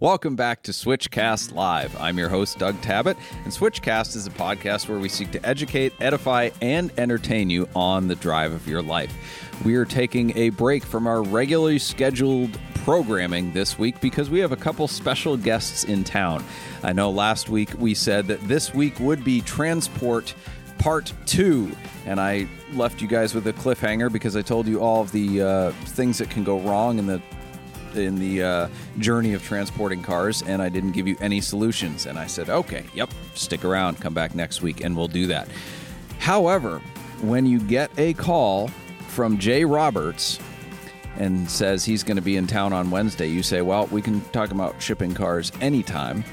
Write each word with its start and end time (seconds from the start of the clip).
Welcome 0.00 0.36
back 0.36 0.62
to 0.62 0.70
Switchcast 0.70 1.56
Live. 1.56 2.00
I'm 2.00 2.18
your 2.18 2.28
host, 2.28 2.56
Doug 2.56 2.80
Tabbitt, 2.82 3.16
and 3.42 3.52
Switchcast 3.52 4.14
is 4.14 4.28
a 4.28 4.30
podcast 4.30 4.88
where 4.88 5.00
we 5.00 5.08
seek 5.08 5.32
to 5.32 5.44
educate, 5.44 5.92
edify, 5.98 6.50
and 6.62 6.92
entertain 6.96 7.50
you 7.50 7.68
on 7.74 8.06
the 8.06 8.14
drive 8.14 8.52
of 8.52 8.68
your 8.68 8.80
life. 8.80 9.12
We 9.64 9.74
are 9.74 9.84
taking 9.84 10.38
a 10.38 10.50
break 10.50 10.84
from 10.84 11.08
our 11.08 11.24
regularly 11.24 11.80
scheduled 11.80 12.60
programming 12.84 13.52
this 13.52 13.76
week 13.76 14.00
because 14.00 14.30
we 14.30 14.38
have 14.38 14.52
a 14.52 14.56
couple 14.56 14.86
special 14.86 15.36
guests 15.36 15.82
in 15.82 16.04
town. 16.04 16.44
I 16.84 16.92
know 16.92 17.10
last 17.10 17.48
week 17.48 17.70
we 17.76 17.92
said 17.94 18.28
that 18.28 18.40
this 18.42 18.72
week 18.72 19.00
would 19.00 19.24
be 19.24 19.40
transport 19.40 20.32
part 20.78 21.12
two. 21.26 21.72
And 22.06 22.20
I 22.20 22.46
left 22.72 23.02
you 23.02 23.08
guys 23.08 23.34
with 23.34 23.48
a 23.48 23.52
cliffhanger 23.52 24.12
because 24.12 24.36
I 24.36 24.42
told 24.42 24.68
you 24.68 24.80
all 24.80 25.02
of 25.02 25.10
the 25.10 25.42
uh, 25.42 25.70
things 25.86 26.18
that 26.18 26.30
can 26.30 26.44
go 26.44 26.60
wrong 26.60 27.00
in 27.00 27.06
the 27.08 27.20
in 27.98 28.18
the 28.18 28.42
uh, 28.42 28.68
journey 28.98 29.34
of 29.34 29.42
transporting 29.42 30.02
cars, 30.02 30.42
and 30.42 30.62
I 30.62 30.68
didn't 30.68 30.92
give 30.92 31.06
you 31.06 31.16
any 31.20 31.40
solutions. 31.40 32.06
And 32.06 32.18
I 32.18 32.26
said, 32.26 32.48
okay, 32.48 32.84
yep, 32.94 33.10
stick 33.34 33.64
around, 33.64 34.00
come 34.00 34.14
back 34.14 34.34
next 34.34 34.62
week, 34.62 34.82
and 34.82 34.96
we'll 34.96 35.08
do 35.08 35.26
that. 35.26 35.48
However, 36.18 36.80
when 37.20 37.46
you 37.46 37.60
get 37.60 37.90
a 37.98 38.14
call 38.14 38.68
from 39.08 39.38
Jay 39.38 39.64
Roberts 39.64 40.38
and 41.16 41.50
says 41.50 41.84
he's 41.84 42.04
going 42.04 42.16
to 42.16 42.22
be 42.22 42.36
in 42.36 42.46
town 42.46 42.72
on 42.72 42.90
Wednesday, 42.90 43.26
you 43.26 43.42
say, 43.42 43.60
well, 43.62 43.86
we 43.86 44.00
can 44.00 44.20
talk 44.30 44.50
about 44.50 44.80
shipping 44.80 45.14
cars 45.14 45.50
anytime 45.60 46.24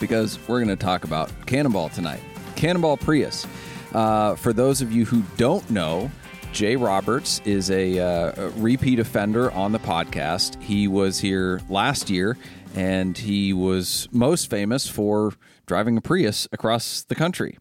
because 0.00 0.38
we're 0.48 0.62
going 0.62 0.76
to 0.76 0.82
talk 0.84 1.04
about 1.04 1.30
Cannonball 1.46 1.88
tonight. 1.90 2.20
Cannonball 2.56 2.96
Prius. 2.96 3.46
Uh, 3.92 4.34
for 4.34 4.52
those 4.52 4.80
of 4.80 4.90
you 4.90 5.04
who 5.04 5.22
don't 5.36 5.68
know, 5.70 6.10
Jay 6.54 6.76
Roberts 6.76 7.40
is 7.44 7.68
a, 7.72 7.98
uh, 7.98 8.48
repeat 8.50 9.00
offender 9.00 9.50
on 9.50 9.72
the 9.72 9.80
podcast. 9.80 10.62
He 10.62 10.86
was 10.86 11.18
here 11.18 11.60
last 11.68 12.08
year, 12.08 12.38
and 12.76 13.18
he 13.18 13.52
was 13.52 14.08
most 14.12 14.48
famous 14.48 14.86
for 14.86 15.32
driving 15.66 15.96
a 15.96 16.00
Prius 16.00 16.46
across 16.52 17.02
the 17.02 17.16
country 17.16 17.58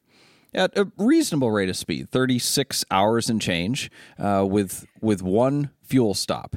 at 0.53 0.77
a 0.77 0.91
reasonable 0.99 1.49
rate 1.49 1.69
of 1.69 1.75
speed 1.75 2.11
36 2.11 2.85
hours 2.91 3.31
and 3.31 3.41
change 3.41 3.89
uh, 4.19 4.45
with 4.47 4.85
with 5.01 5.23
one 5.23 5.71
fuel 5.81 6.13
stop 6.13 6.55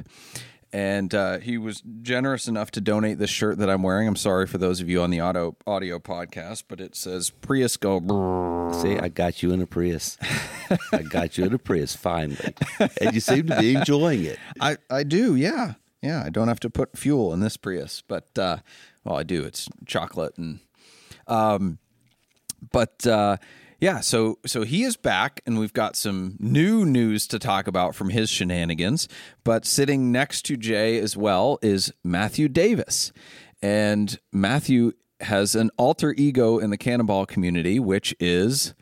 and 0.77 1.15
uh, 1.15 1.39
he 1.39 1.57
was 1.57 1.81
generous 2.03 2.47
enough 2.47 2.69
to 2.69 2.79
donate 2.79 3.17
this 3.17 3.31
shirt 3.31 3.57
that 3.57 3.67
I'm 3.67 3.81
wearing. 3.81 4.07
I'm 4.07 4.15
sorry 4.15 4.45
for 4.45 4.59
those 4.59 4.79
of 4.79 4.87
you 4.87 5.01
on 5.01 5.09
the 5.09 5.19
audio 5.19 5.55
audio 5.65 5.97
podcast, 5.97 6.65
but 6.67 6.79
it 6.79 6.95
says 6.95 7.31
Prius 7.31 7.77
go. 7.77 7.99
brrr. 7.99 8.79
See, 8.79 8.95
I 8.95 9.07
got 9.09 9.41
you 9.41 9.51
in 9.53 9.61
a 9.63 9.65
Prius. 9.65 10.19
I 10.93 11.01
got 11.01 11.35
you 11.35 11.45
in 11.45 11.53
a 11.53 11.57
Prius 11.57 11.95
finally, 11.95 12.53
and 13.01 13.15
you 13.15 13.19
seem 13.21 13.47
to 13.47 13.59
be 13.59 13.73
enjoying 13.73 14.23
it. 14.25 14.37
I 14.61 14.77
I 14.87 15.01
do, 15.01 15.35
yeah, 15.35 15.73
yeah. 16.03 16.21
I 16.23 16.29
don't 16.29 16.47
have 16.47 16.59
to 16.59 16.69
put 16.69 16.95
fuel 16.95 17.33
in 17.33 17.39
this 17.39 17.57
Prius, 17.57 18.03
but 18.07 18.37
uh, 18.37 18.57
well, 19.03 19.17
I 19.17 19.23
do. 19.23 19.45
It's 19.45 19.67
chocolate 19.87 20.37
and 20.37 20.59
um, 21.25 21.79
but 22.71 23.07
uh, 23.07 23.37
yeah, 23.79 23.99
so 23.99 24.39
so 24.45 24.63
he 24.63 24.83
is 24.83 24.97
back, 24.97 25.41
and 25.45 25.59
we've 25.59 25.73
got 25.73 25.95
some 25.95 26.35
new 26.39 26.85
news 26.85 27.27
to 27.27 27.39
talk 27.39 27.67
about 27.67 27.95
from 27.95 28.09
his 28.09 28.29
shenanigans. 28.29 29.07
But 29.43 29.65
sitting 29.65 30.11
next 30.11 30.43
to 30.47 30.57
Jay 30.57 30.97
as 30.99 31.15
well 31.15 31.59
is 31.61 31.93
Matthew 32.03 32.47
Davis, 32.47 33.11
and 33.61 34.19
Matthew 34.31 34.93
has 35.21 35.55
an 35.55 35.71
alter 35.77 36.13
ego 36.17 36.57
in 36.59 36.69
the 36.69 36.77
Cannonball 36.77 37.25
community, 37.25 37.79
which 37.79 38.15
is 38.19 38.73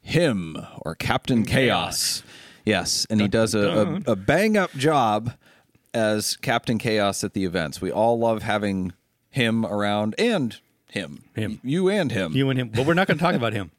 him 0.00 0.56
or 0.82 0.94
Captain 0.94 1.44
Chaos. 1.44 2.22
Yes, 2.64 3.06
and 3.08 3.20
he 3.20 3.28
does 3.28 3.54
a, 3.54 4.02
a, 4.06 4.12
a 4.12 4.16
bang 4.16 4.56
up 4.56 4.72
job 4.72 5.32
as 5.94 6.36
Captain 6.36 6.78
Chaos 6.78 7.22
at 7.24 7.32
the 7.32 7.44
events. 7.44 7.80
We 7.80 7.90
all 7.92 8.18
love 8.18 8.42
having 8.42 8.92
him 9.30 9.64
around 9.64 10.14
and 10.18 10.58
him, 10.90 11.24
Him. 11.34 11.60
you 11.62 11.88
and 11.88 12.10
him. 12.10 12.32
You 12.32 12.48
and 12.50 12.58
him. 12.58 12.68
But 12.68 12.86
we're 12.86 12.94
not 12.94 13.06
going 13.06 13.18
to 13.18 13.22
talk 13.24 13.34
about 13.34 13.52
him. 13.52 13.70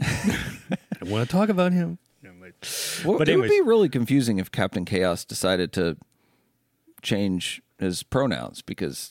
I 0.00 0.76
don't 1.00 1.10
want 1.10 1.28
to 1.28 1.32
talk 1.32 1.48
about 1.48 1.72
him. 1.72 1.98
Well, 3.04 3.18
But 3.18 3.28
it 3.28 3.36
would 3.36 3.48
be 3.50 3.60
really 3.60 3.88
confusing 3.88 4.38
if 4.38 4.50
Captain 4.50 4.84
Chaos 4.84 5.24
decided 5.24 5.72
to 5.74 5.96
change 7.02 7.62
his 7.78 8.02
pronouns 8.02 8.62
because, 8.62 9.10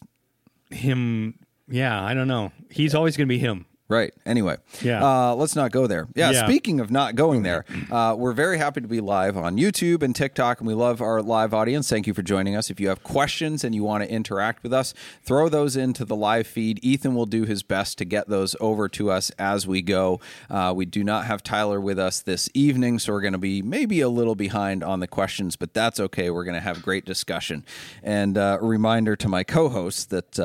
Him, 0.70 1.40
yeah, 1.68 2.04
I 2.04 2.14
don't 2.14 2.28
know. 2.28 2.52
He's 2.70 2.94
always 2.96 3.16
going 3.16 3.28
to 3.28 3.34
be 3.34 3.40
him. 3.40 3.66
Right. 3.88 4.14
Anyway, 4.26 4.58
Yeah. 4.82 5.04
Uh, 5.04 5.36
let's 5.36 5.56
not 5.56 5.72
go 5.72 5.88
there. 5.88 6.08
Yeah. 6.16 6.32
Yeah. 6.32 6.46
Speaking 6.46 6.80
of 6.80 6.90
not 6.92 7.16
going 7.16 7.44
there, 7.44 7.66
uh, 7.92 8.16
we're 8.18 8.34
very 8.34 8.58
happy 8.58 8.82
to 8.82 8.88
be 8.88 9.00
live 9.00 9.38
on 9.38 9.58
YouTube 9.58 10.02
and 10.02 10.16
TikTok, 10.16 10.60
and 10.60 10.68
we 10.68 10.74
love 10.74 11.02
our 11.02 11.22
live 11.22 11.54
audience. 11.54 11.90
Thank 11.90 12.08
you 12.08 12.14
for 12.14 12.22
joining 12.24 12.56
us. 12.56 12.70
If 12.70 12.80
you 12.80 12.88
have 12.90 13.04
questions 13.04 13.64
and 13.64 13.76
you 13.76 13.84
want 13.84 14.04
to 14.04 14.10
interact 14.10 14.64
with 14.64 14.74
us, 14.74 14.94
throw 15.24 15.50
those 15.50 15.76
into 15.76 16.06
the 16.06 16.16
live 16.16 16.48
feed. 16.48 16.80
Ethan 16.84 17.14
will 17.16 17.26
do 17.26 17.44
his 17.44 17.64
best 17.64 17.98
to 18.00 18.06
get 18.06 18.28
those 18.28 18.56
over 18.60 18.90
to 18.90 19.12
us 19.12 19.30
as 19.38 19.68
we 19.68 19.82
go. 19.82 20.20
Uh, 20.50 20.74
we 20.76 20.86
do 20.86 21.04
not 21.04 21.26
have 21.26 21.44
Tyler 21.44 21.80
with 21.80 22.00
us 22.00 22.22
this 22.22 22.50
evening, 22.54 23.00
so 23.00 23.14
we're 23.14 23.22
going 23.22 23.34
to 23.34 23.38
be 23.40 23.62
maybe 23.62 24.02
a 24.02 24.10
little 24.10 24.36
behind 24.36 24.84
on 24.84 25.00
the 25.00 25.08
questions, 25.08 25.56
but 25.56 25.74
that's 25.74 26.00
okay. 26.00 26.30
We're 26.30 26.44
going 26.46 26.56
to 26.56 26.62
have 26.62 26.82
great 26.82 27.06
discussion. 27.06 27.64
And 28.02 28.38
uh, 28.38 28.58
a 28.62 28.66
reminder 28.66 29.16
to 29.18 29.28
my 29.28 29.44
co-hosts 29.44 30.06
that. 30.06 30.40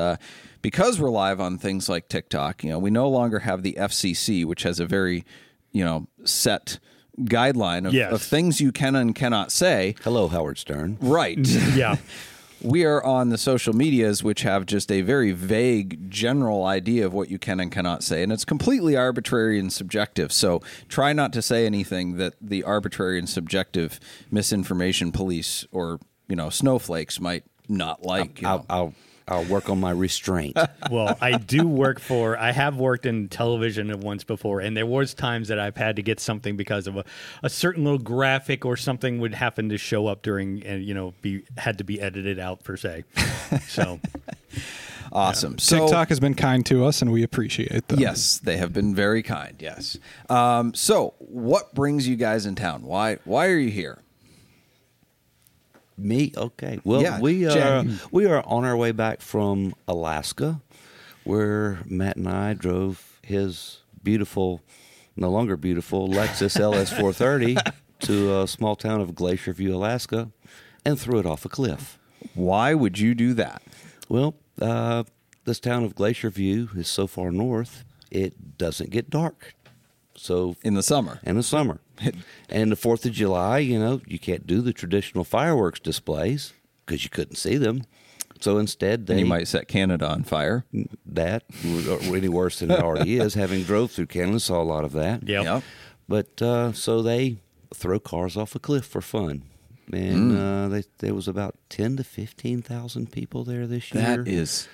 Because 0.61 0.99
we're 0.99 1.09
live 1.09 1.39
on 1.39 1.57
things 1.57 1.89
like 1.89 2.07
TikTok, 2.07 2.63
you 2.63 2.69
know, 2.69 2.79
we 2.79 2.89
no 2.91 3.09
longer 3.09 3.39
have 3.39 3.63
the 3.63 3.73
FCC, 3.79 4.45
which 4.45 4.63
has 4.63 4.79
a 4.79 4.85
very, 4.85 5.25
you 5.71 5.83
know, 5.83 6.07
set 6.23 6.79
guideline 7.21 7.87
of, 7.87 7.93
Yes. 7.93 8.11
of 8.13 8.21
things 8.21 8.61
you 8.61 8.71
can 8.71 8.95
and 8.95 9.13
cannot 9.15 9.51
say. 9.51 9.95
Hello, 10.03 10.27
Howard 10.27 10.57
Stern. 10.57 10.97
Right. 11.01 11.37
Yeah. 11.75 11.97
we 12.61 12.85
are 12.85 13.03
on 13.03 13.29
the 13.29 13.39
social 13.39 13.73
medias, 13.73 14.23
which 14.23 14.43
have 14.43 14.67
just 14.67 14.91
a 14.91 15.01
very 15.01 15.31
vague 15.31 16.09
general 16.11 16.63
idea 16.65 17.05
of 17.07 17.13
what 17.13 17.29
you 17.31 17.39
can 17.39 17.59
and 17.59 17.71
cannot 17.71 18.03
say. 18.03 18.21
And 18.21 18.31
it's 18.31 18.45
completely 18.45 18.95
arbitrary 18.95 19.59
and 19.59 19.73
subjective. 19.73 20.31
So 20.31 20.61
try 20.87 21.11
not 21.11 21.33
to 21.33 21.41
say 21.41 21.65
anything 21.65 22.17
that 22.17 22.35
the 22.39 22.63
arbitrary 22.63 23.17
and 23.17 23.27
subjective 23.27 23.99
misinformation 24.29 25.11
police 25.11 25.65
or, 25.71 25.99
you 26.27 26.35
know, 26.35 26.49
snowflakes 26.51 27.19
might 27.19 27.43
not 27.67 28.03
like. 28.05 28.41
you 28.41 28.47
know. 28.47 28.49
I'll, 28.53 28.65
I'll 28.69 28.93
I'll 29.31 29.45
work 29.45 29.69
on 29.69 29.79
my 29.79 29.91
restraint. 29.91 30.57
Well, 30.89 31.17
I 31.21 31.37
do 31.37 31.67
work 31.67 31.99
for. 31.99 32.37
I 32.37 32.51
have 32.51 32.75
worked 32.75 33.05
in 33.05 33.29
television 33.29 33.97
once 34.01 34.23
before, 34.23 34.59
and 34.59 34.75
there 34.75 34.85
was 34.85 35.13
times 35.13 35.47
that 35.47 35.59
I've 35.59 35.77
had 35.77 35.95
to 35.97 36.01
get 36.01 36.19
something 36.19 36.57
because 36.57 36.85
of 36.87 36.97
a, 36.97 37.05
a 37.43 37.49
certain 37.49 37.83
little 37.83 37.99
graphic 37.99 38.65
or 38.65 38.75
something 38.75 39.19
would 39.19 39.33
happen 39.33 39.69
to 39.69 39.77
show 39.77 40.07
up 40.07 40.21
during, 40.21 40.63
and 40.65 40.83
you 40.83 40.93
know, 40.93 41.13
be 41.21 41.43
had 41.57 41.77
to 41.77 41.83
be 41.83 42.01
edited 42.01 42.39
out 42.39 42.63
per 42.63 42.75
se. 42.75 43.05
So 43.67 43.99
awesome. 45.13 45.57
So, 45.59 45.79
TikTok 45.79 46.09
has 46.09 46.19
been 46.19 46.33
kind 46.33 46.65
to 46.65 46.83
us, 46.85 47.01
and 47.01 47.11
we 47.11 47.23
appreciate 47.23 47.87
them. 47.87 47.99
Yes, 47.99 48.39
they 48.39 48.57
have 48.57 48.73
been 48.73 48.93
very 48.95 49.23
kind. 49.23 49.55
Yes. 49.59 49.97
Um, 50.29 50.73
so, 50.73 51.13
what 51.19 51.73
brings 51.73 52.07
you 52.07 52.15
guys 52.15 52.45
in 52.45 52.55
town? 52.55 52.83
Why? 52.83 53.19
Why 53.23 53.47
are 53.47 53.57
you 53.57 53.69
here? 53.69 54.01
Me? 56.03 56.31
Okay. 56.35 56.79
Well, 56.83 57.01
Yeah, 57.01 57.19
we 57.19 57.45
are 57.47 57.51
Jen. 57.53 57.99
we 58.11 58.25
are 58.25 58.43
on 58.45 58.65
our 58.65 58.75
way 58.77 58.91
back 58.91 59.21
from 59.21 59.73
Alaska, 59.87 60.61
where 61.23 61.79
Matt 61.85 62.17
and 62.17 62.27
I 62.27 62.53
drove 62.53 63.19
his 63.23 63.79
beautiful, 64.03 64.61
no 65.15 65.29
longer 65.29 65.55
beautiful 65.57 66.07
Lexus 66.09 66.57
LS430 66.59 67.73
to 68.01 68.39
a 68.41 68.47
small 68.47 68.75
town 68.75 69.01
of 69.01 69.13
Glacier 69.15 69.53
View, 69.53 69.75
Alaska, 69.75 70.31
and 70.85 70.99
threw 70.99 71.19
it 71.19 71.25
off 71.25 71.45
a 71.45 71.49
cliff. 71.49 71.97
Why 72.33 72.73
would 72.73 72.97
you 72.99 73.13
do 73.15 73.33
that? 73.35 73.61
Well, 74.09 74.35
uh, 74.61 75.03
this 75.45 75.59
town 75.59 75.83
of 75.83 75.95
Glacier 75.95 76.29
View 76.29 76.69
is 76.75 76.87
so 76.87 77.07
far 77.07 77.31
north, 77.31 77.83
it 78.09 78.57
doesn't 78.57 78.89
get 78.89 79.09
dark. 79.09 79.55
So 80.15 80.55
In 80.63 80.73
the 80.75 80.83
summer. 80.83 81.19
in 81.23 81.35
the 81.35 81.43
summer. 81.43 81.79
and 82.49 82.71
the 82.71 82.75
4th 82.75 83.05
of 83.05 83.11
July, 83.11 83.59
you 83.59 83.79
know, 83.79 84.01
you 84.07 84.19
can't 84.19 84.45
do 84.47 84.61
the 84.61 84.73
traditional 84.73 85.23
fireworks 85.23 85.79
displays 85.79 86.53
because 86.85 87.03
you 87.03 87.09
couldn't 87.09 87.35
see 87.35 87.57
them. 87.57 87.83
So 88.39 88.57
instead, 88.57 89.05
they 89.05 89.13
And 89.13 89.19
you 89.19 89.25
might 89.27 89.47
set 89.47 89.67
Canada 89.67 90.07
on 90.09 90.23
fire. 90.23 90.65
that 91.05 91.43
or 91.87 92.15
any 92.17 92.27
worse 92.29 92.59
than 92.59 92.71
it 92.71 92.79
already 92.81 93.19
is. 93.19 93.35
Having 93.35 93.63
drove 93.63 93.91
through 93.91 94.07
Canada, 94.07 94.39
saw 94.39 94.61
a 94.61 94.63
lot 94.63 94.83
of 94.83 94.93
that. 94.93 95.27
yeah, 95.27 95.43
Yep. 95.43 95.63
But 96.07 96.41
uh, 96.41 96.73
so 96.73 97.01
they 97.03 97.37
throw 97.73 97.99
cars 97.99 98.35
off 98.35 98.55
a 98.55 98.59
cliff 98.59 98.83
for 98.85 98.99
fun, 98.99 99.43
and 99.93 100.37
uh, 100.37 100.67
they, 100.67 100.83
there 100.97 101.13
was 101.13 101.27
about 101.27 101.55
ten 101.69 101.95
to 101.97 102.03
fifteen 102.03 102.61
thousand 102.61 103.11
people 103.13 103.43
there 103.45 103.65
this 103.65 103.93
year. 103.93 104.03
That 104.03 104.27
is 104.27 104.67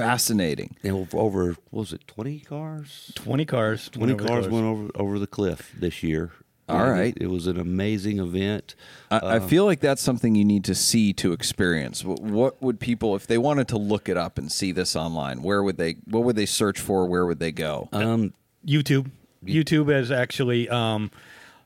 fascinating. 0.00 0.76
And 0.82 0.92
over, 0.92 1.16
over 1.18 1.46
what 1.70 1.80
was 1.80 1.92
it 1.92 2.06
twenty 2.06 2.40
cars? 2.40 3.12
twenty 3.14 3.44
cars. 3.44 3.88
Twenty 3.88 4.14
went 4.14 4.26
cars 4.26 4.48
went 4.48 4.64
over 4.64 4.90
over 4.94 5.18
the 5.18 5.26
cliff 5.26 5.72
this 5.78 6.02
year. 6.02 6.32
All 6.68 6.80
And 6.84 6.90
right. 6.92 7.16
it, 7.16 7.24
it 7.24 7.26
was 7.26 7.48
an 7.48 7.58
amazing 7.58 8.20
event. 8.20 8.76
I, 9.10 9.36
I 9.36 9.40
feel 9.40 9.64
like 9.64 9.80
that's 9.80 10.00
something 10.00 10.36
you 10.36 10.44
need 10.44 10.64
to 10.66 10.74
see 10.74 11.12
to 11.14 11.32
experience. 11.32 12.04
What, 12.04 12.20
what 12.20 12.62
would 12.62 12.78
people, 12.78 13.16
if 13.16 13.26
they 13.26 13.38
wanted 13.38 13.66
to 13.68 13.76
look 13.76 14.08
it 14.08 14.16
up 14.16 14.38
and 14.38 14.52
see 14.52 14.70
this 14.70 14.94
online, 14.94 15.42
where 15.42 15.64
would 15.64 15.78
they? 15.78 15.96
What 16.04 16.22
would 16.22 16.36
they 16.36 16.46
search 16.46 16.78
for? 16.78 17.06
Where 17.06 17.26
would 17.26 17.40
they 17.40 17.50
go? 17.50 17.88
Um, 17.92 18.34
YouTube. 18.64 19.10
YouTube 19.44 19.92
is 19.92 20.12
actually 20.12 20.68
um, 20.68 21.10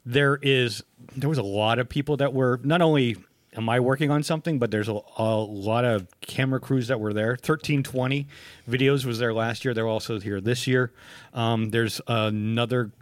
there 0.06 0.38
is 0.40 0.82
there 1.16 1.28
was 1.28 1.38
a 1.38 1.42
lot 1.42 1.78
of 1.78 1.88
people 1.88 2.16
that 2.16 2.32
were 2.32 2.60
not 2.62 2.80
only 2.80 3.16
am 3.56 3.68
I 3.68 3.80
working 3.80 4.10
on 4.10 4.22
something? 4.22 4.58
But 4.58 4.70
there's 4.70 4.88
a, 4.88 4.98
a 5.16 5.36
lot 5.36 5.84
of 5.84 6.08
camera 6.20 6.60
crews 6.60 6.88
that 6.88 7.00
were 7.00 7.12
there. 7.12 7.30
1320 7.30 8.26
videos 8.68 9.04
was 9.04 9.18
there 9.18 9.32
last 9.32 9.64
year. 9.64 9.74
They're 9.74 9.88
also 9.88 10.20
here 10.20 10.40
this 10.40 10.66
year. 10.66 10.92
Um, 11.32 11.70
there's 11.70 12.00
another 12.06 12.92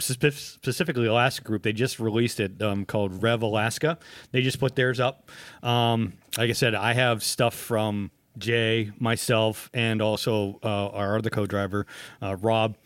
spe- 0.00 0.32
specifically 0.32 1.06
Alaska 1.06 1.44
group. 1.44 1.62
They 1.62 1.72
just 1.72 1.98
released 1.98 2.40
it 2.40 2.60
um, 2.62 2.84
called 2.84 3.22
Rev 3.22 3.42
Alaska. 3.42 3.98
They 4.32 4.42
just 4.42 4.60
put 4.60 4.76
theirs 4.76 5.00
up. 5.00 5.30
Um, 5.62 6.14
like 6.36 6.50
I 6.50 6.54
said, 6.54 6.74
I 6.74 6.94
have 6.94 7.22
stuff 7.22 7.54
from 7.54 8.10
Jay, 8.38 8.90
myself, 8.98 9.70
and 9.72 10.02
also 10.02 10.58
uh, 10.62 10.88
our 10.88 11.18
other 11.18 11.30
co-driver, 11.30 11.86
uh, 12.20 12.36
Rob. 12.36 12.76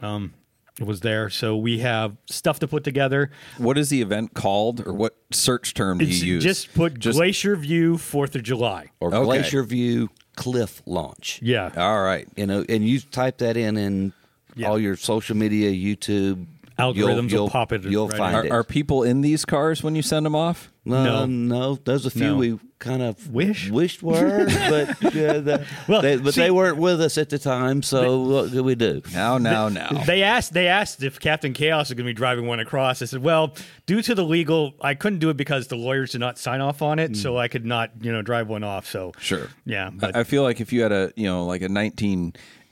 Um, 0.00 0.32
was 0.80 1.00
there, 1.00 1.30
so 1.30 1.56
we 1.56 1.78
have 1.80 2.16
stuff 2.26 2.58
to 2.60 2.66
put 2.68 2.82
together. 2.84 3.30
What 3.58 3.78
is 3.78 3.90
the 3.90 4.02
event 4.02 4.34
called, 4.34 4.84
or 4.86 4.92
what 4.92 5.16
search 5.30 5.72
term 5.74 5.98
do 5.98 6.04
It's 6.04 6.20
you 6.22 6.34
use? 6.34 6.42
just 6.44 6.74
put 6.74 6.98
Glacier 7.00 7.54
View 7.56 7.96
Fourth 7.96 8.34
of 8.34 8.42
July. 8.42 8.90
Or 9.00 9.14
Okay. 9.14 9.24
Glacier 9.24 9.62
View 9.62 10.10
Cliff 10.36 10.82
Launch. 10.84 11.38
Yeah, 11.42 11.70
All 11.76 12.02
right. 12.02 12.26
You 12.36 12.46
know, 12.46 12.64
and 12.68 12.86
you 12.86 12.98
type 13.00 13.38
that 13.38 13.56
in 13.56 13.76
in 13.76 14.12
Yeah. 14.56 14.68
all 14.68 14.78
your 14.78 14.96
social 14.96 15.36
media, 15.36 15.70
YouTube 15.70 16.46
Algorithms 16.78 17.32
will 17.32 17.48
pop 17.48 17.72
it 17.72 17.84
You'll 17.84 18.08
right 18.08 18.18
find 18.18 18.36
Are, 18.36 18.44
it. 18.44 18.50
are 18.52 18.64
people 18.64 19.02
in 19.04 19.20
these 19.20 19.44
cars 19.44 19.82
when 19.82 19.94
you 19.94 20.02
send 20.02 20.26
them 20.26 20.34
off? 20.34 20.72
no, 20.84 21.04
No. 21.04 21.26
no, 21.26 21.74
There's 21.76 22.04
a 22.04 22.10
few 22.10 22.24
No. 22.32 22.36
we 22.36 22.58
kind 22.80 23.00
of 23.00 23.30
Wish? 23.30 23.70
wished 23.70 24.02
were, 24.02 24.44
but 24.46 25.14
yeah, 25.14 25.34
the, 25.38 25.66
Well, 25.88 26.02
they, 26.02 26.16
but 26.16 26.34
see- 26.34 26.42
they 26.42 26.50
weren't 26.50 26.76
with 26.76 27.00
us 27.00 27.16
at 27.16 27.30
the 27.30 27.38
time. 27.38 27.82
So 27.82 28.20
what 28.20 28.50
do 28.52 28.62
we 28.64 28.74
do? 28.74 29.00
Now, 29.14 29.38
now, 29.38 29.68
now. 29.68 29.88
They 30.04 30.22
asked. 30.22 30.52
They 30.52 30.66
asked 30.68 31.02
if 31.02 31.18
Captain 31.20 31.52
Chaos 31.54 31.88
is 31.90 31.94
going 31.94 32.04
to 32.06 32.10
be 32.10 32.12
driving 32.12 32.46
one 32.46 32.60
across. 32.60 33.00
I 33.00 33.06
said, 33.06 33.22
"Well, 33.22 33.54
due 33.86 34.02
to 34.02 34.14
the 34.14 34.24
legal, 34.24 34.74
I 34.82 34.94
couldn't 34.94 35.20
do 35.20 35.30
it 35.30 35.36
because 35.38 35.68
the 35.68 35.76
lawyers 35.76 36.12
did 36.12 36.18
not 36.20 36.38
sign 36.38 36.60
off 36.60 36.82
on 36.82 36.98
it, 36.98 37.12
mm. 37.12 37.16
so 37.16 37.38
I 37.38 37.48
could 37.48 37.64
not, 37.64 37.92
you 38.02 38.12
know, 38.12 38.20
drive 38.20 38.48
one 38.48 38.64
off." 38.64 38.86
So 38.86 39.12
Sure. 39.18 39.48
yeah, 39.64 39.88
but 39.92 40.14
I 40.14 40.20
I 40.20 40.24
feel 40.24 40.42
like 40.42 40.60
if 40.60 40.72
you 40.72 40.82
had 40.82 40.92
a 40.92 41.12
you 41.16 41.26
know 41.26 41.46
like 41.46 41.62
a 41.62 41.68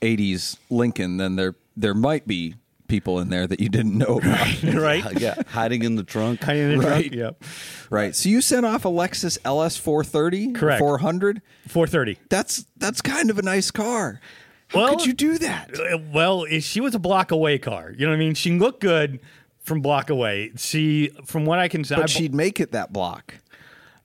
1980s 0.02 0.56
Lincoln, 0.70 1.16
then 1.16 1.37
there 1.37 1.55
there 1.76 1.94
might 1.94 2.26
be 2.26 2.55
people 2.93 3.19
in 3.21 3.31
there 3.31 3.47
that 3.47 3.59
you 3.59 3.71
didn't 3.71 3.97
know 3.97 4.19
about. 4.19 4.62
right, 4.75 5.19
yeah, 5.21 5.35
hiding 5.49 5.83
in 5.83 5.97
the 5.97 6.05
trunk. 6.05 6.43
Hiding 6.44 6.73
in 6.73 6.79
the 6.79 6.87
Right. 6.87 7.11
trunk, 7.11 7.15
Yep, 7.15 7.44
right. 7.89 8.15
So 8.15 8.29
you 8.29 8.43
sent 8.43 8.67
off 8.67 8.85
a 8.85 8.89
Lexus 8.89 9.39
LS 9.47 9.79
430, 9.79 10.53
Correct. 10.53 10.79
400. 10.79 11.41
four 11.69 11.87
thirty. 11.87 12.19
That's 12.29 12.67
that's 12.77 13.00
kind 13.00 13.31
of 13.31 13.39
a 13.39 13.43
nice 13.43 13.71
car. 13.71 14.21
How 14.69 14.79
Well- 14.81 14.97
could 14.97 15.06
you 15.06 15.15
do 15.15 15.39
that? 15.39 15.71
Uh, 15.79 15.99
Well, 16.12 16.44
if 16.44 16.65
she 16.65 16.81
was 16.83 16.94
a 16.94 16.99
block 16.99 17.31
away 17.31 17.59
car. 17.59 17.93
You 17.97 18.05
know 18.05 18.12
what 18.12 18.17
I 18.17 18.19
mean? 18.19 18.35
She 18.35 18.59
looked 18.59 18.81
good 18.81 19.21
from 19.65 19.81
block 19.81 20.11
away. 20.11 20.53
She, 20.56 21.11
from 21.25 21.44
what 21.47 21.59
I 21.59 21.69
can 21.69 21.85
say, 21.85 21.94
But 21.97 22.03
bu- 22.03 22.09
she'd 22.09 22.35
make 22.35 22.61
it 22.61 22.73
that 22.73 22.93
block. 22.93 23.37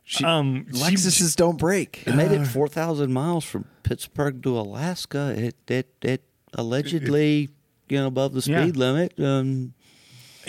She, 0.06 0.24
Um, 0.24 0.66
she- 0.72 0.80
Lexuses 0.80 1.36
don't 1.36 1.58
break. 1.58 2.04
It 2.08 2.16
made 2.16 2.32
it 2.32 2.46
four 2.56 2.70
thousand 2.70 3.12
miles 3.12 3.44
from 3.44 3.66
Pittsburgh 3.84 4.42
to 4.44 4.58
Alaska. 4.58 5.34
It 5.38 5.56
it 5.70 5.90
it 6.02 6.22
allegedly 6.54 7.50
you 7.90 7.98
know 8.00 8.08
above 8.08 8.34
the 8.34 8.42
speed 8.42 8.54
Yeah. 8.54 8.72
limit. 8.76 9.20
Um, 9.20 9.74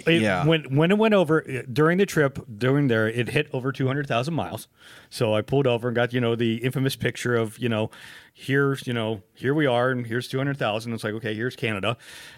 It, 0.06 0.23
Yeah. 0.23 0.46
When 0.46 0.76
when 0.76 0.90
it 0.93 0.99
went 0.99 1.14
over 1.14 1.43
uh, 1.49 1.62
during 1.73 1.99
the 1.99 2.06
trip, 2.06 2.38
during 2.56 2.87
there, 2.88 3.08
it 3.08 3.31
hit 3.31 3.49
over 3.52 3.73
two 3.73 3.87
hundred 3.88 4.06
thousand 4.06 4.35
miles. 4.35 4.69
So 5.11 5.35
I 5.35 5.43
pulled 5.43 5.67
over 5.67 5.88
and 5.88 5.94
got 5.96 6.12
you 6.12 6.20
know 6.20 6.37
the 6.37 6.56
infamous 6.58 6.94
picture 6.96 7.35
of 7.35 7.58
you 7.58 7.69
know 7.69 7.90
here's 8.32 8.87
you 8.87 8.93
know 8.93 9.23
here 9.35 9.55
we 9.55 9.67
are 9.67 9.90
and 9.90 10.06
here's 10.06 10.29
two 10.29 10.38
hundred 10.38 10.56
thousand. 10.56 10.93
It's 10.93 11.02
like 11.02 11.14
okay, 11.14 11.35
here's 11.35 11.56
Canada, 11.56 11.96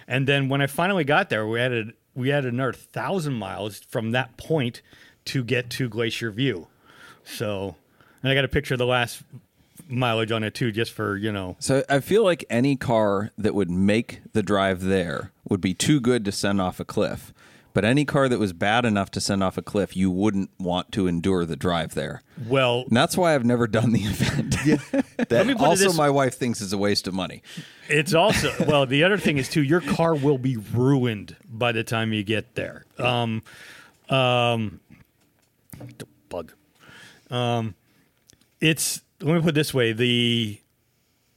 and 0.09 0.27
then 0.27 0.49
when 0.49 0.63
I 0.63 0.67
finally 0.67 1.05
got 1.05 1.29
there, 1.29 1.47
we 1.47 1.61
added 1.61 1.93
we 2.15 2.33
added 2.33 2.55
another 2.55 2.73
thousand 2.73 3.35
miles 3.35 3.81
from 3.81 4.13
that 4.13 4.37
point 4.39 4.81
to 5.27 5.45
get 5.45 5.69
to 5.71 5.89
Glacier 5.91 6.31
View. 6.31 6.67
So 7.25 7.77
and 8.23 8.33
I 8.33 8.35
got 8.35 8.45
a 8.47 8.49
picture 8.49 8.75
of 8.75 8.79
the 8.79 8.87
last 8.87 9.23
mileage 9.91 10.33
on 10.33 10.43
it 10.45 10.55
too, 10.55 10.73
just 10.73 10.93
for 10.93 11.17
you 11.17 11.33
know. 11.33 11.57
So 11.59 11.85
I 11.89 12.01
feel 12.01 12.25
like 12.25 12.45
any 12.49 12.77
car 12.77 13.31
that 13.37 13.55
would 13.55 13.71
make 13.71 14.21
the 14.33 14.43
drive 14.43 14.83
there 14.83 15.33
would 15.49 15.61
be 15.61 15.75
too 15.75 16.01
good 16.01 16.25
to 16.25 16.33
send 16.33 16.61
off 16.61 16.81
a 16.81 16.85
cliff. 16.85 17.33
But 17.73 17.85
any 17.85 18.05
car 18.05 18.29
that 18.29 18.41
was 18.41 18.53
bad 18.53 18.85
enough 18.85 19.13
to 19.13 19.21
send 19.21 19.45
off 19.45 19.57
a 19.57 19.63
cliff, 19.63 19.97
you 19.97 20.11
wouldn't 20.11 20.51
want 20.59 20.91
to 20.93 21.07
endure 21.07 21.45
the 21.45 21.55
drive 21.55 21.95
there. 21.95 22.23
Well, 22.49 22.85
And 22.89 22.97
that's 22.97 23.17
why 23.17 23.33
I've 23.33 23.45
never 23.45 23.69
done 23.69 23.93
the 23.93 24.01
event. 24.07 24.57
let 25.31 25.47
me 25.47 25.55
also, 25.55 25.85
this 25.85 25.97
my 25.97 26.11
wife 26.11 26.35
thinks 26.35 26.61
it's 26.61 26.73
a 26.73 26.79
waste 26.79 27.07
of 27.07 27.15
money. 27.15 27.43
It's 27.89 28.13
also 28.13 28.53
well. 28.67 28.87
The 28.87 29.05
other 29.05 29.19
thing 29.19 29.39
is 29.39 29.49
too. 29.49 29.63
Your 29.63 29.81
car 29.81 30.17
will 30.17 30.39
be 30.39 30.57
ruined 30.57 31.37
by 31.49 31.71
the 31.71 31.85
time 31.85 32.13
you 32.13 32.25
get 32.25 32.57
there. 32.57 32.87
Um, 32.99 33.43
um, 34.09 34.81
bug. 36.29 36.53
Um, 37.31 37.77
it's 38.61 39.03
let 39.23 39.35
me 39.35 39.41
put 39.41 39.51
it 39.51 39.55
this 39.55 39.73
way. 39.75 39.93
The 39.93 40.61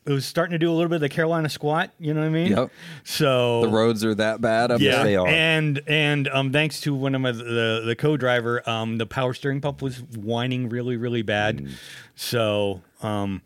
it 0.06 0.12
was 0.12 0.26
starting 0.26 0.52
to 0.52 0.60
do 0.60 0.70
a 0.70 0.74
little 0.74 0.90
bit 0.90 0.96
of 0.96 1.02
the 1.02 1.10
Carolina 1.10 1.50
squat. 1.50 1.92
You 1.98 2.14
know 2.14 2.20
what 2.20 2.28
I 2.28 2.30
mean? 2.30 2.52
Yep. 2.52 2.72
So 3.06 3.62
The 3.62 3.70
roads 3.70 4.04
are 4.04 4.14
that 4.16 4.42
bad 4.42 4.70
up 4.70 4.82
yeah, 4.82 5.02
they 5.04 5.16
are. 5.16 5.28
and 5.28 5.82
and 5.88 6.28
um, 6.28 6.52
thanks 6.52 6.82
to 6.82 6.94
one 6.94 7.16
of 7.16 7.22
my 7.22 7.32
the 7.32 7.84
the 7.86 7.96
co-driver, 7.98 8.68
um, 8.70 8.98
the 8.98 9.06
power 9.06 9.34
steering 9.34 9.62
pump 9.62 9.82
was 9.82 10.02
whining 10.02 10.70
really 10.70 10.98
really 10.98 11.22
bad. 11.22 11.70
So 12.16 12.82
um, 13.02 13.42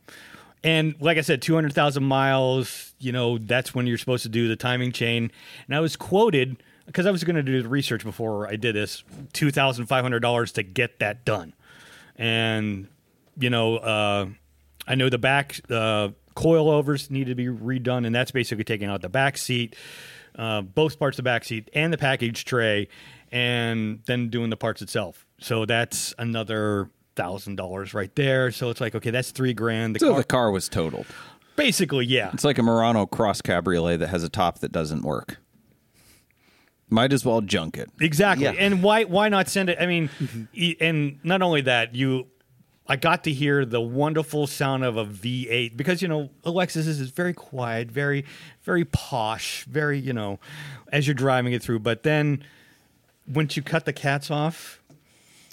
and 0.63 0.95
like 0.99 1.17
I 1.17 1.21
said, 1.21 1.41
two 1.41 1.55
hundred 1.55 1.73
thousand 1.73 2.03
miles. 2.03 2.93
You 2.99 3.11
know, 3.11 3.37
that's 3.37 3.75
when 3.75 3.85
you're 3.85 3.99
supposed 3.99 4.23
to 4.23 4.29
do 4.29 4.47
the 4.47 4.55
timing 4.55 4.91
chain. 4.91 5.31
And 5.67 5.75
I 5.75 5.79
was 5.79 5.95
quoted 5.95 6.57
because 6.87 7.05
I 7.05 7.11
was 7.11 7.23
going 7.23 7.35
to 7.35 7.43
do 7.43 7.61
the 7.61 7.69
research 7.69 8.03
before 8.03 8.47
I 8.47 8.55
did 8.55 8.75
this, 8.75 9.03
two 9.33 9.51
thousand 9.51 9.85
five 9.85 10.03
hundred 10.03 10.21
dollars 10.21 10.51
to 10.53 10.63
get 10.63 10.97
that 10.97 11.23
done. 11.23 11.53
And 12.15 12.87
you 13.39 13.49
know, 13.49 13.77
uh, 13.77 14.25
I 14.87 14.95
know 14.95 15.09
the 15.09 15.17
back 15.17 15.59
uh, 15.69 16.09
coilovers 16.35 17.09
need 17.11 17.27
to 17.27 17.35
be 17.35 17.45
redone, 17.47 18.05
and 18.05 18.13
that's 18.15 18.31
basically 18.31 18.63
taking 18.63 18.89
out 18.89 19.01
the 19.01 19.09
back 19.09 19.37
seat, 19.37 19.75
uh, 20.37 20.61
both 20.61 20.97
parts 20.99 21.15
of 21.17 21.23
the 21.23 21.29
back 21.29 21.43
seat, 21.43 21.69
and 21.73 21.91
the 21.91 21.97
package 21.97 22.45
tray, 22.45 22.87
and 23.31 24.01
then 24.05 24.29
doing 24.29 24.49
the 24.49 24.57
parts 24.57 24.81
itself. 24.81 25.25
So 25.39 25.65
that's 25.65 26.13
another 26.17 26.89
thousand 27.15 27.55
dollars 27.55 27.93
right 27.93 28.15
there. 28.15 28.51
So 28.51 28.69
it's 28.69 28.79
like, 28.81 28.95
okay, 28.95 29.09
that's 29.11 29.31
three 29.31 29.53
grand. 29.53 29.95
The 29.95 29.99
So 29.99 30.09
car, 30.11 30.17
the 30.19 30.23
car 30.23 30.51
was 30.51 30.69
totaled. 30.69 31.07
basically, 31.55 32.05
yeah. 32.05 32.29
It's 32.33 32.43
like 32.43 32.57
a 32.57 32.63
Murano 32.63 33.05
Cross 33.05 33.41
Cabriolet 33.41 33.99
that 33.99 34.07
has 34.09 34.23
a 34.23 34.29
top 34.29 34.59
that 34.59 34.71
doesn't 34.71 35.01
work. 35.03 35.37
Might 36.89 37.11
as 37.11 37.25
well 37.25 37.41
junk 37.41 37.77
it. 37.77 37.89
Exactly. 37.99 38.45
Yeah. 38.45 38.51
And 38.51 38.81
why 38.81 39.03
why 39.03 39.27
not 39.27 39.49
send 39.49 39.69
it? 39.69 39.77
I 39.81 39.87
mean, 39.87 40.09
e- 40.53 40.77
and 40.79 41.19
not 41.23 41.41
only 41.41 41.61
that, 41.61 41.93
you 41.95 42.27
I 42.89 42.95
got 42.95 43.23
to 43.25 43.33
hear 43.33 43.65
the 43.65 43.81
wonderful 43.81 44.47
sound 44.47 44.83
of 44.85 44.95
a 44.97 45.05
V8 45.05 45.75
because 45.75 46.01
you 46.01 46.07
know 46.07 46.29
Alexis 46.45 46.87
is 46.87 47.09
very 47.11 47.33
quiet, 47.33 47.91
very 47.91 48.25
very 48.63 48.85
posh, 48.85 49.65
very 49.65 49.99
you 49.99 50.13
know 50.13 50.39
as 50.91 51.05
you're 51.07 51.13
driving 51.13 51.53
it 51.53 51.61
through. 51.61 51.79
But 51.79 52.03
then 52.03 52.43
once 53.27 53.57
you 53.57 53.63
cut 53.63 53.85
the 53.85 53.93
cats 53.93 54.31
off, 54.31 54.81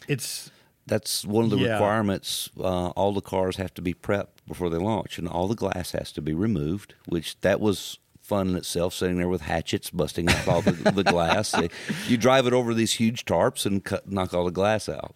it's 0.08 0.50
that's 0.87 1.25
one 1.25 1.44
of 1.44 1.50
the 1.50 1.56
Yeah. 1.58 1.73
requirements. 1.73 2.50
Uh, 2.58 2.88
all 2.90 3.12
the 3.12 3.20
cars 3.23 3.56
have 3.56 3.73
to 3.75 3.82
be 3.82 3.94
prepped 3.94 4.28
before 4.47 4.70
they 4.70 4.76
launch, 4.78 5.18
and 5.18 5.26
all 5.26 5.49
the 5.49 5.54
glass 5.54 5.92
has 5.92 6.12
to 6.12 6.23
be 6.23 6.35
removed. 6.35 6.94
Which 7.06 7.40
that 7.40 7.58
was 7.61 7.99
fun 8.23 8.49
in 8.49 8.56
itself, 8.56 8.94
sitting 8.94 9.16
there 9.18 9.28
with 9.28 9.42
hatchets 9.42 9.90
busting 9.90 10.30
up 10.30 10.47
all 10.49 10.62
the, 10.62 10.73
the 10.92 11.04
glass. 11.04 11.50
They- 11.52 11.68
you 12.08 12.16
drive 12.16 12.47
it 12.47 12.52
over 12.52 12.73
these 12.75 12.94
huge 12.94 13.25
tarps 13.25 13.66
and 13.66 13.82
cut, 13.85 14.11
knock 14.11 14.32
all 14.32 14.44
the 14.44 14.50
glass 14.50 14.88
out. 14.88 15.14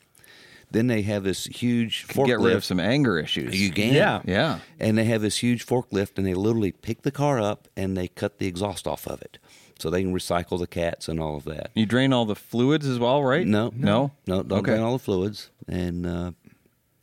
Then 0.71 0.87
they 0.87 1.03
have 1.03 1.25
this 1.25 1.47
huge 1.47 2.07
forklift. 2.09 2.27
Get 2.27 2.41
rid 2.41 2.57
of 2.57 2.65
some 2.65 2.79
anger 2.79 3.19
issues. 3.19 3.59
You 3.61 3.71
can. 3.73 3.95
Yeah. 3.95 4.21
Yeah. 4.27 4.59
And 4.79 4.99
they 4.99 5.05
have 5.05 5.23
this 5.23 5.39
huge 5.39 5.65
forklift, 5.65 6.19
and 6.19 6.27
they 6.27 6.35
literally 6.35 6.73
pick 6.73 7.03
the 7.03 7.11
car 7.11 7.41
up 7.41 7.69
and 7.77 7.97
they 7.97 8.09
cut 8.09 8.39
the 8.39 8.47
exhaust 8.47 8.87
off 8.87 9.07
of 9.07 9.23
it, 9.23 9.39
so 9.79 9.89
they 9.89 10.03
can 10.03 10.13
recycle 10.15 10.59
the 10.59 10.67
cats 10.67 11.09
and 11.09 11.19
all 11.21 11.37
of 11.37 11.45
that. 11.45 11.71
You 11.75 11.87
drain 11.87 12.13
all 12.13 12.27
the 12.27 12.37
fluids 12.37 12.87
as 12.87 12.99
well, 12.99 13.23
right? 13.23 13.47
No, 13.47 13.73
No. 13.75 14.13
no, 14.27 14.43
don't 14.43 14.59
Okay. 14.59 14.73
drain 14.73 14.83
all 14.83 14.93
the 14.93 14.99
fluids, 15.03 15.51
and 15.67 16.05
uh, 16.07 16.33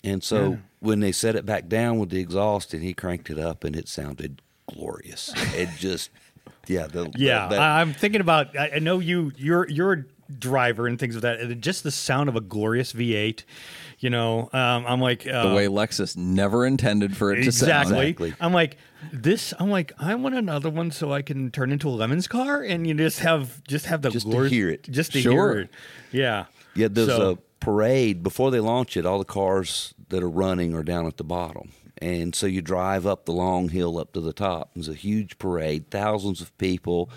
and 0.03 0.23
so 0.23 0.59
when 0.79 0.99
they 0.99 1.11
set 1.11 1.35
it 1.35 1.45
back 1.47 1.67
down 1.67 1.97
with 1.97 2.09
the 2.11 2.19
exhaust, 2.19 2.71
and 2.73 2.83
he 2.83 2.93
cranked 2.93 3.31
it 3.31 3.39
up, 3.39 3.63
and 3.63 3.75
it 3.75 3.87
sounded 3.87 4.43
glorious. 4.71 5.33
it 5.55 5.69
just, 5.79 6.11
yeah, 6.67 6.85
the, 6.85 7.11
yeah. 7.15 7.47
that- 7.47 7.59
I, 7.59 7.81
I'm 7.81 7.93
thinking 7.93 8.21
about. 8.21 8.55
I, 8.55 8.73
I 8.75 8.79
know 8.79 8.99
you. 8.99 9.31
You're 9.37 9.67
you're 9.69 9.93
a 9.93 10.03
driver 10.39 10.87
and 10.87 10.99
things 10.99 11.15
of 11.15 11.21
that. 11.21 11.39
and 11.39 11.61
Just 11.61 11.83
the 11.83 11.91
sound 11.91 12.29
of 12.29 12.35
a 12.35 12.41
glorious 12.41 12.93
V8. 12.93 13.43
You 13.99 14.09
know, 14.09 14.49
um, 14.53 14.85
I'm 14.87 14.99
like 14.99 15.25
uh, 15.25 15.49
The 15.49 15.55
way 15.55 15.67
Lexus 15.67 16.17
never 16.17 16.65
intended 16.65 17.15
for 17.15 17.31
it 17.31 17.37
to 17.37 17.41
exactly. 17.43 17.91
sound. 17.93 18.03
Exactly. 18.03 18.33
I'm 18.39 18.53
like 18.53 18.77
this. 19.13 19.53
I'm 19.59 19.69
like 19.69 19.93
I 19.99 20.15
want 20.15 20.35
another 20.35 20.69
one 20.69 20.91
so 20.91 21.13
I 21.13 21.21
can 21.21 21.49
turn 21.51 21.71
into 21.71 21.87
a 21.87 21.91
Lemons 21.91 22.27
car 22.27 22.61
and 22.61 22.85
you 22.85 22.93
just 22.93 23.19
have 23.19 23.63
just 23.63 23.85
have 23.85 24.01
the 24.01 24.09
Just 24.09 24.25
to 24.25 24.31
glorious- 24.31 24.51
hear 24.51 24.69
it. 24.69 24.83
Just 24.83 25.13
to 25.13 25.21
Sure. 25.21 25.31
hear 25.53 25.61
it. 25.63 25.69
Yeah. 26.11 26.45
yeah. 26.75 26.87
There's 26.91 27.07
So- 27.07 27.31
a 27.31 27.37
parade 27.61 28.21
before 28.21 28.51
they 28.51 28.59
launch 28.59 28.97
it. 28.97 29.05
All 29.05 29.17
the 29.17 29.25
cars 29.25 29.93
that 30.09 30.21
are 30.21 30.29
running 30.29 30.75
are 30.75 30.83
down 30.83 31.07
at 31.07 31.17
the 31.17 31.23
bottom, 31.23 31.71
And 32.01 32.35
so 32.35 32.45
you 32.45 32.61
drive 32.61 33.07
up 33.07 33.25
the 33.25 33.31
long 33.31 33.69
hill 33.69 33.97
up 33.97 34.11
to 34.13 34.19
the 34.21 34.33
top. 34.33 34.71
There's 34.75 34.89
a 34.89 34.93
huge 34.93 35.39
parade, 35.39 35.89
thousands 35.89 36.41
of 36.41 36.55
people. 36.59 37.09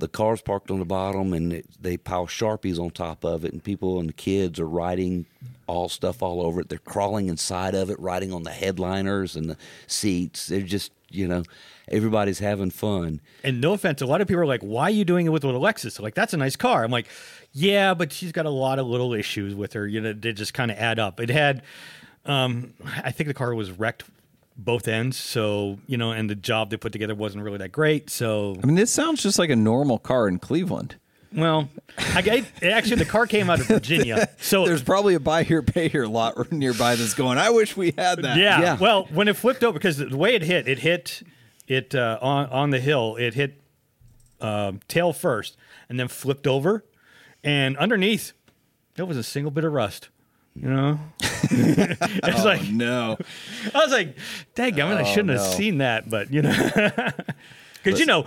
The 0.00 0.08
cars 0.08 0.40
parked 0.40 0.70
on 0.70 0.78
the 0.78 0.84
bottom, 0.84 1.32
and 1.32 1.52
it, 1.52 1.66
they 1.80 1.96
pile 1.96 2.26
sharpies 2.26 2.78
on 2.78 2.90
top 2.90 3.24
of 3.24 3.44
it, 3.44 3.52
and 3.52 3.62
people 3.62 4.00
and 4.00 4.08
the 4.08 4.14
kids 4.14 4.58
are 4.58 4.68
riding 4.68 5.26
all 5.66 5.88
stuff 5.88 6.22
all 6.22 6.42
over 6.42 6.60
it. 6.60 6.68
They're 6.68 6.78
crawling 6.78 7.28
inside 7.28 7.74
of 7.74 7.90
it, 7.90 8.00
riding 8.00 8.32
on 8.32 8.42
the 8.42 8.50
headliners 8.50 9.36
and 9.36 9.48
the 9.48 9.56
seats. 9.86 10.48
They're 10.48 10.62
just, 10.62 10.90
you 11.10 11.28
know, 11.28 11.44
everybody's 11.88 12.40
having 12.40 12.70
fun. 12.70 13.20
And 13.44 13.60
no 13.60 13.74
offense, 13.74 14.02
a 14.02 14.06
lot 14.06 14.20
of 14.20 14.26
people 14.26 14.42
are 14.42 14.46
like, 14.46 14.62
"Why 14.62 14.84
are 14.84 14.90
you 14.90 15.04
doing 15.04 15.26
it 15.26 15.30
with 15.30 15.44
a 15.44 15.48
Lexus?" 15.48 16.00
Like, 16.00 16.14
that's 16.14 16.32
a 16.32 16.36
nice 16.36 16.56
car. 16.56 16.82
I'm 16.82 16.90
like, 16.90 17.06
"Yeah, 17.52 17.94
but 17.94 18.12
she's 18.12 18.32
got 18.32 18.46
a 18.46 18.50
lot 18.50 18.78
of 18.78 18.86
little 18.86 19.14
issues 19.14 19.54
with 19.54 19.74
her. 19.74 19.86
You 19.86 20.00
know, 20.00 20.12
they 20.12 20.32
just 20.32 20.54
kind 20.54 20.70
of 20.70 20.78
add 20.78 20.98
up." 20.98 21.20
It 21.20 21.30
had, 21.30 21.62
um, 22.24 22.74
I 23.04 23.12
think 23.12 23.28
the 23.28 23.34
car 23.34 23.54
was 23.54 23.70
wrecked 23.70 24.04
both 24.64 24.88
ends, 24.88 25.16
so 25.16 25.78
you 25.86 25.96
know, 25.96 26.12
and 26.12 26.28
the 26.30 26.34
job 26.34 26.70
they 26.70 26.76
put 26.76 26.92
together 26.92 27.14
wasn't 27.14 27.44
really 27.44 27.58
that 27.58 27.72
great. 27.72 28.10
So, 28.10 28.56
I 28.62 28.66
mean, 28.66 28.76
this 28.76 28.90
sounds 28.90 29.22
just 29.22 29.38
like 29.38 29.50
a 29.50 29.56
normal 29.56 29.98
car 29.98 30.28
in 30.28 30.38
Cleveland. 30.38 30.96
well, 31.32 31.68
I, 31.96 32.44
I 32.62 32.66
actually 32.66 32.96
the 32.96 33.04
car 33.04 33.26
came 33.26 33.48
out 33.50 33.60
of 33.60 33.66
Virginia, 33.66 34.28
so 34.40 34.66
There's 34.66 34.82
probably 34.82 35.14
a 35.14 35.20
buy 35.20 35.42
here, 35.44 35.62
pay 35.62 35.88
here 35.88 36.06
lot 36.06 36.50
nearby 36.52 36.96
that's 36.96 37.14
going. 37.14 37.38
I 37.38 37.50
wish 37.50 37.76
we 37.76 37.92
had 37.96 38.22
that. 38.22 38.36
Yeah. 38.36 38.60
Yeah. 38.60 38.78
Well, 38.78 39.04
when 39.12 39.28
it 39.28 39.36
flipped 39.36 39.62
over, 39.62 39.72
because 39.78 39.98
the 39.98 40.16
way 40.16 40.34
it 40.34 40.42
hit, 40.42 40.66
it 40.68 40.80
hit 40.80 41.22
it 41.68 41.94
uh, 41.94 42.18
on 42.20 42.46
on 42.46 42.70
the 42.70 42.80
hill. 42.80 43.16
It 43.16 43.34
hit 43.34 43.60
um 44.40 44.80
tail 44.88 45.12
first, 45.12 45.56
and 45.88 45.98
then 46.00 46.08
flipped 46.08 46.46
over, 46.46 46.84
and 47.44 47.76
underneath 47.76 48.32
there 48.96 49.06
was 49.06 49.16
a 49.16 49.22
single 49.22 49.50
bit 49.50 49.64
of 49.64 49.72
rust. 49.72 50.08
You 50.54 50.68
know, 50.68 50.98
it's 51.20 52.40
Oh, 52.40 52.44
like 52.44 52.68
no. 52.68 53.16
I 53.74 53.78
was 53.78 53.92
like, 53.92 54.16
"Dang, 54.54 54.80
I 54.80 54.88
mean, 54.88 54.98
I 54.98 55.02
oh, 55.02 55.04
shouldn't 55.04 55.28
no. 55.28 55.34
have 55.42 55.54
seen 55.54 55.78
that," 55.78 56.10
but 56.10 56.32
you 56.32 56.42
know, 56.42 56.52
because 57.82 58.00
you 58.00 58.06
know. 58.06 58.24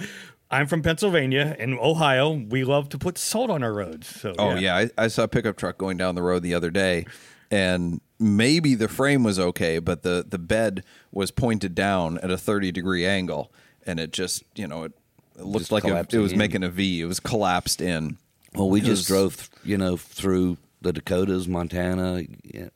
I'm 0.51 0.67
from 0.67 0.83
Pennsylvania 0.83 1.55
and 1.57 1.79
Ohio. 1.79 2.31
We 2.31 2.63
love 2.63 2.87
to 2.89 2.99
put 2.99 3.17
salt 3.17 3.49
on 3.49 3.63
our 3.63 3.73
roads. 3.73 4.07
So 4.07 4.35
Oh 4.37 4.53
yeah, 4.53 4.77
I, 4.77 4.89
I 4.99 5.07
saw 5.07 5.23
a 5.23 5.27
pickup 5.27 5.57
truck 5.57 5.79
going 5.79 5.97
down 5.97 6.13
the 6.13 6.21
road 6.21 6.43
the 6.43 6.53
other 6.53 6.69
day, 6.69 7.07
and 7.49 8.01
maybe 8.19 8.75
the 8.75 8.87
frame 8.87 9.23
was 9.23 9.39
okay, 9.39 9.79
but 9.79 10.03
the 10.03 10.23
the 10.27 10.37
bed 10.37 10.83
was 11.11 11.31
pointed 11.31 11.73
down 11.73 12.19
at 12.19 12.29
a 12.29 12.37
thirty 12.37 12.71
degree 12.71 13.03
angle, 13.03 13.51
and 13.87 13.99
it 13.99 14.11
just 14.13 14.43
you 14.53 14.67
know 14.67 14.83
it, 14.83 14.91
it 15.39 15.43
looked 15.43 15.61
Just 15.61 15.71
like 15.71 15.85
it, 15.85 16.13
it 16.13 16.19
was 16.19 16.33
in. 16.33 16.37
making 16.37 16.63
a 16.63 16.69
V. 16.69 17.01
It 17.01 17.05
was 17.05 17.19
collapsed 17.19 17.81
in. 17.81 18.17
Well, 18.53 18.69
we 18.69 18.79
It 18.81 18.83
just 18.85 19.07
drove, 19.07 19.49
you 19.63 19.79
know, 19.79 19.97
through 19.97 20.57
the 20.83 20.93
Dakotas, 20.93 21.47
Montana, 21.47 22.23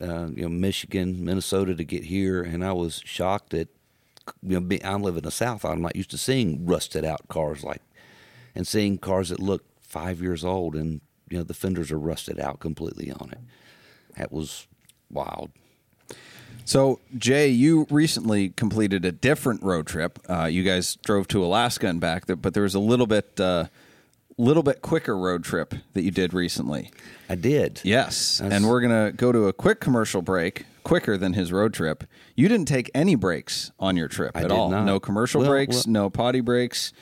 uh, 0.01 0.27
you 0.27 0.43
know, 0.43 0.49
Michigan, 0.49 1.23
Minnesota 1.23 1.75
to 1.75 1.83
get 1.83 2.05
here, 2.05 2.41
and 2.41 2.63
I 2.63 2.71
was 2.71 3.01
shocked 3.05 3.51
that 3.51 3.67
you 4.41 4.59
know 4.59 4.77
I'm 4.83 5.03
living 5.03 5.19
in 5.19 5.25
the 5.25 5.31
South. 5.31 5.63
I'm 5.63 5.81
not 5.81 5.95
used 5.95 6.11
to 6.11 6.17
seeing 6.17 6.65
rusted 6.65 7.05
out 7.05 7.27
cars 7.27 7.63
like, 7.63 7.81
and 8.55 8.65
seeing 8.65 8.97
cars 8.97 9.29
that 9.29 9.39
look 9.39 9.63
five 9.81 10.21
years 10.21 10.43
old, 10.43 10.75
and 10.75 11.01
you 11.29 11.37
know 11.37 11.43
the 11.43 11.53
fenders 11.53 11.91
are 11.91 11.99
rusted 11.99 12.39
out 12.39 12.59
completely 12.59 13.11
on 13.11 13.31
it. 13.31 13.39
That 14.17 14.31
was 14.31 14.67
wild. 15.11 15.51
So 16.63 16.99
Jay, 17.17 17.49
you 17.49 17.87
recently 17.89 18.49
completed 18.49 19.05
a 19.05 19.11
different 19.11 19.63
road 19.63 19.85
trip. 19.85 20.19
Uh, 20.29 20.45
you 20.45 20.63
guys 20.63 20.95
drove 21.05 21.27
to 21.29 21.43
Alaska 21.43 21.87
and 21.87 21.99
back, 21.99 22.23
but 22.27 22.53
there 22.53 22.63
was 22.63 22.75
a 22.75 22.79
little 22.79 23.07
bit. 23.07 23.39
Uh, 23.39 23.65
little 24.37 24.63
bit 24.63 24.81
quicker 24.81 25.17
road 25.17 25.43
trip 25.43 25.73
that 25.93 26.03
you 26.03 26.11
did 26.11 26.33
recently. 26.33 26.91
I 27.29 27.35
did. 27.35 27.81
Yes. 27.83 28.37
That's- 28.37 28.55
and 28.55 28.69
we're 28.69 28.81
going 28.81 29.07
to 29.11 29.11
go 29.15 29.31
to 29.31 29.47
a 29.47 29.53
quick 29.53 29.79
commercial 29.79 30.21
break, 30.21 30.65
quicker 30.83 31.17
than 31.17 31.33
his 31.33 31.51
road 31.51 31.73
trip. 31.73 32.03
You 32.35 32.47
didn't 32.47 32.67
take 32.67 32.91
any 32.93 33.15
breaks 33.15 33.71
on 33.79 33.97
your 33.97 34.07
trip 34.07 34.31
I 34.35 34.43
at 34.43 34.51
all. 34.51 34.69
not. 34.69 34.85
No 34.85 34.99
commercial 34.99 35.41
Well, 35.41 35.49
breaks, 35.49 35.85
well- 35.87 35.93
no 35.93 36.09
potty 36.09 36.41
breaks. 36.41 36.93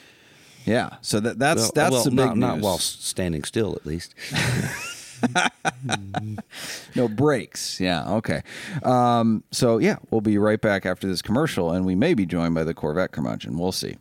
Yeah. 0.66 0.96
So 1.02 1.20
that 1.20 1.38
that's 1.38 1.62
Well, 1.62 1.72
that's 1.92 2.04
the 2.06 2.10
big 2.12 2.18
not, 2.18 2.38
news. 2.38 2.42
not 2.42 2.60
while 2.62 2.78
standing 2.80 3.44
still, 3.44 3.76
at 3.76 3.86
least. 3.86 4.16
no 6.96 7.08
breaks. 7.08 7.80
Yeah. 7.80 8.10
Okay. 8.16 8.42
Um, 8.84 9.44
so 9.52 9.78
yeah, 9.78 9.98
we'll 10.10 10.22
be 10.22 10.38
right 10.38 10.60
back 10.60 10.86
after 10.86 11.08
this 11.08 11.22
commercial, 11.22 11.72
and 11.72 11.86
we 11.86 11.96
may 11.96 12.14
be 12.14 12.26
joined 12.26 12.56
by 12.56 12.64
the 12.64 12.74
Corvette 12.74 13.12
curmudgeon. 13.12 13.58
We'll 13.58 13.72
see. 13.72 13.98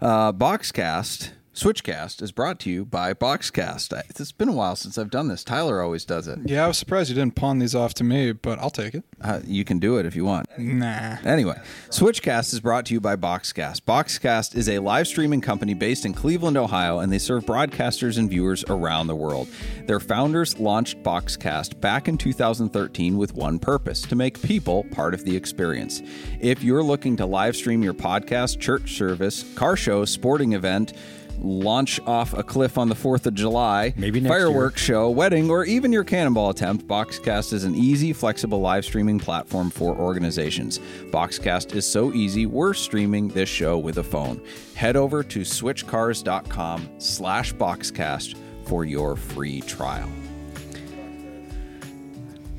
Uh, 0.00 0.32
Boxcast. 0.32 1.30
Switchcast 1.54 2.20
is 2.20 2.32
brought 2.32 2.58
to 2.58 2.70
you 2.70 2.84
by 2.84 3.14
Boxcast. 3.14 3.92
It's 4.10 4.32
been 4.32 4.48
a 4.48 4.52
while 4.52 4.74
since 4.74 4.98
I've 4.98 5.08
done 5.10 5.28
this. 5.28 5.44
Tyler 5.44 5.80
always 5.80 6.04
does 6.04 6.26
it. 6.26 6.40
Yeah, 6.44 6.64
I 6.64 6.66
was 6.66 6.76
surprised 6.76 7.10
you 7.10 7.14
didn't 7.14 7.36
pawn 7.36 7.60
these 7.60 7.76
off 7.76 7.94
to 7.94 8.04
me, 8.04 8.32
but 8.32 8.58
I'll 8.58 8.70
take 8.70 8.92
it. 8.92 9.04
Uh, 9.20 9.38
you 9.46 9.64
can 9.64 9.78
do 9.78 9.96
it 9.98 10.04
if 10.04 10.16
you 10.16 10.24
want. 10.24 10.48
Nah. 10.58 11.16
Anyway, 11.24 11.56
Switchcast 11.90 12.52
is 12.52 12.58
brought 12.58 12.86
to 12.86 12.94
you 12.94 13.00
by 13.00 13.14
Boxcast. 13.14 13.82
Boxcast 13.82 14.56
is 14.56 14.68
a 14.68 14.80
live 14.80 15.06
streaming 15.06 15.40
company 15.40 15.74
based 15.74 16.04
in 16.04 16.12
Cleveland, 16.12 16.56
Ohio, 16.56 16.98
and 16.98 17.12
they 17.12 17.18
serve 17.18 17.44
broadcasters 17.44 18.18
and 18.18 18.28
viewers 18.28 18.64
around 18.68 19.06
the 19.06 19.14
world. 19.14 19.46
Their 19.86 20.00
founders 20.00 20.58
launched 20.58 21.04
Boxcast 21.04 21.80
back 21.80 22.08
in 22.08 22.18
2013 22.18 23.16
with 23.16 23.32
one 23.32 23.60
purpose 23.60 24.02
to 24.02 24.16
make 24.16 24.42
people 24.42 24.82
part 24.90 25.14
of 25.14 25.24
the 25.24 25.36
experience. 25.36 26.02
If 26.40 26.64
you're 26.64 26.82
looking 26.82 27.16
to 27.18 27.26
live 27.26 27.54
stream 27.54 27.84
your 27.84 27.94
podcast, 27.94 28.58
church 28.58 28.96
service, 28.96 29.44
car 29.54 29.76
show, 29.76 30.04
sporting 30.04 30.54
event, 30.54 30.94
launch 31.40 32.00
off 32.06 32.32
a 32.32 32.42
cliff 32.42 32.78
on 32.78 32.88
the 32.88 32.94
4th 32.94 33.26
of 33.26 33.34
July, 33.34 33.92
Maybe 33.96 34.20
next 34.20 34.30
year. 34.30 34.38
fireworks 34.46 34.80
show, 34.80 35.10
wedding, 35.10 35.50
or 35.50 35.64
even 35.64 35.92
your 35.92 36.04
cannonball 36.04 36.50
attempt, 36.50 36.86
Boxcast 36.86 37.52
is 37.52 37.64
an 37.64 37.74
easy, 37.74 38.12
flexible 38.12 38.60
live 38.60 38.84
streaming 38.84 39.18
platform 39.18 39.70
for 39.70 39.94
organizations. 39.96 40.78
Boxcast 41.10 41.74
is 41.74 41.86
so 41.86 42.12
easy, 42.14 42.46
we're 42.46 42.74
streaming 42.74 43.28
this 43.28 43.48
show 43.48 43.76
with 43.78 43.98
a 43.98 44.02
phone. 44.04 44.40
Head 44.74 44.96
over 44.96 45.22
to 45.22 45.40
switchcars.com 45.40 46.88
slash 46.98 47.54
boxcast 47.54 48.36
for 48.66 48.84
your 48.84 49.16
free 49.16 49.60
trial. 49.60 50.08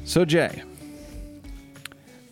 So, 0.03 0.23
Jay, 0.25 0.61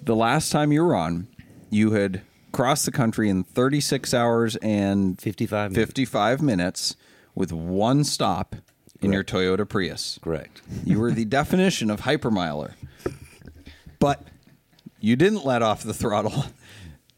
the 0.03 0.15
last 0.15 0.51
time 0.51 0.71
you 0.71 0.83
were 0.83 0.95
on, 0.95 1.27
you 1.71 1.91
had 1.91 2.21
crossed 2.53 2.85
the 2.85 2.91
country 2.91 3.29
in 3.29 3.43
36 3.43 4.13
hours 4.13 4.55
and 4.57 5.19
55 5.19 5.71
minutes. 5.71 5.89
55 5.89 6.41
minutes 6.41 6.95
with 7.35 7.51
one 7.51 8.05
stop 8.05 8.55
in 9.01 9.11
your 9.11 9.23
Toyota 9.23 9.67
Prius. 9.67 10.19
Correct. 10.23 10.61
You 10.85 10.99
were 10.99 11.11
the 11.11 11.25
definition 11.39 11.89
of 11.89 12.01
hypermiler. 12.01 12.73
But 13.99 14.25
you 14.99 15.17
didn't 15.17 15.43
let 15.43 15.61
off 15.61 15.83
the 15.83 15.93
throttle 15.93 16.45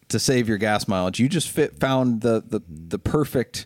to 0.09 0.19
save 0.19 0.49
your 0.49 0.57
gas 0.57 0.87
mileage. 0.87 1.19
You 1.19 1.29
just 1.29 1.49
fit, 1.49 1.79
found 1.79 2.21
the 2.21 2.43
the, 2.47 2.61
the 2.67 2.99
perfect 2.99 3.65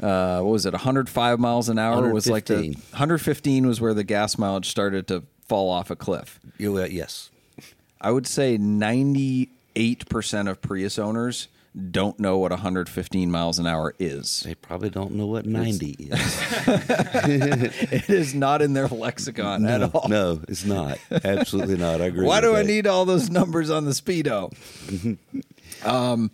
uh, 0.00 0.40
what 0.40 0.52
was 0.52 0.66
it 0.66 0.72
105 0.72 1.40
miles 1.40 1.68
an 1.68 1.78
hour 1.78 2.12
was 2.12 2.28
like 2.28 2.46
the 2.46 2.54
115. 2.54 2.82
115 2.92 3.66
was 3.66 3.80
where 3.80 3.94
the 3.94 4.04
gas 4.04 4.38
mileage 4.38 4.68
started 4.68 5.08
to 5.08 5.24
fall 5.48 5.70
off 5.70 5.90
a 5.90 5.96
cliff. 5.96 6.38
You, 6.58 6.78
uh, 6.78 6.84
yes. 6.84 7.30
I 8.00 8.12
would 8.12 8.26
say 8.26 8.58
98% 9.78 10.50
of 10.50 10.60
Prius 10.60 10.98
owners 10.98 11.48
don't 11.90 12.18
know 12.18 12.38
what 12.38 12.50
115 12.50 13.30
miles 13.30 13.58
an 13.58 13.66
hour 13.66 13.94
is. 13.98 14.40
They 14.40 14.54
probably 14.54 14.90
don't 14.90 15.12
know 15.12 15.26
what 15.26 15.46
90 15.46 15.96
is. 16.00 16.42
It 17.30 18.10
is 18.10 18.34
not 18.34 18.62
in 18.62 18.72
their 18.72 18.88
lexicon 18.88 19.64
at 19.66 19.94
all. 19.94 20.08
No, 20.08 20.40
it's 20.48 20.64
not. 20.64 20.98
Absolutely 21.10 21.76
not. 21.76 22.00
I 22.00 22.06
agree. 22.06 22.26
Why 22.26 22.40
do 22.40 22.56
I 22.56 22.62
need 22.62 22.86
all 22.86 23.04
those 23.04 23.30
numbers 23.30 23.70
on 23.70 23.84
the 23.84 23.92
speedo? 23.92 24.52
um, 25.86 26.30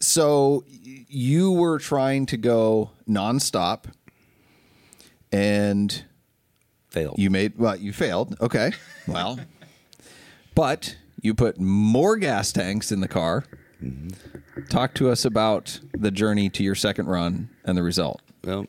so 0.00 0.64
you 1.08 1.52
were 1.52 1.78
trying 1.78 2.26
to 2.26 2.36
go 2.36 2.90
nonstop, 3.08 3.84
and 5.32 6.04
failed? 6.90 7.18
you 7.18 7.30
made 7.30 7.58
well. 7.58 7.76
You 7.76 7.92
failed. 7.92 8.36
Okay, 8.40 8.72
well, 9.06 9.38
but 10.54 10.96
you 11.20 11.34
put 11.34 11.58
more 11.58 12.16
gas 12.16 12.52
tanks 12.52 12.92
in 12.92 13.00
the 13.00 13.08
car. 13.08 13.44
Talk 14.68 14.94
to 14.94 15.10
us 15.10 15.24
about 15.24 15.80
the 15.96 16.10
journey 16.10 16.48
to 16.50 16.64
your 16.64 16.74
second 16.74 17.06
run 17.06 17.50
and 17.64 17.76
the 17.76 17.82
result. 17.82 18.22
Well, 18.44 18.66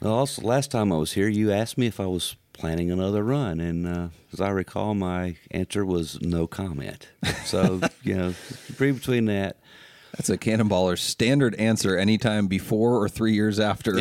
well, 0.00 0.14
also 0.14 0.42
last 0.42 0.70
time 0.70 0.92
I 0.92 0.96
was 0.96 1.12
here, 1.12 1.28
you 1.28 1.52
asked 1.52 1.78
me 1.78 1.86
if 1.86 2.00
I 2.00 2.06
was 2.06 2.36
planning 2.52 2.90
another 2.90 3.22
run, 3.24 3.60
and 3.60 3.86
uh, 3.86 4.08
as 4.32 4.40
I 4.40 4.50
recall, 4.50 4.94
my 4.94 5.36
answer 5.50 5.84
was 5.84 6.20
no 6.20 6.46
comment. 6.46 7.08
So 7.44 7.80
you 8.02 8.14
know, 8.16 8.34
read 8.78 8.96
between 8.96 9.26
that. 9.26 9.58
That's 10.16 10.28
a 10.28 10.36
cannonballer's 10.36 11.00
standard 11.00 11.54
answer 11.54 11.96
anytime 11.96 12.46
before 12.46 13.02
or 13.02 13.08
three 13.08 13.32
years 13.32 13.58
after, 13.58 13.98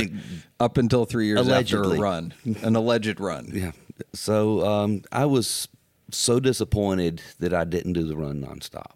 up 0.59 0.77
until 0.77 1.05
three 1.05 1.27
years 1.27 1.47
after 1.47 1.83
a 1.83 1.97
run, 1.97 2.33
an 2.63 2.75
alleged 2.75 3.19
run. 3.19 3.49
Yeah. 3.53 3.71
So 4.13 4.65
um, 4.67 5.03
I 5.11 5.25
was 5.25 5.69
so 6.13 6.39
disappointed 6.39 7.21
that 7.39 7.53
I 7.53 7.63
didn't 7.63 7.93
do 7.93 8.03
the 8.03 8.15
run 8.17 8.41
nonstop. 8.41 8.93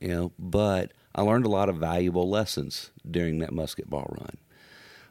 You 0.00 0.08
know, 0.08 0.32
but 0.38 0.92
I 1.14 1.22
learned 1.22 1.46
a 1.46 1.50
lot 1.50 1.68
of 1.68 1.76
valuable 1.76 2.28
lessons 2.28 2.90
during 3.08 3.38
that 3.38 3.52
musket 3.52 3.88
ball 3.88 4.14
run. 4.20 4.36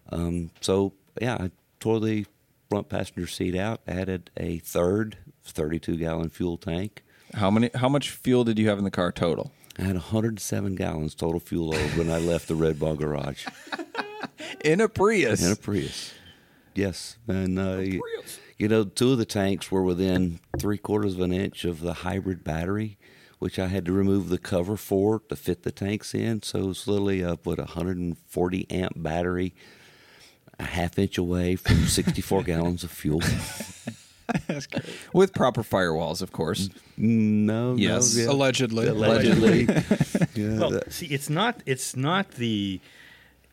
Um, 0.09 0.51
so 0.61 0.93
yeah, 1.21 1.35
I 1.39 1.51
tore 1.79 1.99
the 1.99 2.25
front 2.69 2.89
passenger 2.89 3.27
seat 3.27 3.55
out, 3.55 3.81
added 3.87 4.29
a 4.37 4.59
third 4.59 5.17
32 5.43 5.97
gallon 5.97 6.29
fuel 6.29 6.57
tank. 6.57 7.03
How 7.33 7.49
many? 7.49 7.69
How 7.75 7.89
much 7.89 8.11
fuel 8.11 8.43
did 8.43 8.59
you 8.59 8.69
have 8.69 8.77
in 8.77 8.83
the 8.83 8.91
car 8.91 9.11
total? 9.11 9.51
I 9.79 9.83
had 9.83 9.95
107 9.95 10.75
gallons 10.75 11.15
total 11.15 11.39
fuel 11.39 11.69
load 11.69 11.97
when 11.97 12.11
I 12.11 12.19
left 12.19 12.47
the 12.47 12.53
Red 12.55 12.79
Ball 12.79 12.95
garage 12.95 13.47
In 14.63 14.79
a 14.79 14.87
Prius. 14.87 15.43
in 15.43 15.51
a 15.51 15.55
Prius. 15.55 16.13
Yes, 16.75 17.17
and 17.27 17.57
uh, 17.57 17.77
you, 17.77 18.01
you 18.57 18.67
know, 18.67 18.83
two 18.83 19.11
of 19.13 19.17
the 19.17 19.25
tanks 19.25 19.71
were 19.71 19.83
within 19.83 20.39
three 20.59 20.77
quarters 20.77 21.15
of 21.15 21.21
an 21.21 21.33
inch 21.33 21.65
of 21.65 21.81
the 21.81 21.93
hybrid 21.93 22.43
battery, 22.43 22.97
which 23.39 23.57
I 23.59 23.67
had 23.67 23.85
to 23.85 23.91
remove 23.91 24.29
the 24.29 24.37
cover 24.37 24.77
for 24.77 25.19
to 25.29 25.35
fit 25.35 25.63
the 25.63 25.71
tanks 25.71 26.13
in. 26.13 26.41
So 26.43 26.69
it's 26.69 26.87
literally 26.87 27.23
up 27.23 27.45
with 27.45 27.59
a 27.59 27.63
140 27.63 28.67
amp 28.71 28.93
battery, 28.95 29.53
a 30.59 30.63
half 30.63 30.97
inch 30.99 31.17
away 31.17 31.55
from 31.55 31.77
64 31.87 32.43
gallons 32.43 32.83
of 32.83 32.91
fuel. 32.91 33.21
With 35.13 35.33
proper 35.33 35.63
firewalls, 35.63 36.21
of 36.21 36.31
course. 36.31 36.69
No, 36.97 37.75
Yes. 37.75 38.15
no, 38.15 38.23
yeah. 38.23 38.29
Allegedly. 38.31 38.87
allegedly. 38.87 39.63
yeah, 40.35 40.59
Well, 40.59 40.69
that- 40.71 40.93
see, 40.93 41.07
it's 41.07 41.29
not. 41.29 41.61
It's 41.65 41.95
not 41.95 42.31
the. 42.31 42.79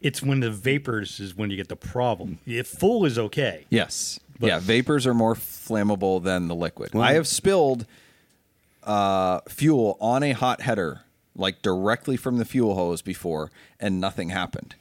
It's 0.01 0.23
when 0.23 0.41
the 0.41 0.51
vapors 0.51 1.21
is 1.21 1.37
when 1.37 1.51
you 1.51 1.57
get 1.57 1.69
the 1.69 1.77
problem. 1.77 2.39
If 2.47 2.67
full 2.69 3.05
is 3.05 3.19
okay. 3.19 3.67
Yes. 3.71 4.19
But- 4.39 4.47
yeah, 4.47 4.59
vapors 4.59 5.07
are 5.07 5.13
more 5.15 5.35
flammable 5.35 6.23
than 6.23 6.49
the 6.49 6.55
liquid. 6.55 6.95
Well- 6.95 7.03
I 7.03 7.13
have 7.13 7.27
spilled 7.27 7.87
uh, 8.83 9.41
fuel 9.49 9.99
on 10.01 10.23
a 10.23 10.33
hot 10.33 10.63
header, 10.63 11.03
like 11.37 11.61
directly 11.63 12.17
from 12.17 12.39
the 12.39 12.45
fuel 12.47 12.75
hose 12.75 13.03
before, 13.03 13.51
and 13.79 14.01
nothing 14.01 14.31
happened 14.31 14.75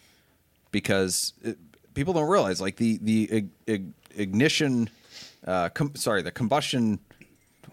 because 0.71 1.33
it, 1.43 1.57
people 1.93 2.13
don't 2.13 2.29
realize, 2.29 2.61
like 2.61 2.77
the 2.77 2.97
the 3.01 3.29
ig- 3.31 3.49
ig- 3.67 3.93
ignition, 4.15 4.89
uh, 5.45 5.67
com- 5.69 5.95
sorry, 5.95 6.21
the 6.21 6.31
combustion. 6.31 6.99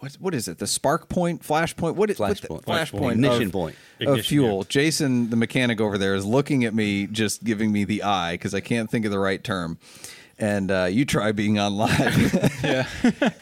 What, 0.00 0.14
what 0.20 0.34
is 0.34 0.48
it? 0.48 0.58
The 0.58 0.66
spark 0.66 1.08
point, 1.08 1.44
flash 1.44 1.76
point? 1.76 1.96
What 1.96 2.10
is 2.10 2.16
Flash 2.16 2.42
what 2.42 2.48
point. 2.48 2.64
Flash 2.64 2.76
Flash 2.76 2.90
point. 2.92 3.02
point. 3.02 3.12
Ignition 3.14 3.42
of- 3.46 3.52
point. 3.52 3.76
Of 3.96 4.02
Ignition, 4.08 4.24
fuel. 4.24 4.56
yeah. 4.58 4.64
Jason, 4.68 5.30
the 5.30 5.36
mechanic 5.36 5.80
over 5.80 5.96
there, 5.98 6.14
is 6.14 6.24
looking 6.26 6.64
at 6.64 6.74
me, 6.74 7.06
just 7.06 7.44
giving 7.44 7.72
me 7.72 7.84
the 7.84 8.02
eye 8.02 8.34
because 8.34 8.54
I 8.54 8.60
can't 8.60 8.90
think 8.90 9.04
of 9.06 9.10
the 9.10 9.18
right 9.18 9.42
term. 9.42 9.78
And 10.38 10.70
uh, 10.70 10.84
you 10.90 11.06
try 11.06 11.32
being 11.32 11.58
on 11.58 11.76
live. 11.76 12.52
Yeah. 12.62 12.86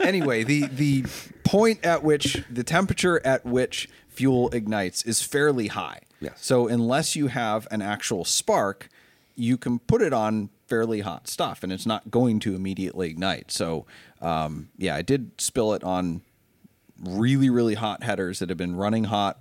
anyway, 0.00 0.44
the 0.44 0.66
the 0.66 1.04
point 1.44 1.84
at 1.84 2.04
which 2.04 2.44
the 2.50 2.62
temperature 2.62 3.20
at 3.26 3.44
which 3.44 3.88
fuel 4.08 4.49
ignites 4.50 5.02
is 5.02 5.23
fairly 5.23 5.68
high. 5.68 6.00
Yes. 6.20 6.34
So 6.40 6.68
unless 6.68 7.16
you 7.16 7.26
have 7.28 7.66
an 7.70 7.82
actual 7.82 8.25
spark, 8.25 8.88
you 9.34 9.56
can 9.56 9.78
put 9.80 10.02
it 10.02 10.12
on 10.12 10.50
fairly 10.68 11.00
hot 11.00 11.26
stuff, 11.26 11.62
and 11.64 11.73
it's 11.73 11.87
not 11.87 12.11
going 12.11 12.38
to 12.40 12.54
immediately 12.54 13.11
ignite. 13.11 13.50
So 13.50 13.87
um, 14.23 14.68
yeah, 14.78 14.94
I 14.94 15.02
did 15.02 15.32
spill 15.38 15.73
it 15.75 15.82
on 15.82 16.20
really 17.02 17.50
really 17.50 17.74
hot 17.74 18.02
headers 18.02 18.38
that 18.38 18.48
have 18.48 18.58
been 18.58 18.76
running 18.76 19.04
hot 19.04 19.38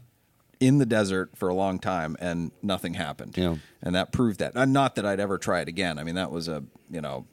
in 0.59 0.77
the 0.77 0.85
desert 0.85 1.31
for 1.35 1.49
a 1.49 1.53
long 1.53 1.77
time 1.79 2.15
and 2.19 2.51
nothing 2.61 2.93
happened 2.95 3.37
Yeah. 3.37 3.55
and 3.81 3.95
that 3.95 4.11
proved 4.11 4.39
that 4.39 4.55
not 4.69 4.95
that 4.95 5.05
i'd 5.05 5.19
ever 5.19 5.37
try 5.37 5.61
it 5.61 5.67
again 5.67 5.99
i 5.99 6.03
mean 6.03 6.15
that 6.15 6.31
was 6.31 6.47
a 6.47 6.63
you 6.89 7.01
know 7.01 7.25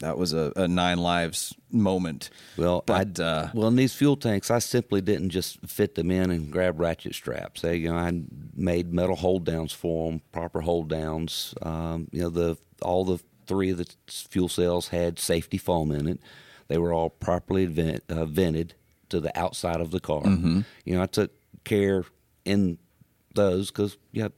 that 0.00 0.18
was 0.18 0.34
a, 0.34 0.52
a 0.54 0.68
nine 0.68 0.98
lives 0.98 1.54
moment 1.72 2.28
Well, 2.58 2.82
but 2.84 3.18
uh, 3.18 3.48
well, 3.54 3.68
in 3.68 3.76
these 3.76 3.94
fuel 3.94 4.16
tanks, 4.18 4.50
I 4.50 4.58
simply 4.58 5.00
didn't 5.00 5.30
just 5.30 5.66
fit 5.66 5.94
them 5.94 6.10
in 6.10 6.30
and 6.30 6.50
grab 6.52 6.78
ratchet 6.78 7.14
straps. 7.14 7.62
They, 7.62 7.76
you 7.76 7.88
know, 7.88 7.96
I 7.96 8.12
made 8.54 8.92
metal 8.92 9.16
hold 9.16 9.46
downs 9.46 9.72
for 9.72 10.10
them, 10.10 10.20
proper 10.30 10.60
hold 10.60 10.90
downs. 10.90 11.54
Um, 11.62 12.06
you 12.12 12.20
know, 12.20 12.28
the 12.28 12.58
all 12.82 13.06
the 13.06 13.18
three 13.46 13.70
of 13.70 13.78
the 13.78 13.86
fuel 14.06 14.50
cells 14.50 14.88
had 14.88 15.18
safety 15.18 15.56
foam 15.56 15.90
in 15.90 16.06
it. 16.06 16.20
They 16.68 16.76
were 16.76 16.92
all 16.92 17.08
properly 17.08 17.64
vent, 17.64 18.04
uh, 18.10 18.26
vented 18.26 18.74
to 19.10 19.20
the 19.20 19.36
outside 19.38 19.80
of 19.80 19.90
the 19.90 20.00
car. 20.00 20.22
Mm-hmm. 20.22 20.60
You 20.84 20.94
know, 20.96 21.02
I 21.02 21.06
took 21.06 21.32
care 21.64 22.04
in 22.44 22.78
those 23.34 23.70
because 23.70 23.96
yeah, 24.12 24.28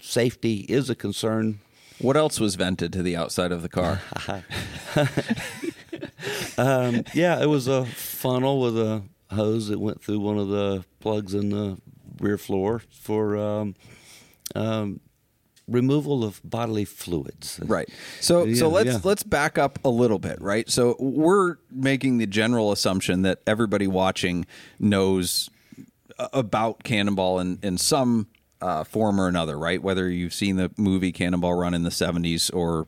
safety 0.00 0.66
is 0.68 0.90
a 0.90 0.94
concern 0.94 1.60
what 2.00 2.16
else 2.16 2.40
was 2.40 2.56
vented 2.56 2.92
to 2.92 3.02
the 3.02 3.16
outside 3.16 3.52
of 3.52 3.62
the 3.62 3.68
car 3.68 4.00
Um, 6.58 7.04
yeah, 7.14 7.40
it 7.42 7.46
was 7.46 7.66
a 7.66 7.84
funnel 7.84 8.60
with 8.60 8.78
a 8.78 9.02
hose 9.30 9.68
that 9.68 9.78
went 9.78 10.02
through 10.02 10.20
one 10.20 10.38
of 10.38 10.48
the 10.48 10.84
plugs 11.00 11.34
in 11.34 11.50
the 11.50 11.78
rear 12.20 12.38
floor 12.38 12.82
for 12.90 13.36
um, 13.36 13.74
um, 14.54 15.00
removal 15.68 16.24
of 16.24 16.40
bodily 16.44 16.84
fluids. 16.84 17.60
Right. 17.62 17.88
So 18.20 18.52
so 18.54 18.68
let's 18.68 18.86
yeah. 18.86 19.00
let's 19.02 19.22
back 19.22 19.58
up 19.58 19.78
a 19.84 19.88
little 19.88 20.18
bit, 20.18 20.40
right? 20.40 20.68
So 20.68 20.96
we're 20.98 21.56
making 21.70 22.18
the 22.18 22.26
general 22.26 22.72
assumption 22.72 23.22
that 23.22 23.40
everybody 23.46 23.86
watching 23.86 24.46
knows 24.78 25.50
about 26.32 26.82
Cannonball 26.84 27.38
in 27.40 27.58
in 27.62 27.78
some 27.78 28.28
uh, 28.60 28.84
form 28.84 29.20
or 29.20 29.28
another, 29.28 29.58
right? 29.58 29.82
Whether 29.82 30.08
you've 30.08 30.34
seen 30.34 30.56
the 30.56 30.70
movie 30.76 31.12
Cannonball 31.12 31.54
Run 31.54 31.74
in 31.74 31.82
the 31.82 31.90
'70s 31.90 32.54
or 32.54 32.86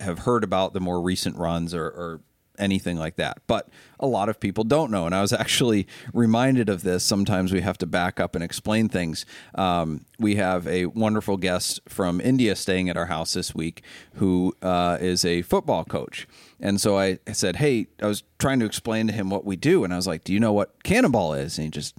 have 0.00 0.20
heard 0.20 0.44
about 0.44 0.72
the 0.72 0.80
more 0.80 1.00
recent 1.00 1.36
runs 1.36 1.72
or, 1.74 1.84
or 1.84 2.20
anything 2.58 2.98
like 2.98 3.16
that. 3.16 3.38
But 3.46 3.68
a 4.00 4.06
lot 4.06 4.28
of 4.28 4.40
people 4.40 4.64
don't 4.64 4.90
know. 4.90 5.06
And 5.06 5.14
I 5.14 5.20
was 5.20 5.32
actually 5.44 5.86
reminded 6.12 6.68
of 6.68 6.82
this. 6.82 7.04
Sometimes 7.04 7.52
we 7.52 7.60
have 7.60 7.78
to 7.78 7.86
back 7.86 8.20
up 8.20 8.34
and 8.34 8.44
explain 8.44 8.88
things. 8.88 9.24
Um, 9.54 10.04
we 10.18 10.36
have 10.36 10.66
a 10.66 10.86
wonderful 10.86 11.36
guest 11.36 11.80
from 11.88 12.20
India 12.20 12.56
staying 12.56 12.88
at 12.88 12.96
our 12.96 13.06
house 13.06 13.34
this 13.34 13.54
week 13.54 13.82
who 14.14 14.54
uh, 14.62 14.98
is 15.00 15.24
a 15.24 15.42
football 15.42 15.84
coach. 15.84 16.26
And 16.60 16.80
so 16.80 16.98
I 16.98 17.18
said, 17.32 17.56
Hey, 17.56 17.86
I 18.02 18.06
was 18.06 18.22
trying 18.38 18.60
to 18.60 18.66
explain 18.66 19.06
to 19.06 19.12
him 19.12 19.30
what 19.30 19.44
we 19.44 19.56
do. 19.56 19.84
And 19.84 19.92
I 19.92 19.96
was 19.96 20.06
like, 20.06 20.24
Do 20.24 20.32
you 20.32 20.40
know 20.40 20.52
what 20.52 20.82
cannonball 20.82 21.34
is? 21.34 21.58
And 21.58 21.66
he 21.66 21.70
just, 21.70 21.96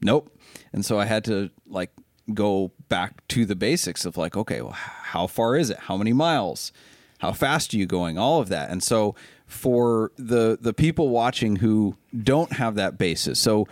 Nope. 0.00 0.30
And 0.72 0.84
so 0.84 0.98
I 0.98 1.06
had 1.06 1.24
to 1.24 1.50
like 1.66 1.90
go 2.34 2.72
back 2.88 3.26
to 3.28 3.44
the 3.44 3.56
basics 3.56 4.04
of 4.04 4.16
like, 4.16 4.36
okay, 4.36 4.60
well, 4.60 4.72
how 4.72 5.26
far 5.26 5.56
is 5.56 5.70
it? 5.70 5.78
How 5.80 5.96
many 5.96 6.12
miles? 6.12 6.72
How 7.18 7.32
fast 7.32 7.72
are 7.72 7.78
you 7.78 7.86
going? 7.86 8.18
All 8.18 8.40
of 8.40 8.48
that. 8.48 8.70
And 8.70 8.82
so 8.82 9.14
for 9.46 10.12
the 10.16 10.58
the 10.60 10.72
people 10.72 11.08
watching 11.08 11.56
who 11.56 11.96
don't 12.22 12.52
have 12.54 12.74
that 12.74 12.98
basis, 12.98 13.38
so 13.38 13.66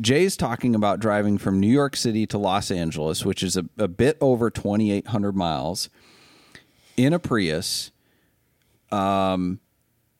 Jay's 0.00 0.36
talking 0.36 0.74
about 0.74 1.00
driving 1.00 1.38
from 1.38 1.60
New 1.60 1.70
York 1.70 1.96
City 1.96 2.26
to 2.26 2.38
Los 2.38 2.70
Angeles, 2.70 3.24
which 3.24 3.42
is 3.42 3.56
a, 3.56 3.64
a 3.78 3.88
bit 3.88 4.18
over 4.20 4.50
twenty 4.50 4.92
eight 4.92 5.08
hundred 5.08 5.36
miles 5.36 5.88
in 6.96 7.12
a 7.12 7.18
Prius. 7.18 7.90
Um, 8.90 9.60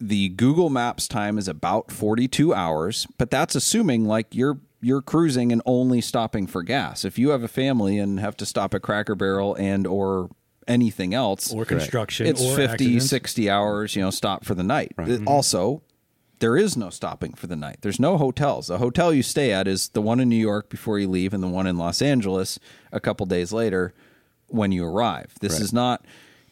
the 0.00 0.30
Google 0.30 0.70
Maps 0.70 1.06
time 1.06 1.38
is 1.38 1.48
about 1.48 1.90
42 1.90 2.52
hours, 2.52 3.06
but 3.16 3.30
that's 3.30 3.54
assuming 3.54 4.04
like 4.04 4.34
you're 4.34 4.58
you're 4.80 5.02
cruising 5.02 5.50
and 5.50 5.62
only 5.64 6.00
stopping 6.00 6.46
for 6.46 6.62
gas. 6.62 7.06
If 7.06 7.18
you 7.18 7.30
have 7.30 7.42
a 7.42 7.48
family 7.48 7.98
and 7.98 8.20
have 8.20 8.36
to 8.36 8.46
stop 8.46 8.74
at 8.74 8.82
Cracker 8.82 9.14
Barrel 9.14 9.54
and 9.54 9.86
or 9.86 10.28
anything 10.68 11.14
else 11.14 11.52
Or 11.52 11.64
construction, 11.64 12.26
it's 12.26 12.42
or 12.42 12.56
50 12.56 12.72
accidents. 12.72 13.06
60 13.08 13.50
hours, 13.50 13.96
you 13.96 14.02
know, 14.02 14.10
stop 14.10 14.44
for 14.44 14.54
the 14.54 14.62
night. 14.62 14.92
It- 14.98 15.26
uh, 15.26 15.30
Also, 15.30 15.82
there 16.40 16.56
is 16.56 16.76
no 16.76 16.90
stopping 16.90 17.32
for 17.34 17.46
the 17.46 17.56
night. 17.56 17.78
There's 17.82 18.00
no 18.00 18.16
hotels. 18.18 18.66
The 18.66 18.78
hotel 18.78 19.12
you 19.12 19.22
stay 19.22 19.52
at 19.52 19.66
is 19.68 19.88
the 19.90 20.02
one 20.02 20.20
in 20.20 20.28
New 20.28 20.36
York 20.36 20.68
before 20.68 20.98
you 20.98 21.08
leave 21.08 21.32
and 21.32 21.42
the 21.42 21.48
one 21.48 21.66
in 21.66 21.76
Los 21.78 22.02
Angeles 22.02 22.58
a 22.92 23.00
couple 23.00 23.24
days 23.26 23.52
later 23.52 23.94
when 24.48 24.72
you 24.72 24.84
arrive. 24.84 25.34
This 25.40 25.54
Right. 25.54 25.62
is 25.62 25.72
not, 25.72 26.04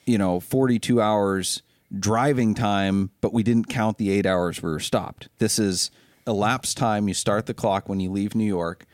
you 0.07 0.19
know, 0.19 0.41
42 0.41 1.01
hours 1.01 1.63
driving 1.99 2.55
time, 2.55 3.11
but 3.21 3.33
we 3.35 3.43
didn't 3.43 3.69
count 3.69 3.99
the 3.99 4.11
8 4.11 4.25
hours 4.25 4.63
we 4.63 4.71
were 4.71 4.81
stopped. 4.81 5.29
This 5.39 5.59
is 5.59 5.91
elapsed 6.27 6.77
time. 6.79 7.09
You 7.09 7.15
start 7.15 7.47
the 7.47 7.55
clock 7.55 7.89
when 7.89 8.01
you 8.01 8.11
leave 8.11 8.35
New 8.35 8.47
York 8.47 8.87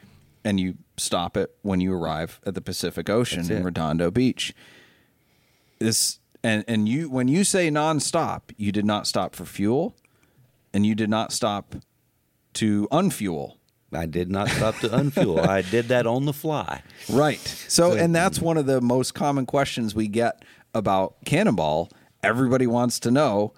and 0.45 0.59
you 0.59 0.75
stop 0.97 1.37
it 1.37 1.55
when 1.63 1.81
you 1.81 1.93
arrive 1.95 2.41
at 2.45 2.55
the 2.55 2.61
Pacific 2.61 3.09
Ocean 3.09 3.49
in. 3.53 3.63
Redondo 3.63 4.11
Beach 4.11 4.53
this 5.81 6.19
and 6.43 6.65
and 6.69 6.89
you 6.89 7.11
when 7.11 7.29
you 7.29 7.45
say 7.45 7.71
nonstop, 7.71 8.53
you 8.57 8.73
did 8.73 8.85
not 8.85 9.07
stop 9.07 9.35
for 9.35 9.45
fuel, 9.45 9.97
and 10.73 10.87
you 10.87 10.95
did 10.95 11.11
not 11.11 11.33
stop 11.33 11.77
to 12.55 12.89
unfuel. 12.91 13.55
I 13.93 14.07
did 14.07 14.31
not 14.31 14.49
stop 14.49 14.77
to 14.81 14.89
unfuel. 14.89 15.47
I 15.47 15.63
did 15.63 15.89
that 15.89 16.07
on 16.07 16.27
the 16.27 16.33
fly. 16.33 16.83
Right. 17.09 17.41
So, 17.69 17.93
and 17.93 18.15
that's 18.15 18.39
one 18.39 18.59
of 18.59 18.67
the 18.67 18.81
most 18.81 19.15
common 19.15 19.47
questions 19.47 19.95
we 19.95 20.09
get 20.09 20.45
about 20.75 21.17
Cannonball. 21.25 21.91
Everybody 22.23 22.67
wants 22.67 23.01
to 23.01 23.11
know: 23.11 23.55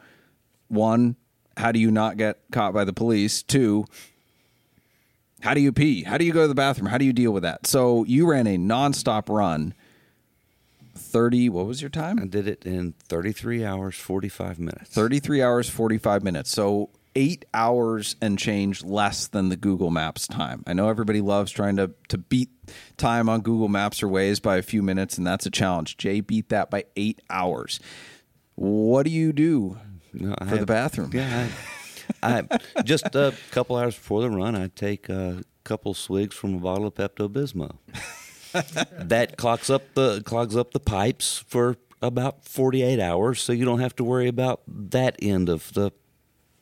one, 0.68 1.16
how 1.56 1.72
do 1.72 1.80
you 1.80 1.90
not 1.90 2.16
get 2.16 2.38
caught 2.52 2.72
by 2.72 2.84
the 2.84 2.92
police? 2.92 3.42
Two, 3.42 3.86
how 5.40 5.52
do 5.52 5.60
you 5.60 5.72
pee? 5.72 6.04
How 6.04 6.16
do 6.16 6.24
you 6.24 6.32
go 6.32 6.42
to 6.42 6.48
the 6.48 6.54
bathroom? 6.54 6.86
How 6.90 6.98
do 6.98 7.04
you 7.04 7.12
deal 7.12 7.32
with 7.32 7.42
that? 7.42 7.66
So, 7.66 8.04
you 8.04 8.30
ran 8.30 8.46
a 8.46 8.56
nonstop 8.56 9.28
run. 9.28 9.74
Thirty. 11.00 11.48
What 11.48 11.66
was 11.66 11.80
your 11.82 11.90
time? 11.90 12.18
I 12.20 12.26
did 12.26 12.46
it 12.46 12.64
in 12.64 12.94
33 13.08 13.64
hours, 13.64 13.96
45 13.96 14.58
minutes. 14.58 14.90
33 14.90 15.42
hours 15.42 15.68
45 15.68 16.22
minutes 16.22 16.50
so 16.50 16.90
eight 17.16 17.44
hours 17.52 18.14
and 18.22 18.38
change 18.38 18.84
less 18.84 19.26
than 19.26 19.48
the 19.48 19.56
google 19.56 19.90
maps 19.90 20.28
time 20.28 20.62
i 20.68 20.72
know 20.72 20.88
everybody 20.88 21.20
loves 21.20 21.50
trying 21.50 21.74
to, 21.76 21.90
to 22.08 22.16
beat 22.16 22.50
time 22.96 23.28
on 23.28 23.40
google 23.40 23.66
maps 23.68 24.00
or 24.00 24.06
Waze 24.06 24.40
by 24.40 24.56
a 24.58 24.62
few 24.62 24.80
minutes 24.80 25.18
and 25.18 25.26
that's 25.26 25.44
a 25.44 25.50
challenge 25.50 25.96
jay 25.96 26.20
beat 26.20 26.50
that 26.50 26.70
by 26.70 26.84
eight 26.94 27.20
hours 27.28 27.80
what 28.54 29.02
do 29.04 29.10
you 29.10 29.32
do 29.32 29.76
No, 30.12 30.36
for 30.48 30.56
the 30.58 30.66
bathroom 30.66 31.10
Yeah, 31.12 31.48
I, 32.22 32.46
I 32.52 32.82
just 32.84 33.12
a 33.16 33.34
couple 33.50 33.74
hours 33.76 33.94
before 33.96 34.20
the 34.22 34.30
run, 34.30 34.54
I 34.54 34.68
take 34.68 35.08
a 35.08 35.42
couple 35.64 35.94
swigs 35.94 36.34
from 36.36 36.54
a 36.54 36.58
bottle 36.58 36.86
of 36.86 36.94
Pepto 36.94 37.28
Bismol. 37.28 37.78
That 38.52 39.36
clogs 39.36 39.70
up 39.70 39.94
the 39.94 40.22
clogs 40.22 40.56
up 40.56 40.72
the 40.72 40.80
pipes 40.80 41.44
for 41.46 41.76
about 42.02 42.44
48 42.44 42.98
hours, 42.98 43.40
so 43.40 43.52
you 43.52 43.64
don't 43.64 43.80
have 43.80 43.94
to 43.96 44.04
worry 44.04 44.28
about 44.28 44.62
that 44.66 45.16
end 45.20 45.48
of 45.48 45.72
the 45.74 45.92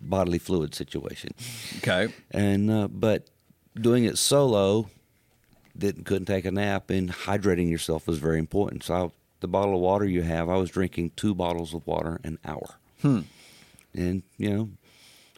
bodily 0.00 0.38
fluid 0.38 0.74
situation. 0.74 1.30
Okay. 1.78 2.12
And 2.30 2.70
uh, 2.70 2.88
but 2.88 3.30
doing 3.80 4.04
it 4.04 4.18
solo, 4.18 4.90
didn't 5.76 6.04
couldn't 6.04 6.26
take 6.26 6.44
a 6.44 6.50
nap, 6.50 6.90
and 6.90 7.10
hydrating 7.10 7.70
yourself 7.70 8.06
was 8.06 8.18
very 8.18 8.38
important. 8.38 8.84
So 8.84 8.94
I, 8.94 9.10
the 9.40 9.48
bottle 9.48 9.74
of 9.74 9.80
water 9.80 10.04
you 10.04 10.22
have, 10.22 10.48
I 10.48 10.56
was 10.56 10.70
drinking 10.70 11.12
two 11.16 11.34
bottles 11.34 11.74
of 11.74 11.86
water 11.86 12.20
an 12.24 12.38
hour. 12.44 12.76
Hmm. 13.02 13.20
And 13.94 14.22
you 14.36 14.50
know, 14.50 14.70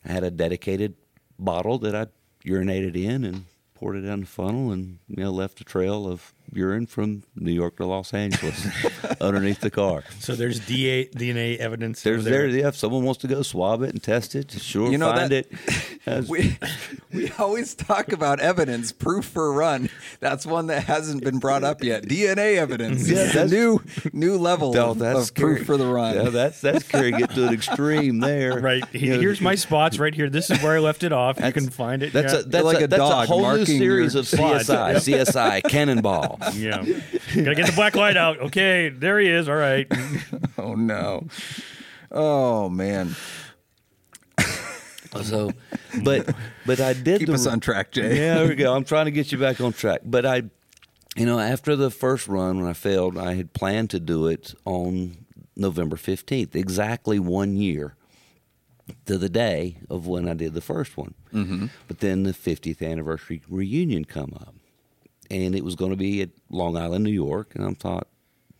I 0.04 0.12
had 0.12 0.24
a 0.24 0.30
dedicated 0.30 0.94
bottle 1.38 1.78
that 1.78 1.94
I 1.94 2.06
urinated 2.44 2.96
in 2.96 3.24
and 3.24 3.44
poured 3.74 3.96
it 3.96 4.02
down 4.02 4.20
the 4.20 4.26
funnel, 4.26 4.72
and 4.72 4.98
you 5.08 5.22
know, 5.22 5.30
left 5.30 5.60
a 5.60 5.64
trail 5.64 6.06
of 6.06 6.32
urine 6.52 6.86
from 6.86 7.22
New 7.36 7.52
York 7.52 7.76
to 7.76 7.86
Los 7.86 8.12
Angeles 8.14 8.66
underneath 9.20 9.60
the 9.60 9.70
car. 9.70 10.04
So 10.18 10.34
there's 10.34 10.60
DA, 10.60 11.06
DNA 11.08 11.56
evidence. 11.58 12.02
There's 12.02 12.20
over 12.26 12.30
there. 12.30 12.46
Yeah, 12.48 12.68
if 12.68 12.76
someone 12.76 13.04
wants 13.04 13.20
to 13.22 13.28
go 13.28 13.42
swab 13.42 13.82
it 13.82 13.90
and 13.90 14.02
test 14.02 14.34
it, 14.34 14.50
sure, 14.52 14.90
You 14.90 14.98
know 14.98 15.12
find 15.12 15.30
that- 15.30 15.46
it. 15.50 15.98
As- 16.06 16.28
We 16.28 16.56
we 17.12 17.30
always 17.38 17.74
talk 17.74 18.12
about 18.12 18.40
evidence, 18.40 18.92
proof 18.92 19.24
for 19.26 19.52
run. 19.52 19.90
That's 20.20 20.44
one 20.46 20.66
that 20.68 20.84
hasn't 20.84 21.22
been 21.24 21.38
brought 21.38 21.64
up 21.64 21.82
yet. 21.84 22.04
DNA 22.04 22.56
evidence. 22.56 23.08
Yeah, 23.08 23.24
that's- 23.26 23.50
new 23.50 23.80
new 24.12 24.36
level 24.38 24.76
of, 24.78 24.98
that's 24.98 25.28
of 25.28 25.34
proof 25.34 25.66
for 25.66 25.76
the 25.76 25.86
run. 25.86 26.16
Yeah, 26.16 26.30
that's 26.30 26.60
that's 26.60 26.86
carrying 26.86 27.20
it 27.20 27.30
to 27.30 27.48
an 27.48 27.54
extreme 27.54 28.20
there. 28.20 28.60
Right. 28.70 28.84
You 28.92 29.14
know, 29.14 29.20
Here's 29.20 29.40
my 29.40 29.54
spots 29.54 29.98
right 29.98 30.14
here. 30.14 30.28
This 30.28 30.50
is 30.50 30.62
where 30.62 30.76
I 30.76 30.80
left 30.80 31.02
it 31.02 31.12
off. 31.12 31.40
You 31.40 31.52
can 31.52 31.70
find 31.70 32.02
it. 32.02 32.12
That's 32.12 32.32
yeah. 32.34 32.40
a 32.40 32.42
that's 32.42 32.64
like 32.64 32.80
a, 32.80 32.84
a 32.84 32.86
that's 32.88 33.00
dog 33.00 33.24
a 33.24 33.26
whole 33.26 33.56
new 33.56 33.64
series 33.64 34.14
your 34.14 34.20
of. 34.20 34.26
CSI, 34.26 34.94
CSI, 34.96 35.62
Cannonball. 35.68 36.38
Yeah. 36.54 36.82
Gotta 37.34 37.54
get 37.54 37.66
the 37.66 37.72
black 37.74 37.96
light 37.96 38.16
out. 38.16 38.38
Okay, 38.38 38.88
there 38.88 39.18
he 39.18 39.28
is. 39.28 39.48
All 39.48 39.56
right. 39.56 39.90
Oh 40.58 40.74
no. 40.74 41.26
Oh 42.10 42.68
man. 42.68 43.16
So, 45.22 45.50
but 46.04 46.32
but 46.66 46.80
I 46.80 46.92
did 46.92 47.18
Keep 47.18 47.28
the, 47.28 47.34
us 47.34 47.46
on 47.46 47.58
track, 47.58 47.90
Jay. 47.90 48.16
Yeah, 48.16 48.34
there 48.34 48.48
we 48.48 48.54
go. 48.54 48.74
I'm 48.74 48.84
trying 48.84 49.06
to 49.06 49.10
get 49.10 49.32
you 49.32 49.38
back 49.38 49.60
on 49.60 49.72
track. 49.72 50.02
But 50.04 50.24
I, 50.24 50.42
you 51.16 51.26
know, 51.26 51.40
after 51.40 51.74
the 51.74 51.90
first 51.90 52.28
run 52.28 52.60
when 52.60 52.68
I 52.68 52.74
failed, 52.74 53.18
I 53.18 53.34
had 53.34 53.52
planned 53.52 53.90
to 53.90 53.98
do 53.98 54.28
it 54.28 54.54
on 54.64 55.26
November 55.56 55.96
15th, 55.96 56.54
exactly 56.54 57.18
one 57.18 57.56
year 57.56 57.96
to 59.06 59.18
the 59.18 59.28
day 59.28 59.78
of 59.88 60.06
when 60.06 60.28
I 60.28 60.34
did 60.34 60.54
the 60.54 60.60
first 60.60 60.96
one. 60.96 61.14
Mm-hmm. 61.32 61.66
But 61.88 61.98
then 61.98 62.22
the 62.22 62.32
50th 62.32 62.88
anniversary 62.88 63.42
reunion 63.48 64.04
come 64.04 64.32
up, 64.34 64.54
and 65.30 65.54
it 65.54 65.64
was 65.64 65.74
going 65.74 65.90
to 65.90 65.96
be 65.96 66.22
at 66.22 66.30
Long 66.50 66.76
Island, 66.76 67.04
New 67.04 67.10
York, 67.10 67.54
and 67.54 67.64
I 67.64 67.72
thought, 67.72 68.08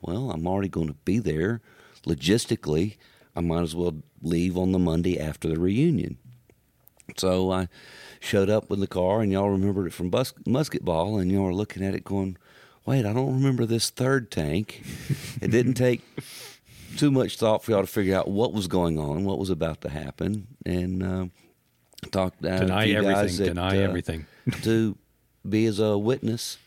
well, 0.00 0.30
I'm 0.30 0.46
already 0.46 0.68
going 0.68 0.88
to 0.88 0.94
be 1.04 1.18
there. 1.18 1.60
Logistically, 2.06 2.96
I 3.36 3.40
might 3.40 3.62
as 3.62 3.74
well 3.74 3.96
leave 4.22 4.56
on 4.56 4.72
the 4.72 4.78
Monday 4.78 5.18
after 5.18 5.48
the 5.48 5.58
reunion. 5.58 6.18
So 7.16 7.50
I 7.50 7.68
showed 8.20 8.48
up 8.48 8.70
with 8.70 8.80
the 8.80 8.86
car, 8.86 9.20
and 9.20 9.32
y'all 9.32 9.50
remembered 9.50 9.86
it 9.86 9.92
from 9.92 10.10
bus- 10.10 10.34
musketball, 10.46 11.18
and 11.18 11.30
y'all 11.30 11.44
were 11.44 11.54
looking 11.54 11.84
at 11.84 11.94
it 11.94 12.04
going, 12.04 12.36
wait, 12.86 13.04
I 13.04 13.12
don't 13.12 13.34
remember 13.34 13.66
this 13.66 13.90
third 13.90 14.30
tank. 14.30 14.82
it 15.42 15.50
didn't 15.50 15.74
take 15.86 16.02
too 16.96 17.10
much 17.10 17.36
thought 17.36 17.62
for 17.64 17.72
y'all 17.72 17.80
to 17.82 17.86
figure 17.86 18.16
out 18.16 18.28
what 18.28 18.52
was 18.52 18.68
going 18.68 18.98
on, 18.98 19.24
what 19.24 19.38
was 19.38 19.50
about 19.50 19.80
to 19.82 19.88
happen, 19.90 20.46
and 20.64 21.02
uh, 21.02 21.26
talked 22.10 22.44
uh, 22.44 22.58
Deny 22.60 22.90
everything, 22.90 23.36
that, 23.36 23.44
deny 23.44 23.78
uh, 23.78 23.80
everything. 23.80 24.26
to 24.62 24.96
be 25.48 25.66
as 25.66 25.78
a 25.78 25.96
witness. 25.98 26.58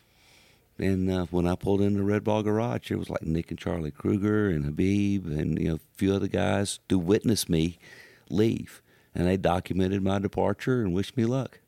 And 0.79 1.09
uh, 1.09 1.25
when 1.29 1.45
I 1.47 1.55
pulled 1.55 1.81
into 1.81 1.99
the 1.99 2.03
Red 2.03 2.23
Ball 2.23 2.41
Garage, 2.41 2.89
it 2.91 2.97
was 2.97 3.09
like 3.09 3.21
Nick 3.23 3.51
and 3.51 3.59
Charlie 3.59 3.91
Kruger 3.91 4.49
and 4.49 4.65
Habib 4.65 5.27
and 5.27 5.59
you 5.59 5.69
know 5.69 5.75
a 5.75 5.79
few 5.97 6.13
other 6.15 6.27
guys 6.27 6.79
to 6.89 6.97
witness 6.97 7.47
me 7.47 7.77
leave, 8.29 8.81
and 9.13 9.27
they 9.27 9.37
documented 9.37 10.01
my 10.01 10.17
departure 10.19 10.81
and 10.81 10.93
wished 10.93 11.15
me 11.15 11.25
luck. 11.25 11.59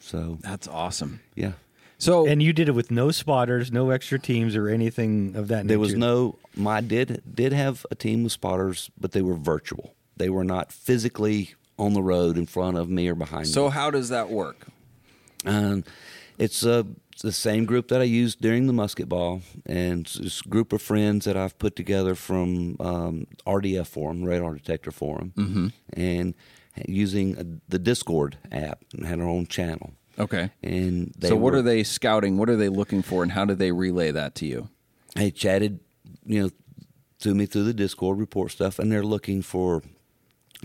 So 0.00 0.38
That's 0.40 0.66
awesome. 0.66 1.20
yeah, 1.34 1.52
So 1.98 2.26
And 2.26 2.42
you 2.42 2.54
did 2.54 2.68
it 2.70 2.72
with 2.72 2.90
no 2.90 3.10
spotters, 3.10 3.70
no 3.70 3.90
extra 3.90 4.18
teams, 4.18 4.56
or 4.56 4.68
anything 4.70 5.36
of 5.36 5.48
that 5.48 5.64
nature. 5.66 5.68
there 5.68 5.78
was 5.78 5.94
no. 5.94 6.38
My 6.56 6.80
did 6.80 7.22
did 7.34 7.52
have 7.52 7.84
a 7.90 7.94
team 7.94 8.24
of 8.24 8.32
spotters, 8.32 8.90
but 8.98 9.12
they 9.12 9.20
were 9.20 9.34
virtual. 9.34 9.94
They 10.16 10.30
were 10.30 10.44
not 10.44 10.72
physically 10.72 11.54
on 11.78 11.92
the 11.92 12.02
road 12.02 12.38
in 12.38 12.46
front 12.46 12.78
of 12.78 12.88
me 12.88 13.06
or 13.08 13.14
behind 13.14 13.42
me. 13.48 13.52
so 13.52 13.68
how 13.68 13.90
does 13.90 14.08
that 14.08 14.30
work? 14.30 14.66
Um, 15.44 15.84
it's 16.40 16.64
uh, 16.64 16.84
the 17.22 17.32
same 17.32 17.66
group 17.66 17.88
that 17.88 18.00
I 18.00 18.04
used 18.04 18.40
during 18.40 18.66
the 18.66 18.72
musket 18.72 19.08
ball, 19.08 19.42
and 19.66 20.06
it's 20.06 20.14
this 20.14 20.42
group 20.42 20.72
of 20.72 20.80
friends 20.80 21.26
that 21.26 21.36
I've 21.36 21.58
put 21.58 21.76
together 21.76 22.14
from 22.14 22.76
um, 22.80 23.26
RDF 23.46 23.86
Forum, 23.86 24.24
Radar 24.24 24.54
Detector 24.54 24.90
Forum, 24.90 25.32
mm-hmm. 25.36 25.66
and 25.92 26.34
using 26.86 27.36
uh 27.36 27.44
the 27.68 27.78
Discord 27.78 28.38
app 28.50 28.82
and 28.94 29.06
had 29.06 29.20
our 29.20 29.28
own 29.28 29.46
channel. 29.46 29.92
Okay. 30.18 30.50
And 30.62 31.12
they 31.18 31.28
so 31.28 31.36
what 31.36 31.52
were- 31.52 31.58
are 31.58 31.62
they 31.62 31.82
scouting? 31.82 32.38
What 32.38 32.48
are 32.48 32.56
they 32.56 32.68
looking 32.68 33.02
for 33.02 33.22
and 33.22 33.32
how 33.32 33.44
do 33.44 33.54
they 33.54 33.72
relay 33.72 34.10
that 34.12 34.34
to 34.36 34.46
you? 34.46 34.68
They 35.14 35.30
chatted, 35.30 35.80
you 36.24 36.42
know, 36.42 36.50
to 37.20 37.34
me 37.34 37.44
through 37.46 37.64
the 37.64 37.74
Discord 37.74 38.18
report 38.18 38.52
stuff, 38.52 38.78
and 38.78 38.90
they're 38.90 39.04
looking 39.04 39.42
for 39.42 39.82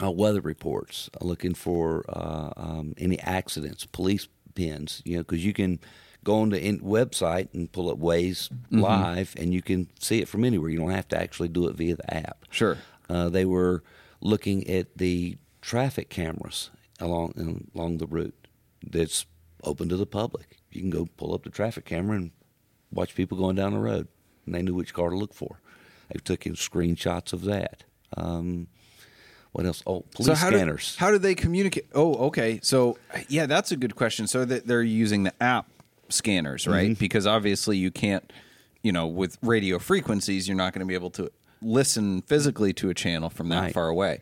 uh, 0.01 0.11
weather 0.11 0.41
reports, 0.41 1.09
looking 1.19 1.53
for 1.53 2.05
uh, 2.07 2.53
um, 2.55 2.93
any 2.97 3.19
accidents, 3.19 3.85
police 3.85 4.27
pins, 4.55 5.01
you 5.05 5.17
know, 5.17 5.23
because 5.23 5.45
you 5.45 5.53
can 5.53 5.79
go 6.23 6.39
on 6.41 6.49
the 6.49 6.61
in- 6.61 6.79
website 6.79 7.53
and 7.53 7.71
pull 7.71 7.89
up 7.89 7.99
Waze 7.99 8.49
live, 8.71 9.35
and 9.37 9.53
you 9.53 9.61
can 9.61 9.87
see 9.99 10.21
it 10.21 10.27
from 10.27 10.43
anywhere. 10.43 10.69
You 10.69 10.79
don't 10.79 10.89
have 10.89 11.07
to 11.09 11.21
actually 11.21 11.49
do 11.49 11.67
it 11.67 11.75
via 11.75 11.95
the 11.95 12.13
app. 12.13 12.45
Sure. 12.49 12.77
Uh, 13.09 13.29
they 13.29 13.45
were 13.45 13.83
looking 14.21 14.67
at 14.67 14.97
the 14.97 15.37
traffic 15.61 16.09
cameras 16.09 16.71
along 16.99 17.67
along 17.75 17.97
the 17.97 18.07
route 18.07 18.47
that's 18.85 19.25
open 19.63 19.89
to 19.89 19.97
the 19.97 20.05
public. 20.05 20.57
You 20.71 20.81
can 20.81 20.89
go 20.89 21.07
pull 21.17 21.33
up 21.33 21.43
the 21.43 21.49
traffic 21.49 21.85
camera 21.85 22.17
and 22.17 22.31
watch 22.91 23.15
people 23.15 23.37
going 23.37 23.55
down 23.55 23.73
the 23.73 23.79
road, 23.79 24.07
and 24.45 24.55
they 24.55 24.61
knew 24.61 24.73
which 24.73 24.93
car 24.93 25.09
to 25.09 25.15
look 25.15 25.33
for. 25.33 25.59
They 26.09 26.19
took 26.19 26.41
screenshots 26.41 27.33
of 27.33 27.43
that. 27.43 27.83
Um, 28.17 28.67
what 29.55 29.65
else? 29.65 29.81
Oh, 29.87 30.03
police 30.13 30.37
how 30.39 30.49
scanners. 30.49 30.95
Do, 30.97 31.05
how 31.05 31.11
do 31.11 31.17
they 31.17 31.33
communicate? 31.35 31.87
Oh, 31.95 32.27
okay. 32.27 32.59
So 32.61 32.97
yeah, 33.29 33.45
that's 33.45 33.71
a 33.71 33.77
good 33.77 33.95
question. 33.95 34.27
So 34.27 34.45
that 34.45 34.67
they're 34.67 34.83
using 34.83 35.23
the 35.23 35.33
app 35.41 35.67
scanners, 36.09 36.67
right? 36.67 36.91
Mm-hmm. 36.91 36.99
Because 36.99 37.25
obviously 37.25 37.77
you 37.77 37.89
can't, 37.91 38.31
you 38.83 38.91
know, 38.91 39.07
with 39.07 39.37
radio 39.41 39.79
frequencies, 39.79 40.47
you're 40.47 40.57
not 40.57 40.73
going 40.73 40.81
to 40.81 40.85
be 40.85 40.93
able 40.93 41.09
to 41.11 41.31
listen 41.61 42.21
physically 42.23 42.73
to 42.73 42.89
a 42.89 42.93
channel 42.93 43.29
from 43.29 43.49
that 43.49 43.59
Right. 43.61 43.73
far 43.73 43.87
away. 43.87 44.19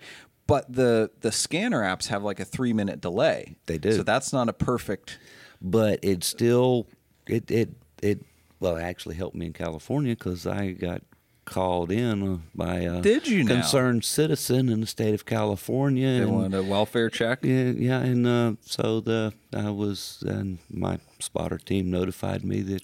But 0.48 0.72
the 0.72 1.10
the 1.22 1.32
scanner 1.32 1.82
apps 1.82 2.08
have 2.08 2.24
like 2.24 2.40
a 2.40 2.46
three 2.46 2.74
minute 2.74 3.02
delay. 3.02 3.56
They 3.66 3.78
do. 3.78 3.94
So 3.94 4.04
that's 4.04 4.32
not 4.34 4.50
a 4.50 4.54
perfect. 4.54 5.18
but 5.62 6.00
it 6.04 6.24
still 6.24 6.88
it 7.28 7.50
it 7.50 7.70
it 8.02 8.20
well 8.60 8.76
it 8.76 8.82
actually 8.84 9.16
helped 9.16 9.36
me 9.36 9.46
in 9.48 9.54
California 9.54 10.16
because 10.16 10.46
I 10.46 10.72
got 10.74 11.02
called 11.46 11.92
in 11.92 12.44
by 12.56 12.80
a 12.80 13.02
Did 13.02 13.28
you 13.28 13.44
now? 13.44 13.56
concerned 13.56 14.04
citizen 14.06 14.70
in 14.70 14.82
the 14.82 14.88
state 14.88 15.14
of 15.14 15.26
California. 15.26 16.08
They 16.08 16.18
and- 16.20 16.32
want 16.34 16.56
a 16.56 16.64
welfare 16.64 17.10
check. 17.10 17.40
Yeah, 17.44 17.72
yeah, 17.72 18.00
and 18.00 18.26
uh, 18.28 18.54
so 18.62 19.00
the 19.02 19.34
I 19.54 19.70
was 19.70 20.24
and 20.28 20.60
my 20.70 21.00
spotter 21.20 21.58
team 21.58 21.90
notified 21.92 22.44
me 22.44 22.62
that 22.62 22.84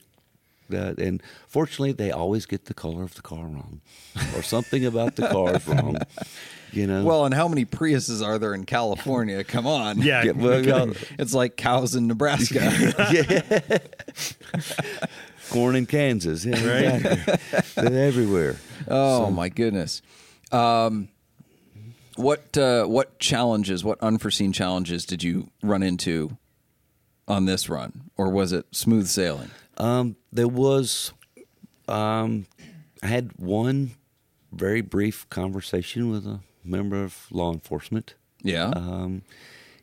that, 0.69 1.00
and 1.00 1.24
fortunately 1.48 1.93
they 1.93 2.12
always 2.12 2.45
get 2.45 2.65
the 2.65 2.76
color 2.76 3.02
of 3.02 3.15
the 3.15 3.24
car 3.24 3.45
wrong, 3.45 3.82
or 4.36 4.43
something 4.43 4.86
about 4.86 5.15
the 5.15 5.28
car 5.28 5.56
is 5.56 5.67
wrong. 5.67 5.98
You 6.72 6.86
know. 6.86 7.04
Well, 7.04 7.26
and 7.26 7.34
how 7.34 7.48
many 7.48 7.65
Priuses 7.65 8.24
are 8.24 8.38
there 8.38 8.54
in 8.54 8.63
California? 8.63 9.43
Come 9.43 9.65
on. 9.65 10.04
Yeah. 10.04 10.24
Yeah, 10.26 10.32
well, 10.34 10.63
yeah, 10.63 10.93
It's 11.17 11.34
like 11.34 11.56
cows 11.58 11.95
in 11.95 12.06
Nebraska. 12.06 12.60
corn 15.49 15.75
in 15.75 15.85
Kansas, 15.85 16.45
yeah, 16.45 16.55
exactly. 16.55 17.83
They're 17.83 18.07
everywhere. 18.07 18.57
Oh 18.88 19.29
my 19.31 19.49
goodness. 19.49 20.01
Um, 20.51 21.09
what 22.15 22.57
uh, 22.57 22.85
what 22.85 23.17
challenges, 23.19 23.83
what 23.83 23.99
unforeseen 24.01 24.51
challenges 24.51 25.05
did 25.05 25.23
you 25.23 25.49
run 25.63 25.83
into 25.83 26.38
on 27.27 27.45
this 27.45 27.69
run, 27.69 28.09
or 28.17 28.29
was 28.29 28.51
it 28.51 28.65
smooth 28.71 29.07
sailing? 29.07 29.51
Um, 29.77 30.15
there 30.31 30.47
was, 30.47 31.13
um, 31.88 32.47
I 33.03 33.07
had 33.07 33.31
one 33.38 33.91
very 34.51 34.81
brief 34.81 35.29
conversation 35.29 36.09
with 36.09 36.25
a 36.25 36.39
member 36.65 37.01
of 37.03 37.27
law 37.31 37.53
enforcement. 37.53 38.15
Yeah, 38.41 38.71
Um, 38.75 39.21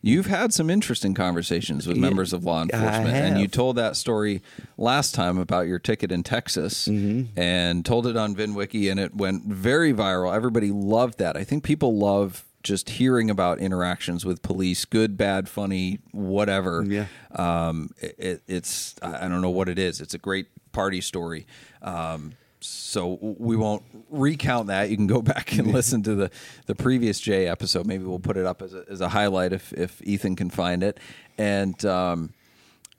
you've 0.07 0.27
had 0.27 0.53
some 0.53 0.71
interesting 0.71 1.15
conversations 1.15 1.87
with 1.87 1.97
members 1.97 2.33
of 2.33 2.45
law 2.45 2.63
enforcement, 2.63 3.15
and 3.15 3.41
you 3.41 3.49
told 3.49 3.77
that 3.77 3.97
story 3.97 4.43
last 4.79 5.15
time 5.15 5.37
about 5.39 5.67
your 5.67 5.79
ticket 5.79 6.13
in 6.13 6.23
Texas, 6.23 6.87
and 6.87 7.85
told 7.85 8.07
it 8.07 8.17
on 8.17 8.35
VinWiki, 8.35 8.91
and 8.91 9.01
it 9.01 9.15
went 9.15 9.45
very 9.45 9.93
viral. 9.93 10.35
Everybody 10.35 10.71
loved 10.71 11.19
that. 11.19 11.37
I 11.37 11.45
think 11.45 11.65
people 11.65 11.97
love 11.99 12.45
just 12.63 12.91
hearing 12.91 13.31
about 13.31 13.61
interactions 13.61 14.25
with 14.25 14.43
police, 14.43 14.85
good, 14.85 15.17
bad, 15.17 15.49
funny, 15.49 16.01
whatever. 16.11 16.85
Yeah. 16.85 17.07
Um, 17.35 17.91
it, 18.01 18.15
it, 18.19 18.43
it's 18.47 18.97
I 19.03 19.27
I 19.27 19.29
don't 19.29 19.43
know 19.43 19.51
what 19.51 19.69
it 19.69 19.79
is. 19.79 20.01
It's 20.01 20.15
a 20.15 20.19
great 20.19 20.49
party 20.73 21.01
story. 21.01 21.47
Um, 21.83 22.33
so 22.67 23.19
we 23.21 23.57
won't 23.57 23.83
recount 24.11 24.69
that. 24.69 24.91
You 24.91 24.97
can 24.97 25.07
go 25.07 25.23
back 25.35 25.53
and 25.53 25.73
listen 25.73 26.03
to 26.05 26.15
the, 26.15 26.31
the 26.67 26.75
previous 26.75 27.21
Jay 27.21 27.47
episode. 27.47 27.87
Maybe 27.87 28.05
we'll 28.05 28.19
put 28.19 28.37
it 28.37 28.47
up 28.47 28.63
as 28.63 28.75
a, 28.75 28.85
as 28.89 29.01
a 29.01 29.09
highlight 29.09 29.53
if, 29.53 29.73
if 29.73 30.01
Ethan 30.03 30.37
can 30.37 30.51
find 30.51 30.83
it. 30.83 30.99
And 31.39 31.85
um, 31.85 32.33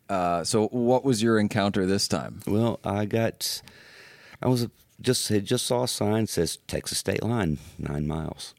uh, 0.09 0.43
so, 0.43 0.67
what 0.67 1.03
was 1.03 1.21
your 1.21 1.39
encounter 1.39 1.85
this 1.85 2.07
time? 2.07 2.41
Well, 2.45 2.79
I 2.83 3.05
got, 3.05 3.61
I 4.41 4.47
was 4.47 4.67
just 5.01 5.29
had 5.29 5.45
just 5.45 5.65
saw 5.65 5.83
a 5.83 5.87
sign 5.87 6.27
says 6.27 6.57
Texas 6.67 6.97
State 6.97 7.23
Line 7.23 7.57
nine 7.77 8.07
miles, 8.07 8.55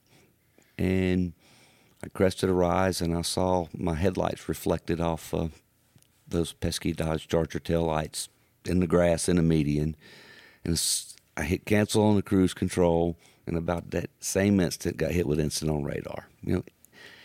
and 0.76 1.32
I 2.02 2.08
crested 2.08 2.48
a 2.48 2.52
rise 2.52 3.00
and 3.00 3.16
I 3.16 3.22
saw 3.22 3.66
my 3.76 3.94
headlights 3.94 4.48
reflected 4.48 5.00
off 5.00 5.34
uh, 5.34 5.48
those 6.28 6.52
pesky 6.52 6.92
Dodge 6.92 7.26
Charger 7.26 7.58
tail 7.58 7.82
lights 7.82 8.28
in 8.64 8.80
the 8.80 8.86
grass 8.86 9.28
in 9.28 9.38
a 9.38 9.42
median, 9.42 9.96
and 10.68 10.80
I 11.36 11.44
hit 11.44 11.64
cancel 11.64 12.04
on 12.04 12.16
the 12.16 12.22
cruise 12.22 12.54
control, 12.54 13.16
and 13.46 13.56
about 13.56 13.90
that 13.90 14.10
same 14.20 14.60
instant 14.60 14.98
got 14.98 15.12
hit 15.12 15.26
with 15.26 15.40
instant 15.40 15.70
on 15.70 15.82
radar. 15.82 16.28
You 16.42 16.56
know, 16.56 16.64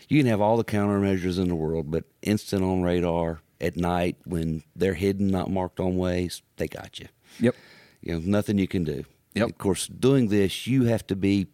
you 0.08 0.18
can 0.18 0.26
have 0.28 0.40
all 0.40 0.56
the 0.56 0.64
countermeasures 0.64 1.38
in 1.38 1.48
the 1.48 1.54
world, 1.54 1.90
but 1.90 2.04
instant 2.22 2.64
on 2.64 2.82
radar 2.82 3.40
at 3.60 3.76
night 3.76 4.16
when 4.24 4.62
they're 4.74 4.94
hidden, 4.94 5.28
not 5.28 5.50
marked 5.50 5.78
on 5.78 5.94
Waze, 5.94 6.40
they 6.56 6.68
got 6.68 6.98
you. 6.98 7.06
Yep. 7.40 7.54
You 8.00 8.12
know, 8.14 8.18
nothing 8.24 8.58
you 8.58 8.68
can 8.68 8.84
do. 8.84 9.04
Yep. 9.34 9.50
Of 9.50 9.58
course, 9.58 9.86
doing 9.88 10.28
this, 10.28 10.66
you 10.66 10.84
have 10.84 11.06
to 11.08 11.16
be 11.16 11.48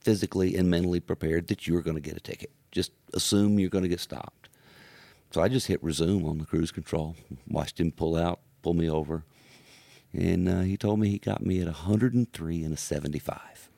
physically 0.00 0.56
and 0.56 0.70
mentally 0.70 1.00
prepared 1.00 1.48
that 1.48 1.66
you're 1.66 1.82
going 1.82 1.96
to 1.96 2.00
get 2.00 2.16
a 2.16 2.20
ticket. 2.20 2.50
Just 2.70 2.92
assume 3.12 3.58
you're 3.58 3.70
going 3.70 3.82
to 3.82 3.88
get 3.88 4.00
stopped. 4.00 4.48
So 5.32 5.42
I 5.42 5.48
just 5.48 5.66
hit 5.66 5.82
resume 5.82 6.24
on 6.26 6.38
the 6.38 6.46
cruise 6.46 6.70
control, 6.70 7.16
watched 7.48 7.80
him 7.80 7.90
pull 7.92 8.16
out, 8.16 8.40
pull 8.62 8.74
me 8.74 8.88
over, 8.88 9.24
and 10.12 10.48
uh, 10.48 10.60
he 10.60 10.76
told 10.76 11.00
me 11.00 11.10
he 11.10 11.18
got 11.18 11.44
me 11.44 11.60
at 11.60 11.66
103 11.66 12.62
and 12.64 12.74
a 12.74 12.76
75. 12.76 13.68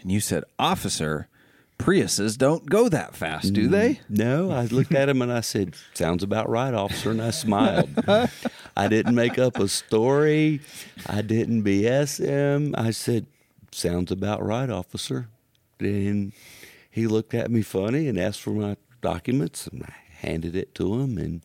And 0.00 0.10
you 0.10 0.20
said, 0.20 0.44
Officer, 0.58 1.28
Priuses 1.82 2.38
don't 2.38 2.66
go 2.66 2.88
that 2.88 3.16
fast, 3.16 3.52
do 3.54 3.66
they? 3.66 4.00
No, 4.08 4.52
I 4.52 4.66
looked 4.66 4.94
at 4.94 5.08
him 5.08 5.20
and 5.20 5.32
I 5.32 5.40
said, 5.40 5.74
"Sounds 5.94 6.22
about 6.22 6.48
right, 6.48 6.72
officer." 6.72 7.10
And 7.10 7.20
I 7.20 7.30
smiled. 7.30 7.88
I 8.76 8.88
didn't 8.88 9.16
make 9.16 9.36
up 9.36 9.58
a 9.58 9.66
story. 9.66 10.60
I 11.06 11.22
didn't 11.22 11.64
BS 11.64 12.24
him. 12.24 12.72
I 12.78 12.92
said, 12.92 13.26
"Sounds 13.72 14.12
about 14.12 14.44
right, 14.44 14.70
officer." 14.70 15.28
And 15.80 16.32
he 16.88 17.08
looked 17.08 17.34
at 17.34 17.50
me 17.50 17.62
funny 17.62 18.06
and 18.06 18.16
asked 18.16 18.40
for 18.40 18.50
my 18.50 18.76
documents, 19.00 19.66
and 19.66 19.82
I 19.82 19.94
handed 20.20 20.54
it 20.54 20.76
to 20.76 21.00
him. 21.00 21.18
And 21.18 21.40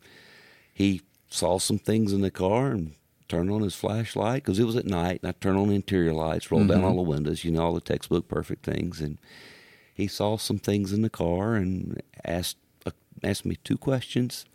he 0.72 1.02
saw 1.30 1.58
some 1.58 1.80
things 1.80 2.12
in 2.12 2.20
the 2.20 2.30
car 2.30 2.70
and 2.70 2.92
turned 3.28 3.50
on 3.50 3.62
his 3.62 3.74
flashlight 3.74 4.42
because 4.42 4.58
it 4.58 4.64
was 4.64 4.76
at 4.76 4.86
night. 4.86 5.20
And 5.22 5.28
I 5.28 5.32
turned 5.32 5.58
on 5.58 5.68
the 5.68 5.74
interior 5.74 6.12
lights, 6.12 6.50
rolled 6.50 6.68
down 6.68 6.84
all 6.84 6.96
the 6.96 7.02
windows, 7.02 7.44
you 7.44 7.50
know, 7.50 7.62
all 7.62 7.74
the 7.74 7.80
textbook 7.80 8.28
perfect 8.28 8.64
things, 8.64 9.00
and 9.00 9.18
he 9.94 10.06
saw 10.06 10.36
some 10.36 10.58
things 10.58 10.92
in 10.92 11.02
the 11.02 11.10
car 11.10 11.54
and 11.54 12.02
asked 12.24 12.56
uh, 12.86 12.92
asked 13.22 13.44
me 13.44 13.56
two 13.64 13.76
questions, 13.76 14.46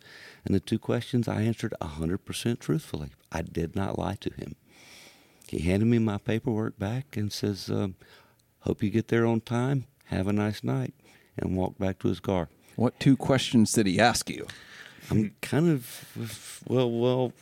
and 0.44 0.54
the 0.54 0.60
two 0.60 0.78
questions 0.78 1.28
I 1.28 1.42
answered 1.42 1.74
hundred 1.80 2.24
percent 2.24 2.60
truthfully. 2.60 3.10
I 3.30 3.42
did 3.42 3.76
not 3.76 3.98
lie 3.98 4.16
to 4.20 4.30
him. 4.32 4.56
He 5.46 5.60
handed 5.60 5.86
me 5.86 5.98
my 5.98 6.18
paperwork 6.18 6.78
back 6.78 7.16
and 7.16 7.32
says, 7.32 7.68
um, 7.70 7.96
"Hope 8.60 8.82
you 8.82 8.90
get 8.90 9.08
there 9.08 9.26
on 9.26 9.40
time. 9.40 9.86
Have 10.06 10.26
a 10.26 10.32
nice 10.32 10.64
night," 10.64 10.94
and 11.36 11.56
walked 11.56 11.78
back 11.78 11.98
to 12.00 12.08
his 12.08 12.20
car. 12.20 12.48
What 12.76 12.98
two 12.98 13.16
questions 13.16 13.72
did 13.72 13.86
he 13.86 14.00
ask 14.00 14.28
you? 14.30 14.46
I'm 15.10 15.34
kind 15.42 15.68
of 15.68 16.62
well, 16.66 16.90
well. 16.90 17.32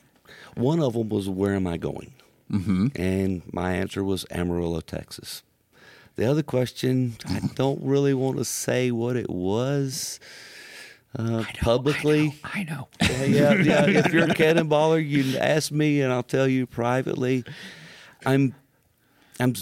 One 0.55 0.81
of 0.81 0.93
them 0.95 1.09
was, 1.09 1.29
"Where 1.29 1.55
am 1.55 1.67
I 1.67 1.77
going?" 1.77 2.13
Mm-hmm. 2.51 2.89
And 2.97 3.43
my 3.53 3.73
answer 3.75 4.05
was 4.05 4.27
Amarillo, 4.31 4.81
Texas. 4.81 5.43
The 6.17 6.27
other 6.31 6.43
question, 6.43 7.17
I 7.27 7.41
don't 7.55 7.83
really 7.83 8.13
want 8.13 8.37
to 8.37 8.45
say 8.45 8.91
what 8.91 9.17
it 9.17 9.31
was 9.31 10.21
uh, 11.19 11.45
publicly. 11.63 12.35
I 12.45 12.65
know. 12.65 12.89
Yeah, 13.01 13.23
yeah, 13.25 13.53
yeah. 13.55 13.87
If 13.87 14.13
you're 14.13 14.25
a 14.25 14.35
cannonballer, 14.35 15.03
you 15.07 15.23
can 15.25 15.37
ask 15.43 15.73
me, 15.73 16.03
and 16.03 16.13
I'll 16.13 16.23
tell 16.23 16.47
you 16.47 16.67
privately. 16.67 17.45
I'm, 18.27 18.55
I'm 19.41 19.55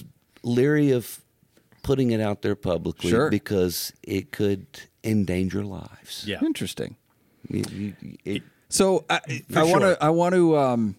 leery 0.43 0.91
of 0.91 1.21
putting 1.85 2.11
it 2.11 2.21
out 2.21 2.43
there 2.43 2.57
publicly 2.57 3.11
Sure. 3.11 3.31
because 3.31 3.93
it 4.03 4.33
could 4.33 4.67
endanger 5.05 5.65
lives. 5.65 6.25
Yeah. 6.27 6.41
Interesting. 6.43 6.97
You- 7.49 7.65
you- 7.73 8.17
it- 8.25 8.43
So 8.71 9.05
I, 9.11 9.21
I 9.55 9.63
want 9.65 9.83
to. 9.83 9.99
I 10.01 10.11
want 10.11 10.35
to 10.35 10.57
um, 10.57 10.97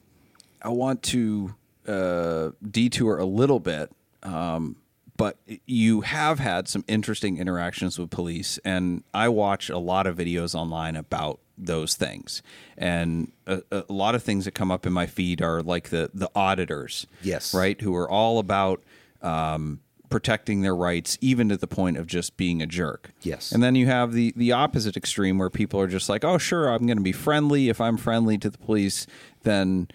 I 0.62 0.70
want 0.70 1.02
to 1.04 1.56
uh, 1.88 2.50
detour 2.70 3.18
a 3.18 3.26
little 3.26 3.60
bit, 3.60 3.92
um, 4.24 4.76
but 5.18 5.38
you 5.66 6.02
have 6.02 6.40
had 6.40 6.68
some 6.68 6.84
interesting 6.88 7.38
interactions 7.38 7.98
with 7.98 8.10
police, 8.10 8.60
and 8.66 9.04
I 9.14 9.30
watch 9.30 9.70
a 9.70 9.78
lot 9.78 10.06
of 10.06 10.18
videos 10.18 10.54
online 10.54 10.96
about 10.96 11.40
those 11.58 11.96
things, 11.96 12.44
and 12.78 13.32
a, 13.48 13.62
a 13.72 13.86
lot 13.88 14.16
of 14.16 14.24
things 14.24 14.46
that 14.46 14.52
come 14.52 14.70
up 14.70 14.86
in 14.86 14.92
my 14.94 15.06
feed 15.08 15.42
are 15.42 15.62
like 15.62 15.90
the 15.90 16.12
the 16.14 16.30
auditors, 16.36 17.08
Yes. 17.24 17.54
right, 17.54 17.80
who 17.80 17.96
are 17.96 18.10
all 18.10 18.38
about. 18.40 18.84
Um, 19.22 19.80
protecting 20.12 20.62
their 20.62 20.76
rights 20.76 21.18
even 21.22 21.50
to 21.50 21.58
the 21.58 21.66
point 21.66 21.98
of 21.98 22.06
just 22.06 22.38
being 22.38 22.62
a 22.62 22.68
jerk 22.68 23.10
Yes. 23.24 23.52
and 23.52 23.64
then 23.64 23.74
you 23.74 23.88
have 23.88 24.14
the 24.14 24.32
the 24.36 24.52
opposite 24.52 24.96
extreme 24.96 25.40
where 25.40 25.50
people 25.50 25.80
are 25.80 25.88
just 25.88 26.08
like, 26.10 26.24
"Oh, 26.24 26.38
sure, 26.38 26.68
I'm 26.70 26.86
going 26.86 26.98
to 26.98 27.04
be 27.04 27.12
friendly. 27.14 27.70
If 27.70 27.82
I'm 27.82 27.98
friendly 27.98 28.38
to 28.38 28.50
the 28.52 28.58
police, 28.60 29.08
then 29.42 29.88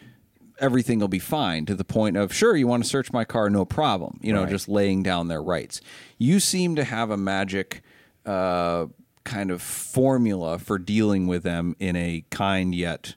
everything 0.58 0.98
will 0.98 1.08
be 1.08 1.18
fine." 1.20 1.66
To 1.66 1.74
the 1.74 1.84
point 1.84 2.16
of, 2.16 2.32
"Sure, 2.32 2.56
you 2.56 2.66
want 2.66 2.82
to 2.82 2.88
search 2.88 3.12
my 3.12 3.24
car, 3.24 3.48
no 3.50 3.64
problem." 3.64 4.18
You 4.22 4.32
know, 4.32 4.40
Right. 4.42 4.50
just 4.50 4.68
laying 4.68 5.02
down 5.02 5.28
their 5.28 5.42
rights. 5.42 5.80
You 6.18 6.40
seem 6.40 6.74
to 6.76 6.84
have 6.84 7.10
a 7.10 7.16
magic 7.16 7.82
uh, 8.24 8.86
kind 9.24 9.50
of 9.50 9.60
formula 9.62 10.58
for 10.58 10.78
dealing 10.78 11.26
with 11.26 11.42
them 11.42 11.76
in 11.78 11.94
a 11.96 12.24
kind 12.30 12.74
yet 12.74 13.14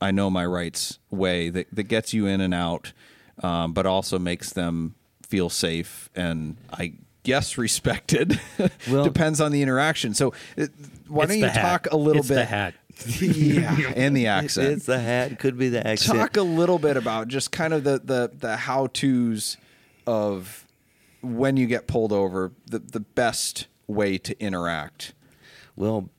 I 0.00 0.10
know 0.12 0.30
my 0.30 0.46
rights 0.46 0.98
way 1.10 1.50
that 1.50 1.66
that 1.72 1.84
gets 1.84 2.14
you 2.14 2.26
in 2.26 2.40
and 2.40 2.54
out, 2.54 2.92
um, 3.42 3.72
but 3.74 3.84
also 3.86 4.18
makes 4.18 4.52
them 4.52 4.94
feel 5.30 5.48
safe 5.48 6.10
and 6.14 6.56
I 6.72 6.94
guess 7.22 7.56
respected. 7.66 8.38
Well- 8.90 9.04
depends 9.04 9.40
on 9.40 9.52
the 9.52 9.62
interaction. 9.62 10.12
So, 10.14 10.34
it, 10.56 10.70
why 11.08 11.26
don't 11.26 11.38
you 11.38 11.46
hat. 11.46 11.62
talk 11.84 11.92
a 11.92 11.96
little 11.96 12.20
It's 12.20 12.28
bit? 12.28 12.34
the 12.36 12.44
hat. 12.44 12.74
yeah, 13.20 13.92
and 13.96 14.14
the 14.14 14.26
accent. 14.26 14.68
It's 14.68 14.84
the 14.86 14.98
hat. 15.00 15.38
Could 15.38 15.56
be 15.56 15.70
the 15.70 15.86
accent. 15.86 16.18
Talk 16.18 16.36
a 16.36 16.42
little 16.42 16.78
bit 16.78 16.96
about 16.98 17.28
just 17.28 17.50
kind 17.50 17.72
of 17.72 17.82
the 17.82 17.98
the 18.04 18.30
the 18.36 18.56
how 18.56 18.88
tos 18.88 19.56
of 20.06 20.66
when 21.22 21.56
you 21.56 21.66
get 21.66 21.86
pulled 21.86 22.12
over, 22.12 22.52
the 22.66 22.78
the 22.78 23.00
best 23.00 23.68
way 23.86 24.18
to 24.18 24.38
interact. 24.38 25.14
Well, 25.76 26.10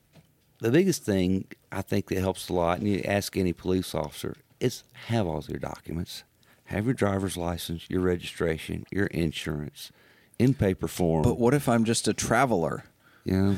the 0.59 0.71
biggest 0.71 1.03
thing 1.03 1.45
I 1.71 1.83
think 1.83 2.07
that 2.07 2.19
helps 2.19 2.49
a 2.49 2.53
lot, 2.53 2.79
and 2.79 2.87
you 2.87 3.01
ask 3.05 3.37
any 3.37 3.53
police 3.53 3.93
officer, 3.93 4.35
is 4.59 4.83
have 5.05 5.27
all 5.27 5.43
your 5.47 5.59
documents. 5.59 6.23
Have 6.71 6.85
your 6.85 6.93
driver's 6.93 7.35
license, 7.35 7.89
your 7.89 7.99
registration, 7.99 8.85
your 8.91 9.07
insurance 9.07 9.91
in 10.39 10.53
paper 10.53 10.87
form. 10.87 11.21
But 11.21 11.37
what 11.37 11.53
if 11.53 11.67
I'm 11.67 11.83
just 11.83 12.07
a 12.07 12.13
traveler? 12.13 12.85
yeah, 13.25 13.55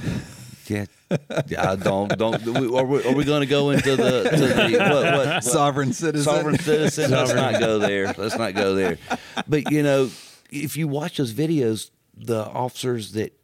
yeah, 0.68 1.76
don't 1.80 2.18
don't. 2.18 2.48
Are 2.48 2.86
we, 2.86 3.06
are 3.06 3.14
we 3.14 3.24
going 3.24 3.42
to 3.42 3.46
go 3.46 3.70
into 3.70 3.96
the 3.96 4.24
to 4.24 4.38
the 4.38 4.78
what, 4.80 5.04
what, 5.04 5.28
what 5.28 5.44
Sovereign 5.44 5.94
citizen. 5.94 6.34
sovereign 6.34 6.58
citizen. 6.58 7.12
Let's 7.12 7.36
not 7.36 7.60
go 7.60 7.78
there. 7.78 8.16
Let's 8.18 8.36
not 8.36 8.56
go 8.56 8.74
there. 8.74 8.98
But 9.48 9.72
you 9.72 9.84
know, 9.84 10.10
if 10.50 10.76
you 10.76 10.88
watch 10.88 11.18
those 11.18 11.34
videos, 11.34 11.92
the 12.18 12.44
officers 12.44 13.12
that 13.12 13.40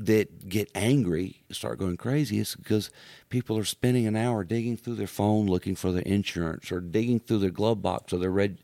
that 0.00 0.48
get 0.48 0.70
angry 0.74 1.42
start 1.50 1.78
going 1.78 1.96
crazy. 1.96 2.40
It's 2.40 2.54
because 2.54 2.90
people 3.28 3.58
are 3.58 3.64
spending 3.64 4.06
an 4.06 4.16
hour 4.16 4.44
digging 4.44 4.76
through 4.76 4.94
their 4.94 5.06
phone 5.06 5.46
looking 5.46 5.76
for 5.76 5.92
their 5.92 6.02
insurance, 6.02 6.72
or 6.72 6.80
digging 6.80 7.20
through 7.20 7.38
their 7.38 7.50
glove 7.50 7.82
box 7.82 8.12
or 8.12 8.18
their 8.18 8.30
red, 8.30 8.58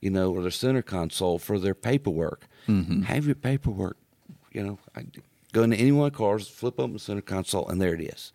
you 0.00 0.10
know, 0.10 0.32
or 0.32 0.42
their 0.42 0.50
center 0.50 0.82
console 0.82 1.38
for 1.38 1.58
their 1.58 1.74
paperwork. 1.74 2.46
Mm-hmm. 2.66 3.02
Have 3.02 3.26
your 3.26 3.34
paperwork. 3.34 3.98
You 4.52 4.62
know, 4.62 4.78
I 4.96 5.06
go 5.52 5.62
into 5.62 5.76
any 5.76 5.92
one 5.92 6.06
of 6.06 6.12
the 6.12 6.18
cars, 6.18 6.48
flip 6.48 6.80
open 6.80 6.94
the 6.94 6.98
center 6.98 7.20
console, 7.20 7.68
and 7.68 7.80
there 7.80 7.94
it 7.94 8.00
is. 8.00 8.32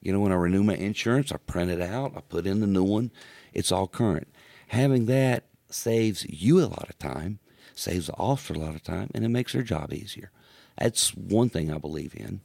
You 0.00 0.12
know, 0.12 0.18
when 0.18 0.32
I 0.32 0.36
renew 0.36 0.64
my 0.64 0.74
insurance, 0.74 1.30
I 1.30 1.36
print 1.36 1.70
it 1.70 1.80
out, 1.80 2.14
I 2.16 2.20
put 2.20 2.46
in 2.46 2.58
the 2.58 2.66
new 2.66 2.82
one, 2.82 3.12
it's 3.52 3.70
all 3.70 3.86
current. 3.86 4.26
Having 4.68 5.06
that 5.06 5.44
saves 5.70 6.26
you 6.28 6.58
a 6.60 6.66
lot 6.66 6.88
of 6.88 6.98
time, 6.98 7.38
saves 7.76 8.08
the 8.08 8.14
officer 8.14 8.54
a 8.54 8.58
lot 8.58 8.74
of 8.74 8.82
time, 8.82 9.10
and 9.14 9.24
it 9.24 9.28
makes 9.28 9.52
their 9.52 9.62
job 9.62 9.92
easier. 9.92 10.32
That's 10.78 11.14
one 11.14 11.48
thing 11.48 11.70
I 11.72 11.78
believe 11.78 12.14
in. 12.16 12.40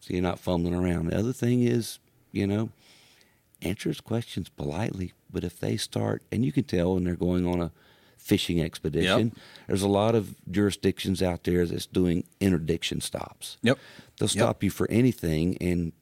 So 0.00 0.14
you're 0.14 0.22
not 0.22 0.38
fumbling 0.38 0.74
around. 0.74 1.06
The 1.06 1.18
other 1.18 1.32
thing 1.32 1.62
is, 1.62 1.98
you 2.32 2.46
know, 2.46 2.70
answer 3.62 3.88
his 3.88 4.00
questions 4.00 4.48
politely, 4.48 5.12
but 5.30 5.44
if 5.44 5.58
they 5.60 5.76
start, 5.76 6.22
and 6.30 6.44
you 6.44 6.52
can 6.52 6.64
tell 6.64 6.94
when 6.94 7.04
they're 7.04 7.14
going 7.16 7.46
on 7.46 7.60
a 7.60 7.70
fishing 8.16 8.60
expedition. 8.60 9.32
There's 9.68 9.80
a 9.82 9.88
lot 9.88 10.14
of 10.14 10.34
jurisdictions 10.50 11.22
out 11.22 11.44
there 11.44 11.64
that's 11.64 11.86
doing 11.86 12.24
interdiction 12.40 13.00
stops. 13.00 13.56
Yep. 13.62 13.78
They'll 14.18 14.26
Yep. 14.26 14.30
stop 14.30 14.62
you 14.62 14.70
for 14.70 14.90
anything 14.90 15.56
and 15.62 15.92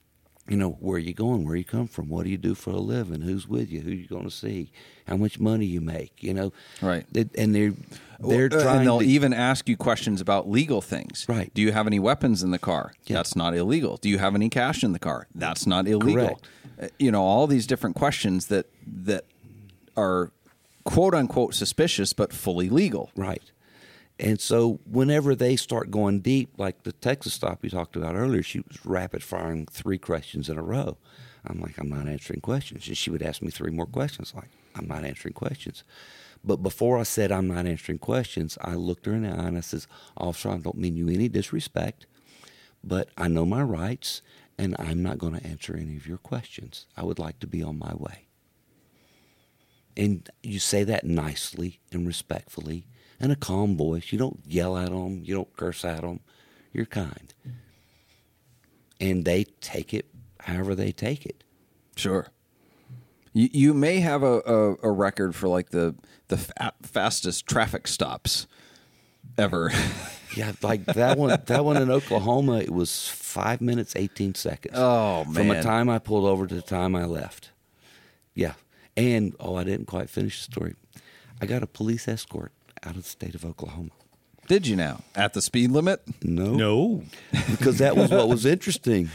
you 0.48 0.56
know, 0.56 0.70
where 0.80 0.96
are 0.96 0.98
you 1.00 1.12
going? 1.14 1.44
Where 1.44 1.56
you 1.56 1.64
come 1.64 1.86
from? 1.88 2.08
What 2.08 2.24
do 2.24 2.30
you 2.30 2.36
do 2.38 2.54
for 2.54 2.70
a 2.70 2.78
living? 2.78 3.22
Who's 3.22 3.48
with 3.48 3.70
you? 3.70 3.80
Who 3.80 3.90
you 3.90 4.06
going 4.06 4.24
to 4.24 4.30
see? 4.30 4.70
How 5.08 5.16
much 5.16 5.38
money 5.40 5.66
you 5.66 5.80
make? 5.80 6.22
You 6.22 6.34
know, 6.34 6.52
Right. 6.80 7.04
They- 7.12 7.28
and 7.36 7.54
they're 7.54 7.72
they're 8.18 8.46
Uh, 8.46 8.62
trying 8.62 8.76
and 8.78 8.86
they'll 8.86 9.00
to, 9.00 9.04
even 9.04 9.34
ask 9.34 9.68
you 9.68 9.76
questions 9.76 10.22
about 10.22 10.48
legal 10.48 10.80
things. 10.80 11.26
Right. 11.28 11.52
Do 11.52 11.60
you 11.60 11.72
have 11.72 11.86
any 11.86 11.98
weapons 11.98 12.42
in 12.42 12.50
the 12.50 12.58
car? 12.58 12.94
Yeah. 13.06 13.16
That's 13.16 13.36
not 13.36 13.54
illegal. 13.54 13.98
Do 13.98 14.08
you 14.08 14.16
have 14.18 14.34
any 14.34 14.48
cash 14.48 14.82
in 14.82 14.92
the 14.92 14.98
car? 14.98 15.26
That's 15.34 15.66
not 15.66 15.86
illegal. 15.86 16.26
Correct. 16.28 16.48
Uh, 16.80 16.88
You 16.98 17.10
know, 17.10 17.22
all 17.22 17.46
these 17.46 17.66
different 17.66 17.94
questions 17.96 18.46
that 18.46 18.66
that 19.04 19.24
are 19.96 20.30
quote 20.84 21.14
unquote 21.14 21.54
suspicious 21.54 22.12
but 22.12 22.32
fully 22.32 22.68
legal. 22.70 23.10
Right. 23.16 23.42
And 24.18 24.40
so 24.40 24.80
whenever 24.90 25.34
they 25.34 25.56
start 25.56 25.90
going 25.90 26.20
deep, 26.20 26.50
like 26.56 26.84
the 26.84 26.92
Texas 26.92 27.34
stop 27.34 27.62
you 27.62 27.70
talked 27.70 27.96
about 27.96 28.14
earlier, 28.14 28.42
she 28.42 28.60
was 28.60 28.84
rapid 28.84 29.22
firing 29.22 29.66
three 29.66 29.98
questions 29.98 30.48
in 30.48 30.56
a 30.56 30.62
row. 30.62 30.96
I'm 31.44 31.60
like, 31.60 31.78
I'm 31.78 31.90
not 31.90 32.08
answering 32.08 32.40
questions. 32.40 32.88
And 32.88 32.96
she 32.96 33.10
would 33.10 33.22
ask 33.22 33.42
me 33.42 33.50
three 33.50 33.70
more 33.70 33.86
questions, 33.86 34.32
like, 34.34 34.48
I'm 34.74 34.88
not 34.88 35.04
answering 35.04 35.34
questions. 35.34 35.84
But 36.42 36.56
before 36.56 36.98
I 36.98 37.02
said 37.02 37.30
I'm 37.30 37.48
not 37.48 37.66
answering 37.66 37.98
questions, 37.98 38.56
I 38.60 38.74
looked 38.74 39.06
her 39.06 39.12
in 39.12 39.22
the 39.22 39.30
eye 39.30 39.46
and 39.46 39.58
I 39.58 39.60
says, 39.60 39.86
Officer, 40.16 40.50
I 40.50 40.58
don't 40.58 40.78
mean 40.78 40.96
you 40.96 41.08
any 41.08 41.28
disrespect, 41.28 42.06
but 42.82 43.10
I 43.18 43.28
know 43.28 43.44
my 43.44 43.62
rights 43.62 44.22
and 44.58 44.76
I'm 44.78 45.02
not 45.02 45.18
going 45.18 45.38
to 45.38 45.46
answer 45.46 45.76
any 45.76 45.96
of 45.96 46.06
your 46.06 46.18
questions. 46.18 46.86
I 46.96 47.04
would 47.04 47.18
like 47.18 47.38
to 47.40 47.46
be 47.46 47.62
on 47.62 47.78
my 47.78 47.94
way. 47.94 48.26
And 49.96 50.28
you 50.42 50.58
say 50.58 50.84
that 50.84 51.04
nicely 51.04 51.80
and 51.90 52.06
respectfully 52.06 52.86
in 53.20 53.30
a 53.30 53.36
calm 53.36 53.76
voice. 53.76 54.12
You 54.12 54.18
don't 54.18 54.40
yell 54.46 54.76
at 54.76 54.90
them, 54.90 55.22
you 55.24 55.34
don't 55.34 55.54
curse 55.56 55.84
at 55.84 56.02
them. 56.02 56.20
You're 56.72 56.86
kind. 56.86 57.32
And 59.00 59.24
they 59.24 59.44
take 59.60 59.92
it 59.94 60.06
however 60.40 60.74
they 60.74 60.92
take 60.92 61.26
it. 61.26 61.42
Sure. 61.96 62.28
You, 63.32 63.48
you 63.52 63.74
may 63.74 64.00
have 64.00 64.22
a, 64.22 64.40
a, 64.46 64.76
a 64.88 64.90
record 64.90 65.34
for 65.34 65.48
like 65.48 65.70
the 65.70 65.94
the 66.28 66.38
fa- 66.38 66.72
fastest 66.82 67.46
traffic 67.46 67.86
stops 67.88 68.46
ever. 69.38 69.70
Yeah, 70.34 70.52
like 70.60 70.84
that 70.84 71.16
one. 71.16 71.40
That 71.46 71.64
one 71.64 71.78
in 71.78 71.90
Oklahoma, 71.90 72.58
it 72.58 72.70
was 72.70 73.08
five 73.08 73.62
minutes 73.62 73.96
eighteen 73.96 74.34
seconds. 74.34 74.74
Oh, 74.76 75.24
man! 75.24 75.32
From 75.32 75.48
the 75.48 75.62
time 75.62 75.88
I 75.88 75.98
pulled 75.98 76.26
over 76.26 76.46
to 76.46 76.54
the 76.54 76.60
time 76.60 76.94
I 76.94 77.06
left. 77.06 77.52
Yeah, 78.34 78.52
and 78.98 79.34
oh, 79.40 79.54
I 79.56 79.64
didn't 79.64 79.86
quite 79.86 80.10
finish 80.10 80.44
the 80.44 80.52
story. 80.52 80.74
I 81.40 81.46
got 81.46 81.62
a 81.62 81.66
police 81.66 82.06
escort 82.06 82.52
out 82.86 82.96
of 82.96 83.02
the 83.02 83.08
state 83.08 83.34
of 83.34 83.44
Oklahoma. 83.44 83.90
Did 84.46 84.66
you 84.66 84.76
now 84.76 85.00
at 85.14 85.32
the 85.34 85.42
speed 85.42 85.70
limit? 85.72 86.02
No, 86.22 86.52
No. 86.54 87.02
because 87.50 87.78
that 87.78 87.96
was 87.96 88.10
what 88.10 88.28
was 88.28 88.46
interesting. 88.54 89.10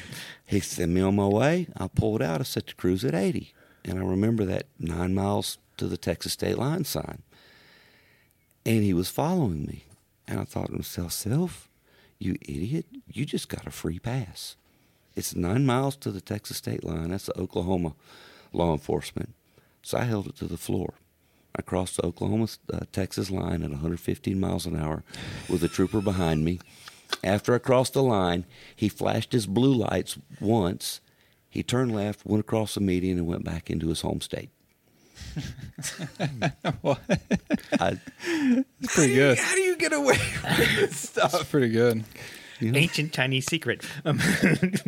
He 0.45 0.59
sent 0.59 0.91
me 0.91 0.99
on 1.01 1.15
my 1.15 1.27
way. 1.27 1.67
I 1.77 1.87
pulled 1.87 2.21
out. 2.21 2.41
I 2.41 2.43
set 2.43 2.67
the 2.67 2.73
cruise 2.73 3.05
at 3.05 3.15
80. 3.15 3.53
And 3.85 3.97
I 3.97 4.03
remember 4.03 4.43
that 4.45 4.65
nine 4.77 5.15
miles 5.15 5.57
to 5.77 5.87
the 5.87 5.95
Texas 5.97 6.33
state 6.33 6.57
line 6.57 6.83
sign. 6.83 7.21
And 8.65 8.83
he 8.83 8.93
was 8.93 9.09
following 9.09 9.65
me. 9.65 9.85
And 10.27 10.39
I 10.39 10.43
thought 10.43 10.67
to 10.67 10.73
myself, 10.73 11.13
self, 11.13 11.69
you 12.19 12.35
idiot, 12.41 12.85
you 13.07 13.25
just 13.25 13.47
got 13.49 13.65
a 13.65 13.71
free 13.71 13.99
pass. 13.99 14.55
It's 15.15 15.35
nine 15.35 15.65
miles 15.65 15.95
to 15.97 16.11
the 16.11 16.21
Texas 16.21 16.57
state 16.57 16.83
line. 16.83 17.09
That's 17.11 17.25
the 17.25 17.39
Oklahoma 17.39 17.95
law 18.53 18.73
enforcement. 18.73 19.33
So 19.81 19.97
I 19.97 20.03
held 20.03 20.27
it 20.27 20.35
to 20.37 20.45
the 20.45 20.57
floor. 20.57 20.93
I 21.55 21.61
crossed 21.61 21.97
the 21.97 22.05
Oklahoma 22.05 22.47
uh, 22.73 22.79
Texas 22.91 23.29
line 23.29 23.63
at 23.63 23.69
115 23.71 24.39
miles 24.39 24.65
an 24.65 24.79
hour 24.79 25.03
with 25.49 25.63
a 25.63 25.67
trooper 25.67 26.01
behind 26.01 26.45
me. 26.45 26.59
After 27.23 27.53
I 27.53 27.59
crossed 27.59 27.93
the 27.93 28.03
line, 28.03 28.45
he 28.75 28.89
flashed 28.89 29.33
his 29.33 29.45
blue 29.45 29.73
lights 29.73 30.17
once. 30.39 31.01
He 31.49 31.61
turned 31.63 31.93
left, 31.93 32.25
went 32.25 32.39
across 32.39 32.75
the 32.75 32.79
median, 32.81 33.17
and 33.17 33.27
went 33.27 33.43
back 33.43 33.69
into 33.69 33.89
his 33.89 34.01
home 34.01 34.21
state. 34.21 34.49
I, 37.79 37.97
It's 38.79 38.95
pretty 38.95 39.13
good. 39.13 39.37
How 39.37 39.55
do 39.55 39.61
you 39.61 39.75
get 39.75 39.93
away 39.93 40.17
with 40.17 40.75
this 40.77 40.97
stuff? 40.97 41.33
It's 41.33 41.49
pretty 41.49 41.69
good. 41.69 42.05
Ancient 42.61 43.11
Chinese 43.11 43.45
secret. 43.47 43.83
Um, 44.05 44.19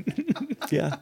yeah. 0.72 0.98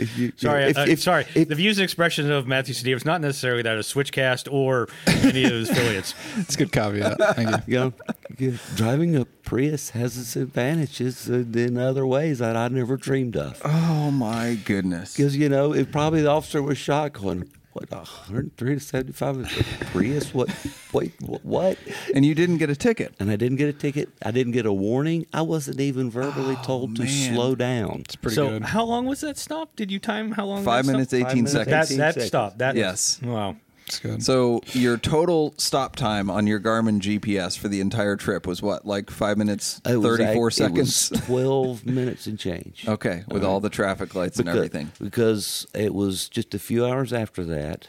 If 0.00 0.18
you- 0.18 0.32
sorry, 0.36 0.64
if- 0.70 0.78
uh, 0.78 0.84
if- 0.88 1.00
sorry. 1.00 1.24
if- 1.34 1.48
the 1.48 1.54
views 1.54 1.78
and 1.78 1.84
expressions 1.84 2.28
of 2.30 2.46
Matthew 2.46 2.74
Steve 2.74 2.96
is 2.96 3.04
not 3.04 3.20
necessarily 3.20 3.62
that 3.62 3.76
of 3.76 3.84
Switchcast 3.84 4.48
or 4.52 4.88
any 5.06 5.44
of 5.44 5.50
his 5.52 5.70
affiliates. 5.70 6.14
It's 6.36 6.54
a 6.54 6.58
good 6.58 6.72
caveat. 6.72 7.18
Thank 7.36 7.50
you. 7.50 7.56
you 7.66 7.78
know, 7.78 7.92
yeah, 8.38 8.50
driving 8.76 9.16
a 9.16 9.24
Prius 9.24 9.90
has 9.90 10.16
its 10.16 10.36
advantages 10.36 11.28
uh, 11.28 11.44
in 11.54 11.76
other 11.76 12.06
ways 12.06 12.38
that 12.38 12.56
I 12.56 12.68
never 12.68 12.96
dreamed 12.96 13.36
of. 13.36 13.60
Oh 13.64 14.10
my 14.10 14.58
goodness. 14.64 15.16
Because 15.16 15.36
you 15.36 15.48
know, 15.48 15.72
it 15.72 15.90
probably 15.92 16.22
the 16.22 16.30
officer 16.30 16.62
was 16.62 16.78
shot 16.78 17.12
going, 17.14 17.48
"What, 17.72 17.90
103 17.90 18.74
to 18.74 18.80
75 18.80 19.36
is 19.38 19.58
a 19.60 19.84
Prius? 19.86 20.34
What? 20.34 20.48
Wait, 20.92 21.12
wh- 21.20 21.44
what?" 21.44 21.78
And 22.14 22.24
you 22.24 22.34
didn't 22.34 22.58
get 22.58 22.70
a 22.70 22.76
ticket. 22.76 23.14
And 23.20 23.30
I 23.30 23.36
didn't 23.36 23.56
get 23.58 23.68
a 23.68 23.72
ticket. 23.72 24.08
I 24.24 24.30
didn't 24.30 24.52
get 24.52 24.66
a 24.66 24.72
warning. 24.72 25.26
I 25.32 25.42
wasn't 25.42 25.80
even 25.80 26.10
verbally 26.10 26.56
oh, 26.58 26.64
told 26.64 26.96
to 26.96 27.02
Oh, 27.02 27.06
slow 27.06 27.54
down. 27.54 28.00
It's 28.04 28.16
pretty 28.16 28.34
so, 28.34 28.48
good. 28.50 28.62
how 28.64 28.84
long 28.84 29.06
was 29.06 29.20
that 29.22 29.38
stop? 29.38 29.76
Did 29.76 29.90
you 29.90 29.98
time 29.98 30.32
how 30.32 30.46
long? 30.46 30.64
Five 30.64 30.86
that 30.86 30.92
minutes, 30.92 31.10
stop? 31.10 31.28
18 31.30 31.36
minutes, 31.36 31.52
seconds. 31.52 31.70
That 31.70 31.84
18 31.86 31.98
that 31.98 32.14
seconds. 32.14 32.26
stop. 32.28 32.58
That 32.58 32.76
Yes. 32.76 33.20
Wow. 33.22 33.56
It's 33.90 33.98
good. 33.98 34.22
So 34.22 34.60
your 34.72 34.96
total 34.96 35.52
stop 35.56 35.96
time 35.96 36.30
on 36.30 36.46
your 36.46 36.60
Garmin 36.60 37.00
GPS 37.00 37.58
for 37.58 37.66
the 37.66 37.80
entire 37.80 38.14
trip 38.14 38.46
was 38.46 38.62
what, 38.62 38.86
like 38.86 39.10
five 39.10 39.36
minutes, 39.36 39.80
It 39.84 39.96
was 39.96 40.06
thirty-four 40.06 40.48
act- 40.48 40.60
it 40.60 40.70
was 40.70 40.94
seconds? 40.94 41.26
12 41.26 41.86
minutes 41.86 42.28
and 42.28 42.38
change. 42.38 42.86
Okay, 42.86 43.24
with 43.26 43.42
all 43.42 43.58
the 43.58 43.68
traffic 43.68 44.14
lights 44.14 44.38
and 44.38 44.48
everything. 44.48 44.92
Because 45.00 45.66
it 45.74 45.92
was 45.92 46.28
just 46.28 46.54
a 46.54 46.58
few 46.60 46.86
hours 46.86 47.12
after 47.12 47.42
that, 47.46 47.88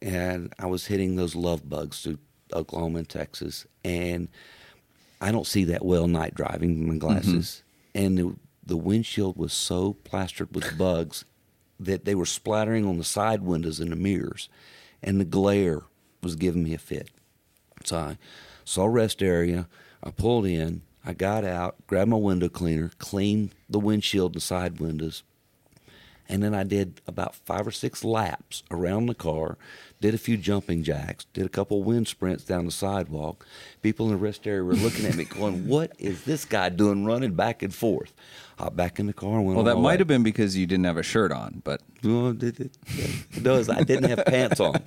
and 0.00 0.54
I 0.58 0.66
was 0.66 0.86
hitting 0.86 1.16
those 1.16 1.34
love 1.34 1.68
bugs 1.68 2.00
through 2.00 2.18
Oklahoma 2.54 3.00
and 3.00 3.08
Texas, 3.08 3.66
and 3.84 4.28
I 5.20 5.32
don't 5.32 5.46
see 5.46 5.64
that 5.64 5.84
well 5.84 6.06
night 6.06 6.34
driving 6.34 6.78
with 6.78 6.86
my 6.88 6.94
mm-hmm. 6.94 6.98
glasses, 6.98 7.62
and 7.94 8.16
the, 8.16 8.34
the 8.64 8.78
windshield 8.78 9.36
was 9.36 9.52
so 9.52 9.98
plastered 10.02 10.54
with 10.54 10.78
bugs 10.78 11.26
that 11.78 12.06
they 12.06 12.14
were 12.14 12.24
splattering 12.24 12.86
on 12.86 12.96
the 12.96 13.04
side 13.04 13.42
windows 13.42 13.80
and 13.80 13.92
the 13.92 13.96
mirrors, 13.96 14.48
and 15.06 15.20
the 15.20 15.24
glare 15.24 15.84
was 16.22 16.36
giving 16.36 16.64
me 16.64 16.74
a 16.74 16.78
fit. 16.78 17.08
So 17.84 17.96
I 17.96 18.18
saw 18.64 18.82
a 18.82 18.90
rest 18.90 19.22
area. 19.22 19.68
I 20.02 20.10
pulled 20.10 20.44
in. 20.44 20.82
I 21.04 21.12
got 21.14 21.44
out, 21.44 21.76
grabbed 21.86 22.10
my 22.10 22.16
window 22.16 22.48
cleaner, 22.48 22.90
cleaned 22.98 23.54
the 23.70 23.78
windshield 23.78 24.32
and 24.34 24.42
side 24.42 24.80
windows, 24.80 25.22
and 26.28 26.42
then 26.42 26.54
I 26.54 26.64
did 26.64 27.00
about 27.06 27.34
five 27.34 27.66
or 27.66 27.70
six 27.70 28.02
laps 28.04 28.64
around 28.70 29.06
the 29.06 29.14
car, 29.14 29.56
did 30.00 30.14
a 30.14 30.18
few 30.18 30.36
jumping 30.36 30.82
jacks, 30.82 31.26
did 31.32 31.46
a 31.46 31.50
couple 31.50 31.82
wind 31.82 32.08
sprints 32.08 32.44
down 32.44 32.66
the 32.66 32.72
sidewalk. 32.72 33.46
People 33.82 34.06
in 34.06 34.12
the 34.12 34.18
rest 34.18 34.46
area 34.46 34.64
were 34.64 34.74
looking 34.74 35.06
at 35.06 35.14
me 35.14 35.24
going, 35.28 35.68
What 35.68 35.92
is 35.98 36.24
this 36.24 36.44
guy 36.44 36.68
doing 36.68 37.04
running 37.04 37.34
back 37.34 37.62
and 37.62 37.74
forth? 37.74 38.12
Hopped 38.58 38.74
back 38.76 38.98
in 38.98 39.06
the 39.06 39.12
car 39.12 39.34
and 39.36 39.44
went 39.44 39.56
Well, 39.56 39.64
that 39.66 39.74
might 39.76 39.82
way. 39.82 39.98
have 39.98 40.06
been 40.06 40.22
because 40.22 40.56
you 40.56 40.66
didn't 40.66 40.86
have 40.86 40.96
a 40.96 41.02
shirt 41.02 41.30
on, 41.30 41.60
but 41.62 41.82
Well, 42.02 42.28
it, 42.28 42.42
it, 42.58 42.78
it 42.86 43.42
does. 43.42 43.68
I 43.68 43.82
didn't 43.82 44.08
have 44.08 44.24
pants 44.24 44.60
on. 44.60 44.76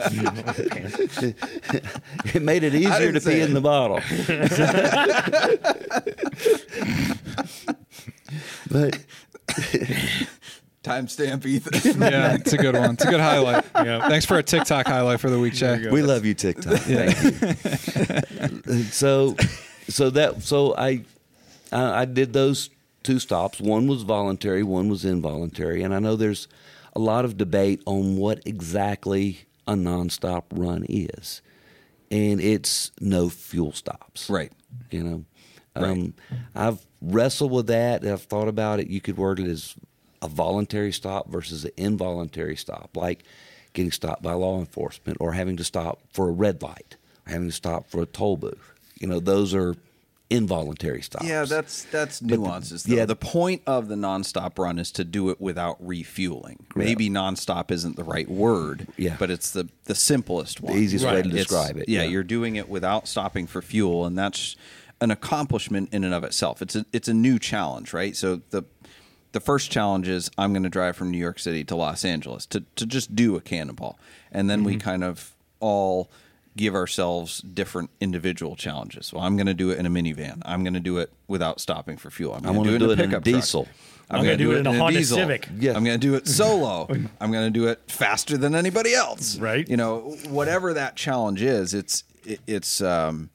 it 2.33 2.41
made 2.41 2.63
it 2.63 2.73
easier 2.73 3.11
to 3.11 3.19
say 3.19 3.35
pee 3.35 3.41
it. 3.41 3.49
in 3.49 3.53
the 3.53 3.61
bottle. 3.61 3.97
but 8.71 8.97
timestamp 10.83 11.45
Ethan. 11.45 11.73
yeah, 12.01 12.33
it's 12.35 12.53
a 12.53 12.57
good 12.57 12.75
one. 12.75 12.93
It's 12.95 13.05
a 13.05 13.09
good 13.09 13.19
highlight. 13.19 13.65
Yeah. 13.75 14.07
Thanks 14.09 14.25
for 14.25 14.37
a 14.39 14.43
TikTok 14.43 14.87
highlight 14.87 15.19
for 15.19 15.29
the 15.29 15.37
week, 15.39 15.53
Jay. 15.53 15.89
we 15.91 16.01
love 16.01 16.25
you, 16.25 16.33
TikTok. 16.33 16.79
Thank 16.79 18.65
you. 18.65 18.83
so, 18.85 19.35
so 19.89 20.09
that 20.11 20.41
so 20.41 20.75
I, 20.75 21.03
I 21.71 22.01
I 22.01 22.05
did 22.05 22.33
those 22.33 22.69
two 23.09 23.17
stops. 23.17 23.59
One 23.59 23.87
was 23.87 24.03
voluntary, 24.03 24.61
one 24.61 24.87
was 24.87 25.03
involuntary, 25.03 25.81
and 25.81 25.95
I 25.95 25.99
know 25.99 26.15
there's 26.15 26.47
a 26.95 26.99
lot 26.99 27.25
of 27.25 27.37
debate 27.37 27.81
on 27.87 28.17
what 28.17 28.39
exactly 28.45 29.47
a 29.67 29.73
nonstop 29.73 30.43
run 30.51 30.85
is, 30.87 31.41
and 32.11 32.39
it's 32.39 32.91
no 33.01 33.29
fuel 33.29 33.71
stops. 33.71 34.29
Right. 34.29 34.51
You 34.91 35.03
know, 35.03 35.25
um, 35.75 36.13
I've 36.53 36.85
wrestled 37.01 37.51
with 37.51 37.65
that. 37.65 38.05
I've 38.05 38.21
thought 38.21 38.47
about 38.47 38.79
it. 38.79 38.89
You 38.89 39.01
could 39.01 39.17
word 39.17 39.39
it 39.39 39.47
as 39.47 39.73
a 40.21 40.27
voluntary 40.27 40.91
stop 40.91 41.29
versus 41.29 41.65
an 41.65 41.71
involuntary 41.77 42.55
stop, 42.55 42.95
like 42.95 43.23
getting 43.73 43.91
stopped 43.91 44.21
by 44.21 44.33
law 44.33 44.59
enforcement 44.59 45.17
or 45.19 45.31
having 45.31 45.57
to 45.57 45.63
stop 45.63 45.99
for 46.13 46.29
a 46.29 46.31
red 46.31 46.61
light, 46.61 46.95
or 47.25 47.31
having 47.31 47.47
to 47.47 47.55
stop 47.55 47.89
for 47.89 48.03
a 48.03 48.05
toll 48.05 48.37
booth. 48.37 48.71
You 48.99 49.07
know, 49.07 49.19
those 49.19 49.55
are 49.55 49.73
involuntary 50.29 51.01
stops. 51.01 51.25
Yeah, 51.25 51.45
that's 51.45 51.83
that's 51.85 52.21
nuances. 52.21 52.83
though. 52.83 52.95
yeah. 52.95 53.05
the 53.05 53.15
point 53.15 53.61
of 53.65 53.87
the 53.87 53.95
nonstop 53.95 54.59
run 54.59 54.77
is 54.77 54.91
to 54.91 55.03
do 55.03 55.29
it 55.29 55.41
without 55.41 55.77
refueling. 55.79 56.65
Maybe 56.75 57.09
nonstop 57.09 57.71
isn't 57.71 57.95
the 57.95 58.03
right 58.03 58.29
word, 58.29 58.87
Yeah. 58.97 59.15
but 59.17 59.31
it's 59.31 59.51
the 59.51 59.69
the 59.85 59.95
simplest 59.95 60.61
one, 60.61 60.77
easiest 60.77 61.05
way 61.05 61.21
to 61.21 61.29
It's- 61.29 61.47
describe 61.47 61.77
it, 61.77 61.89
Yeah, 61.89 62.03
yeah. 62.03 62.09
you're 62.09 62.23
doing 62.23 62.55
it 62.55 62.69
without 62.69 63.07
stopping 63.07 63.47
for 63.47 63.61
fuel, 63.61 64.05
and 64.05 64.17
that's 64.17 64.55
an 65.01 65.11
accomplishment 65.11 65.89
in 65.93 66.03
and 66.03 66.13
of 66.13 66.23
itself. 66.23 66.61
It's 66.61 66.75
a 66.75 66.85
it's 66.93 67.07
a 67.07 67.13
new 67.13 67.39
challenge, 67.39 67.93
right? 67.93 68.15
So 68.15 68.41
the 68.51 68.63
the 69.31 69.39
first 69.39 69.71
challenge 69.71 70.07
is 70.07 70.29
I'm 70.37 70.53
going 70.53 70.63
to 70.63 70.69
drive 70.69 70.95
from 70.95 71.11
New 71.11 71.17
York 71.17 71.39
City 71.39 71.63
to 71.65 71.75
Los 71.75 72.05
Angeles 72.05 72.45
to 72.47 72.63
to 72.75 72.85
just 72.85 73.15
do 73.15 73.35
a 73.35 73.41
cannonball, 73.41 73.97
and 74.31 74.49
then 74.49 74.63
we 74.63 74.73
mm-hmm. 74.73 74.81
kind 74.81 75.03
of 75.03 75.33
all 75.59 76.09
give 76.59 76.75
ourselves 76.75 77.39
different 77.39 77.89
individual 78.01 78.55
challenges. 78.57 79.13
Well, 79.13 79.23
I'm 79.23 79.37
going 79.37 79.47
to 79.47 79.53
do 79.53 79.69
it 79.71 79.79
in 79.79 79.85
a 79.85 79.89
minivan. 79.89 80.41
I'm 80.43 80.63
going 80.63 80.73
to 80.73 80.81
do 80.81 80.97
it 80.97 81.09
without 81.27 81.61
stopping 81.61 81.95
for 81.97 82.11
fuel. 82.11 82.33
I'm 82.33 82.45
I'm 82.45 82.53
going 82.53 82.65
to 82.65 82.69
do 82.71 82.75
it 82.75 82.79
do 82.79 82.85
in 82.85 82.91
it 82.91 82.99
a 82.99 83.03
in 83.03 83.09
a 83.09 83.11
pickup 83.11 83.23
truck. 83.23 83.35
diesel. 83.41 83.67
I'm 84.11 84.23
gonna 84.23 84.37
do 84.37 84.51
it 84.53 84.57
in 84.57 84.67
a 84.67 84.73
Honda 84.73 84.97
diesel. 84.97 85.17
Civic. 85.19 85.47
Yeah. 85.57 85.73
I'm 85.75 85.83
going 85.83 85.99
to 85.99 86.07
do 86.07 86.15
it 86.15 86.27
solo. 86.27 86.87
I'm 87.21 87.31
going 87.31 87.45
to 87.45 87.59
do 87.59 87.67
it 87.67 87.79
faster 87.87 88.37
than 88.37 88.55
anybody 88.55 88.93
else. 88.93 89.37
Right. 89.37 89.69
You 89.69 89.77
know, 89.77 90.17
whatever 90.27 90.73
that 90.73 90.95
challenge 90.95 91.41
is, 91.41 91.73
it's 91.73 92.03
it, 92.25 92.41
it's 92.45 92.81
um, 92.81 93.29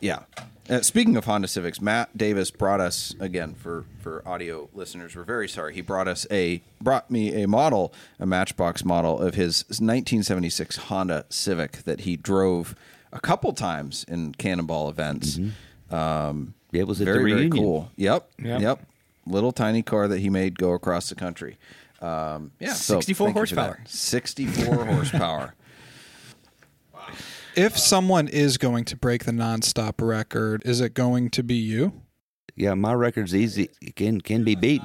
yeah. 0.00 0.20
Uh, 0.68 0.80
speaking 0.80 1.14
of 1.16 1.26
Honda 1.26 1.46
Civics, 1.46 1.80
Matt 1.82 2.16
Davis 2.16 2.50
brought 2.50 2.80
us 2.80 3.14
again 3.20 3.54
for 3.54 3.84
for 4.00 4.26
audio 4.26 4.68
listeners. 4.72 5.14
We're 5.14 5.22
very 5.24 5.46
sorry. 5.48 5.74
He 5.74 5.82
brought 5.82 6.08
us 6.08 6.26
a 6.30 6.62
brought 6.80 7.10
me 7.10 7.42
a 7.42 7.46
model, 7.46 7.92
a 8.18 8.24
Matchbox 8.24 8.82
model 8.84 9.18
of 9.20 9.34
his 9.34 9.64
1976 9.68 10.76
Honda 10.76 11.26
Civic 11.28 11.82
that 11.84 12.00
he 12.00 12.16
drove 12.16 12.74
a 13.12 13.20
couple 13.20 13.52
times 13.52 14.04
in 14.08 14.32
Cannonball 14.32 14.88
events. 14.88 15.38
Um, 15.90 16.54
it 16.72 16.86
was 16.88 16.98
at 17.00 17.04
the 17.06 17.12
very 17.12 17.32
very 17.32 17.50
cool. 17.50 17.90
Yep, 17.96 18.30
Yep. 18.42 18.60
yep. 18.62 18.86
Little 19.26 19.52
tiny 19.52 19.82
car 19.82 20.08
that 20.08 20.20
he 20.20 20.30
made 20.30 20.58
go 20.58 20.72
across 20.72 21.10
the 21.10 21.14
country. 21.14 21.58
Um, 22.00 22.52
yeah, 22.58 22.72
64 22.72 22.94
thank 22.94 23.08
you 23.08 23.14
for 23.14 23.54
that. 23.54 23.66
horsepower. 23.66 23.80
64 23.86 24.84
horsepower. 24.86 25.54
If 27.56 27.78
someone 27.78 28.28
is 28.28 28.58
going 28.58 28.84
to 28.86 28.96
break 28.96 29.24
the 29.24 29.32
nonstop 29.32 29.94
record, 30.04 30.62
is 30.64 30.80
it 30.80 30.94
going 30.94 31.30
to 31.30 31.42
be 31.42 31.54
you? 31.54 32.02
Yeah, 32.56 32.74
my 32.74 32.92
record's 32.94 33.34
easy. 33.34 33.70
It 33.82 33.96
can 33.96 34.20
can 34.20 34.44
be 34.44 34.54
beat. 34.54 34.82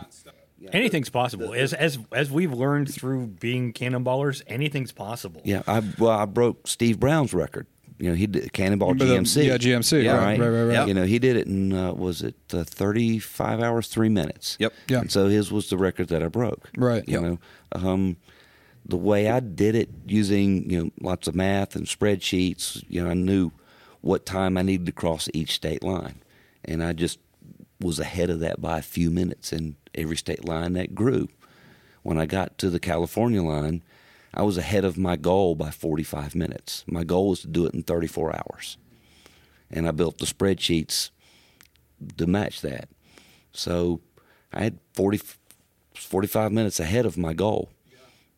Anything's 0.72 1.09
possible. 1.09 1.53
As 1.53 1.74
as 1.74 1.99
as 2.11 2.30
we've 2.32 2.51
learned 2.53 2.93
through 2.93 3.28
being 3.28 3.74
cannonballers, 3.74 4.41
anything's 4.47 4.91
possible. 4.91 5.41
Yeah, 5.45 5.61
I 5.67 5.82
well 5.97 6.11
I 6.11 6.26
broke 6.26 6.67
Steve 6.67 6.99
Brown's 6.99 7.34
record. 7.34 7.67
You 8.01 8.09
know, 8.11 8.15
he 8.15 8.28
did 8.28 8.53
Cannonball 8.53 8.93
But 8.93 9.07
the- 9.09 9.13
GMC. 9.15 9.45
yeah, 9.45 9.57
GMC. 9.57 10.03
Yeah, 10.05 10.15
right, 10.15 10.39
right, 10.39 10.47
right, 10.47 10.63
right. 10.63 10.74
Yep. 10.74 10.88
You 10.88 10.93
know, 10.93 11.03
he 11.03 11.20
did 11.20 11.36
it 11.36 11.47
in 11.47 11.74
uh, 11.74 11.91
was 11.93 12.22
it 12.22 12.36
uh, 12.53 12.63
35 12.63 13.59
hours 13.59 13.89
3 13.89 14.07
minutes. 14.07 14.55
Yep. 14.57 14.74
Yeah. 14.88 14.99
And 15.01 15.11
so 15.11 15.28
his 15.28 15.51
was 15.51 15.70
the 15.70 15.78
record 15.78 16.07
that 16.07 16.24
I 16.24 16.30
broke. 16.30 16.70
Right. 16.78 17.03
You 17.09 17.15
Yep. 17.15 17.22
know, 17.24 17.39
um, 17.74 18.15
the 18.89 18.97
way 18.97 19.29
I 19.29 19.39
did 19.39 19.75
it 19.75 19.89
using 20.07 20.69
you 20.69 20.83
know 20.83 20.91
lots 21.01 21.27
of 21.27 21.35
math 21.35 21.75
and 21.75 21.85
spreadsheets, 21.85 22.83
you 22.89 23.03
know, 23.03 23.09
I 23.09 23.13
knew 23.13 23.51
what 24.01 24.25
time 24.25 24.57
I 24.57 24.61
needed 24.61 24.85
to 24.87 24.91
cross 24.91 25.29
each 25.33 25.53
state 25.53 25.83
line, 25.83 26.21
and 26.65 26.83
I 26.83 26.93
just 26.93 27.19
was 27.79 27.99
ahead 27.99 28.29
of 28.29 28.39
that 28.41 28.61
by 28.61 28.79
a 28.79 28.83
few 28.83 29.09
minutes 29.09 29.53
in 29.53 29.75
every 29.95 30.17
state 30.17 30.45
line 30.45 30.73
that 30.73 30.95
grew. 30.95 31.29
When 32.03 32.17
I 32.17 32.25
got 32.25 32.57
to 32.57 32.69
the 32.69 32.79
California 32.79 33.41
line, 33.41 33.83
I 34.33 34.43
was 34.43 34.57
ahead 34.57 34.85
of 34.85 34.97
my 34.97 35.15
goal 35.15 35.55
by 35.55 35.71
45 35.71 36.35
minutes. 36.35 36.83
My 36.87 37.03
goal 37.03 37.29
was 37.29 37.41
to 37.41 37.47
do 37.47 37.65
it 37.65 37.73
in 37.73 37.83
34 37.83 38.35
hours, 38.35 38.77
and 39.69 39.87
I 39.87 39.91
built 39.91 40.17
the 40.17 40.25
spreadsheets 40.25 41.11
to 42.17 42.27
match 42.27 42.61
that. 42.61 42.89
So 43.51 44.01
I 44.53 44.63
had 44.63 44.79
40, 44.93 45.21
45 45.93 46.51
minutes 46.51 46.79
ahead 46.79 47.05
of 47.05 47.17
my 47.17 47.33
goal, 47.33 47.69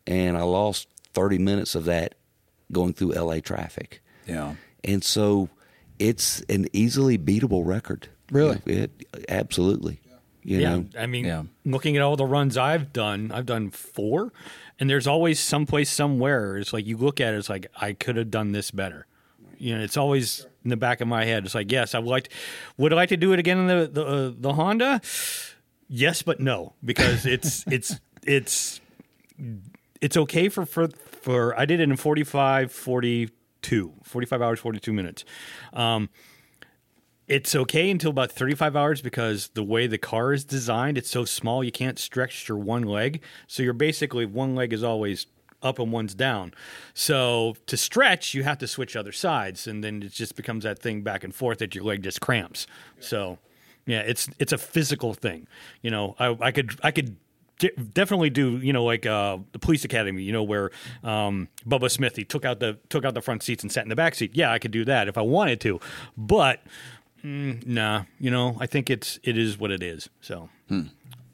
and 0.06 0.36
I 0.36 0.42
lost 0.42 0.88
30 1.14 1.38
minutes 1.38 1.74
of 1.74 1.84
that 1.86 2.14
going 2.70 2.92
through 2.94 3.12
LA 3.12 3.40
traffic. 3.40 4.02
Yeah. 4.26 4.54
And 4.84 5.04
so 5.04 5.48
it's 5.98 6.40
an 6.48 6.66
easily 6.72 7.18
beatable 7.18 7.66
record. 7.66 8.08
Really? 8.30 8.60
It, 8.66 8.90
absolutely. 9.28 10.00
You 10.44 10.58
yeah, 10.58 10.74
know, 10.76 10.86
I 10.98 11.06
mean, 11.06 11.24
Yeah. 11.24 11.44
looking 11.64 11.96
at 11.96 12.02
all 12.02 12.16
the 12.16 12.26
runs 12.26 12.56
I've 12.56 12.92
done, 12.92 13.30
I've 13.32 13.46
done 13.46 13.70
four, 13.70 14.32
and 14.80 14.90
there's 14.90 15.06
always 15.06 15.38
someplace 15.38 15.88
somewhere. 15.88 16.56
It's 16.56 16.72
like 16.72 16.84
you 16.84 16.96
look 16.96 17.20
at 17.20 17.32
it, 17.32 17.36
it's 17.36 17.48
like 17.48 17.68
I 17.80 17.92
could 17.92 18.16
have 18.16 18.30
done 18.30 18.50
this 18.50 18.72
better. 18.72 19.06
You 19.56 19.78
know, 19.78 19.84
it's 19.84 19.96
always 19.96 20.44
in 20.64 20.70
the 20.70 20.76
back 20.76 21.00
of 21.00 21.06
my 21.06 21.24
head. 21.24 21.44
It's 21.44 21.54
like, 21.54 21.70
yes, 21.70 21.94
I 21.94 22.00
would 22.00 22.08
like. 22.08 22.24
To, 22.24 22.30
would 22.78 22.92
I 22.92 22.96
like 22.96 23.10
to 23.10 23.16
do 23.16 23.32
it 23.32 23.38
again 23.38 23.58
in 23.58 23.66
the 23.68 23.86
the, 23.86 24.04
uh, 24.04 24.32
the 24.36 24.52
Honda? 24.54 25.00
Yes, 25.88 26.22
but 26.22 26.40
no, 26.40 26.72
because 26.84 27.24
it's 27.24 27.64
it's 27.70 28.00
it's 28.24 28.80
it's 30.02 30.16
okay 30.16 30.50
for 30.50 30.66
for 30.66 30.88
for. 31.22 31.58
I 31.58 31.64
did 31.64 31.80
it 31.80 31.84
in 31.84 31.96
45, 31.96 32.70
42, 32.70 33.92
45 34.02 34.42
hours, 34.42 34.60
forty 34.60 34.80
two 34.80 34.92
minutes. 34.92 35.24
Um, 35.72 36.10
it's 37.28 37.54
okay 37.54 37.90
until 37.90 38.10
about 38.10 38.32
35 38.32 38.76
hours 38.76 39.00
because 39.00 39.48
the 39.54 39.62
way 39.62 39.86
the 39.86 39.96
car 39.96 40.32
is 40.32 40.44
designed, 40.44 40.98
it's 40.98 41.08
so 41.08 41.24
small 41.24 41.62
you 41.64 41.72
can't 41.72 41.98
stretch 41.98 42.48
your 42.48 42.58
one 42.58 42.82
leg. 42.82 43.22
So 43.46 43.62
you're 43.62 43.72
basically 43.72 44.26
one 44.26 44.54
leg 44.56 44.72
is 44.72 44.82
always 44.82 45.26
up 45.62 45.78
and 45.78 45.92
one's 45.92 46.14
down. 46.14 46.52
So 46.92 47.54
to 47.66 47.76
stretch, 47.76 48.34
you 48.34 48.42
have 48.42 48.58
to 48.58 48.66
switch 48.66 48.96
other 48.96 49.12
sides, 49.12 49.68
and 49.68 49.84
then 49.84 50.02
it 50.02 50.12
just 50.12 50.34
becomes 50.34 50.64
that 50.64 50.80
thing 50.80 51.02
back 51.02 51.22
and 51.22 51.32
forth 51.34 51.58
that 51.58 51.74
your 51.76 51.84
leg 51.84 52.02
just 52.02 52.20
cramps. 52.20 52.66
So 52.98 53.38
yeah, 53.86 54.00
it's 54.00 54.28
it's 54.40 54.52
a 54.52 54.58
physical 54.58 55.14
thing. 55.14 55.46
You 55.80 55.92
know, 55.92 56.16
I, 56.18 56.36
I 56.40 56.50
could 56.50 56.78
I 56.82 56.90
could 56.90 57.16
definitely 57.92 58.30
do 58.30 58.58
you 58.58 58.72
know 58.72 58.84
like 58.84 59.06
uh, 59.06 59.38
the 59.52 59.58
police 59.58 59.84
academy 59.84 60.22
you 60.22 60.32
know 60.32 60.42
where 60.42 60.70
um, 61.02 61.48
Bubba 61.66 61.90
Smith 61.90 62.16
he 62.16 62.24
took 62.24 62.44
out 62.44 62.60
the 62.60 62.78
took 62.88 63.04
out 63.04 63.14
the 63.14 63.22
front 63.22 63.42
seats 63.42 63.62
and 63.62 63.70
sat 63.70 63.84
in 63.84 63.88
the 63.88 63.96
back 63.96 64.14
seat 64.14 64.32
yeah 64.34 64.52
I 64.52 64.58
could 64.58 64.70
do 64.70 64.84
that 64.84 65.08
if 65.08 65.16
I 65.16 65.22
wanted 65.22 65.60
to 65.62 65.80
but 66.16 66.60
mm, 67.24 67.64
nah 67.66 68.04
you 68.18 68.30
know 68.30 68.56
I 68.60 68.66
think 68.66 68.90
it's 68.90 69.18
it 69.22 69.38
is 69.38 69.58
what 69.58 69.70
it 69.70 69.82
is 69.82 70.08
so 70.20 70.48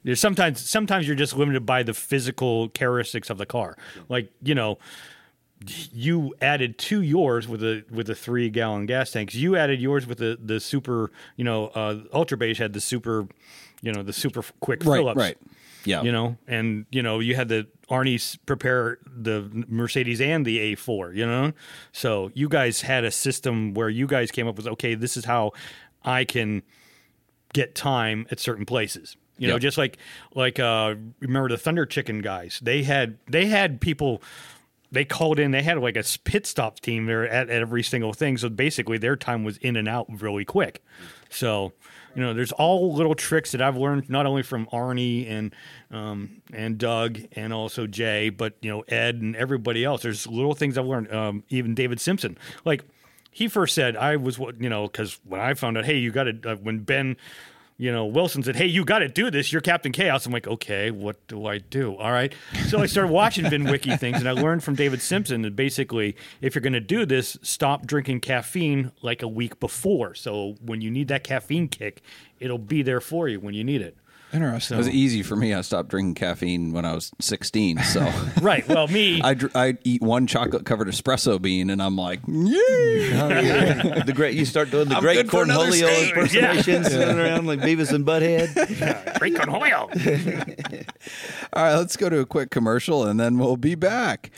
there's 0.03 0.19
sometimes 0.19 0.67
sometimes 0.67 1.07
you're 1.07 1.15
just 1.15 1.35
limited 1.35 1.65
by 1.65 1.83
the 1.83 1.93
physical 1.93 2.69
characteristics 2.69 3.29
of 3.29 3.37
the 3.37 3.45
car 3.45 3.77
like 4.07 4.31
you 4.41 4.55
know 4.55 4.77
you 5.67 6.33
added 6.41 6.77
to 6.77 7.01
yours 7.01 7.47
with 7.47 7.61
a 7.63 7.83
with 7.91 8.09
a 8.09 8.15
three 8.15 8.49
gallon 8.49 8.85
gas 8.85 9.11
tanks. 9.11 9.35
You 9.35 9.55
added 9.55 9.81
yours 9.81 10.07
with 10.07 10.19
the 10.19 10.37
the 10.41 10.59
super, 10.59 11.11
you 11.35 11.43
know, 11.43 11.67
uh, 11.67 11.99
Ultra 12.13 12.37
Beige 12.37 12.59
had 12.59 12.73
the 12.73 12.79
super, 12.79 13.27
you 13.81 13.91
know, 13.91 14.01
the 14.01 14.13
super 14.13 14.41
quick 14.61 14.85
Right, 14.85 14.97
fill 14.97 15.09
ups. 15.09 15.17
Right. 15.17 15.37
Yeah. 15.85 16.01
You 16.01 16.11
know, 16.11 16.37
and 16.47 16.85
you 16.91 17.01
know, 17.01 17.19
you 17.19 17.35
had 17.35 17.47
the 17.47 17.67
Arnie's 17.89 18.37
prepare 18.45 18.99
the 19.05 19.49
Mercedes 19.67 20.21
and 20.21 20.45
the 20.45 20.75
A4, 20.75 21.15
you 21.15 21.25
know? 21.25 21.53
So 21.91 22.31
you 22.33 22.49
guys 22.49 22.81
had 22.81 23.03
a 23.03 23.11
system 23.11 23.73
where 23.73 23.89
you 23.89 24.05
guys 24.05 24.31
came 24.31 24.47
up 24.47 24.57
with 24.57 24.67
okay, 24.67 24.95
this 24.95 25.17
is 25.17 25.25
how 25.25 25.53
I 26.03 26.25
can 26.25 26.63
get 27.53 27.75
time 27.75 28.27
at 28.29 28.39
certain 28.39 28.65
places. 28.65 29.17
You 29.37 29.47
know, 29.47 29.57
just 29.57 29.77
like 29.77 29.97
like 30.35 30.59
uh 30.59 30.95
remember 31.21 31.47
the 31.47 31.57
Thunder 31.57 31.85
Chicken 31.85 32.19
guys. 32.19 32.59
They 32.61 32.83
had 32.83 33.17
they 33.25 33.45
had 33.45 33.79
people 33.79 34.21
they 34.91 35.05
called 35.05 35.39
in 35.39 35.51
they 35.51 35.61
had 35.61 35.77
like 35.79 35.95
a 35.95 36.03
pit 36.23 36.45
stop 36.45 36.79
team 36.79 37.05
there 37.05 37.27
at, 37.27 37.49
at 37.49 37.61
every 37.61 37.83
single 37.83 38.13
thing. 38.13 38.37
So 38.37 38.49
basically 38.49 38.97
their 38.97 39.15
time 39.15 39.43
was 39.43 39.57
in 39.57 39.75
and 39.75 39.87
out 39.87 40.07
really 40.21 40.45
quick. 40.45 40.83
So, 41.29 41.73
you 42.15 42.23
know, 42.23 42.33
there's 42.33 42.51
all 42.51 42.93
little 42.93 43.13
tricks 43.13 43.51
that 43.51 43.61
I've 43.61 43.77
learned 43.77 44.09
not 44.09 44.25
only 44.25 44.41
from 44.41 44.65
Arnie 44.67 45.29
and 45.29 45.55
um, 45.91 46.41
and 46.51 46.77
Doug 46.77 47.19
and 47.33 47.53
also 47.53 47.85
Jay, 47.85 48.29
but 48.29 48.55
you 48.61 48.69
know 48.71 48.81
Ed 48.87 49.15
and 49.15 49.35
everybody 49.35 49.85
else. 49.85 50.01
There's 50.01 50.25
little 50.25 50.55
things 50.55 50.77
I've 50.77 50.85
learned. 50.85 51.13
Um, 51.13 51.43
even 51.49 51.75
David 51.75 52.01
Simpson, 52.01 52.37
like 52.65 52.83
he 53.31 53.47
first 53.47 53.75
said, 53.75 53.95
I 53.95 54.15
was 54.15 54.39
what 54.39 54.59
you 54.59 54.69
know 54.69 54.87
because 54.87 55.19
when 55.23 55.39
I 55.39 55.53
found 55.53 55.77
out, 55.77 55.85
hey, 55.85 55.97
you 55.97 56.11
got 56.11 56.23
to 56.23 56.51
uh, 56.51 56.55
when 56.55 56.79
Ben. 56.79 57.17
You 57.79 57.93
know, 57.93 58.05
Wilson 58.05 58.43
said, 58.43 58.57
"Hey, 58.57 58.65
you 58.65 58.83
got 58.83 58.99
to 58.99 59.07
do 59.07 59.31
this. 59.31 59.53
You're 59.53 59.61
Captain 59.61 59.93
Chaos." 59.93 60.25
I'm 60.25 60.33
like, 60.33 60.47
"Okay, 60.47 60.91
what 60.91 61.25
do 61.29 61.45
I 61.45 61.59
do?" 61.59 61.95
All 61.95 62.11
right. 62.11 62.33
So 62.67 62.79
I 62.81 62.85
started 62.87 63.09
watching 63.09 63.45
VinWiki 63.51 63.97
things, 63.97 64.19
and 64.19 64.27
I 64.27 64.33
learned 64.33 64.65
from 64.65 64.75
David 64.75 65.01
Simpson 65.01 65.43
that 65.43 65.55
basically, 65.55 66.17
if 66.41 66.53
you're 66.53 66.61
going 66.61 66.73
to 66.73 66.81
do 66.81 67.05
this, 67.05 67.37
stop 67.41 67.87
drinking 67.87 68.19
caffeine 68.19 68.91
like 69.01 69.23
a 69.23 69.29
week 69.29 69.61
before. 69.61 70.13
So 70.13 70.57
when 70.61 70.81
you 70.81 70.91
need 70.91 71.07
that 71.07 71.23
caffeine 71.23 71.69
kick, 71.69 72.01
it'll 72.41 72.57
be 72.57 72.81
there 72.81 72.99
for 72.99 73.29
you 73.29 73.39
when 73.39 73.53
you 73.53 73.63
need 73.63 73.81
it. 73.81 73.95
Interesting. 74.31 74.75
It 74.75 74.77
was 74.77 74.89
easy 74.89 75.23
for 75.23 75.35
me. 75.35 75.53
I 75.55 75.61
stopped 75.61 75.89
drinking 75.89 76.13
caffeine 76.15 76.71
when 76.71 76.85
I 76.85 76.93
was 76.93 77.11
16. 77.19 77.79
So 77.79 78.01
Right. 78.41 78.67
Well, 78.67 78.87
me, 78.87 79.21
I 79.21 79.33
dr- 79.33 79.55
I 79.55 79.77
eat 79.83 80.01
one 80.01 80.27
chocolate 80.27 80.65
covered 80.65 80.87
espresso 80.87 81.41
bean, 81.41 81.69
and 81.69 81.81
I'm 81.81 81.95
like, 81.95 82.19
oh, 82.27 82.31
yeah. 82.31 83.81
Oh, 83.83 83.99
the 84.05 84.13
great 84.13 84.35
you 84.35 84.45
start 84.45 84.69
doing 84.69 84.87
the 84.89 84.95
I'm 84.95 85.01
great 85.01 85.15
good 85.15 85.31
for 85.31 85.43
another 85.43 85.71
Cornholio 85.71 85.87
stage. 85.95 86.09
impersonations 86.15 86.95
running 86.95 87.19
around 87.19 87.47
like 87.47 87.59
Beavis 87.59 87.91
and 87.91 88.05
Butthead. 88.05 89.19
Great 89.19 89.33
Cornholio. 89.33 90.85
All 91.53 91.63
right, 91.63 91.75
let's 91.75 91.97
go 91.97 92.09
to 92.09 92.19
a 92.19 92.25
quick 92.25 92.51
commercial, 92.51 93.05
and 93.05 93.19
then 93.19 93.39
we'll 93.39 93.57
be 93.57 93.75
back. 93.75 94.31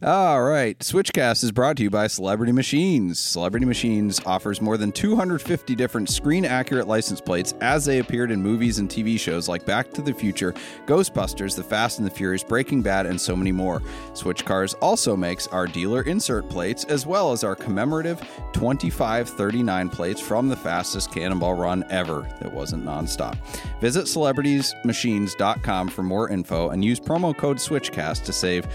All 0.00 0.42
right. 0.42 0.78
Switchcast 0.78 1.42
is 1.42 1.50
brought 1.50 1.76
to 1.78 1.82
you 1.82 1.90
by 1.90 2.06
Celebrity 2.06 2.52
Machines. 2.52 3.18
Celebrity 3.18 3.66
Machines 3.66 4.20
offers 4.24 4.60
more 4.60 4.76
than 4.76 4.92
250 4.92 5.74
different 5.74 6.08
screen 6.08 6.44
accurate 6.44 6.86
license 6.86 7.20
plates 7.20 7.52
as 7.60 7.84
they 7.84 7.98
appeared 7.98 8.30
in 8.30 8.40
movies 8.40 8.78
and 8.78 8.88
TV 8.88 9.18
shows 9.18 9.48
like 9.48 9.66
Back 9.66 9.92
to 9.94 10.02
the 10.02 10.14
Future, 10.14 10.54
Ghostbusters, 10.86 11.56
The 11.56 11.64
Fast 11.64 11.98
and 11.98 12.06
the 12.06 12.12
Furious, 12.12 12.44
Breaking 12.44 12.80
Bad, 12.80 13.06
and 13.06 13.20
so 13.20 13.34
many 13.34 13.50
more. 13.50 13.82
Switch 14.14 14.44
Cars 14.44 14.74
also 14.74 15.16
makes 15.16 15.48
our 15.48 15.66
dealer 15.66 16.02
insert 16.02 16.48
plates 16.48 16.84
as 16.84 17.04
well 17.04 17.32
as 17.32 17.42
our 17.42 17.56
commemorative 17.56 18.20
2539 18.52 19.88
plates 19.88 20.20
from 20.20 20.48
the 20.48 20.56
fastest 20.56 21.10
cannonball 21.10 21.54
run 21.54 21.84
ever 21.90 22.20
that 22.40 22.52
wasn't 22.52 22.84
nonstop. 22.84 23.36
Visit 23.80 24.04
celebritysmachines.com 24.04 25.88
for 25.88 26.04
more 26.04 26.28
info 26.30 26.70
and 26.70 26.84
use 26.84 27.00
promo 27.00 27.36
code 27.36 27.56
SWITCHCAST 27.56 28.24
to 28.24 28.32
save 28.32 28.68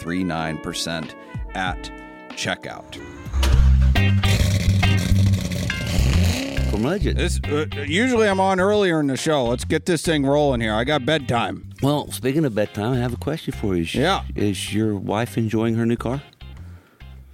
25.39% 0.00 1.14
at 1.54 1.90
checkout. 2.30 2.96
From 6.70 6.82
Legend. 6.82 7.18
This 7.18 7.38
uh, 7.44 7.66
usually 7.86 8.28
I'm 8.28 8.40
on 8.40 8.58
earlier 8.58 9.00
in 9.00 9.06
the 9.06 9.16
show. 9.16 9.44
Let's 9.44 9.64
get 9.64 9.84
this 9.84 10.02
thing 10.02 10.24
rolling 10.24 10.60
here. 10.62 10.72
I 10.74 10.84
got 10.84 11.04
bedtime. 11.04 11.70
Well, 11.82 12.10
speaking 12.10 12.44
of 12.44 12.54
bedtime, 12.54 12.94
I 12.94 12.98
have 12.98 13.12
a 13.12 13.18
question 13.18 13.52
for 13.52 13.74
you. 13.76 13.82
Is, 13.82 13.94
Yeah. 13.94 14.24
Is 14.34 14.72
your 14.72 14.96
wife 14.96 15.36
enjoying 15.36 15.74
her 15.74 15.84
new 15.84 15.96
car? 15.96 16.22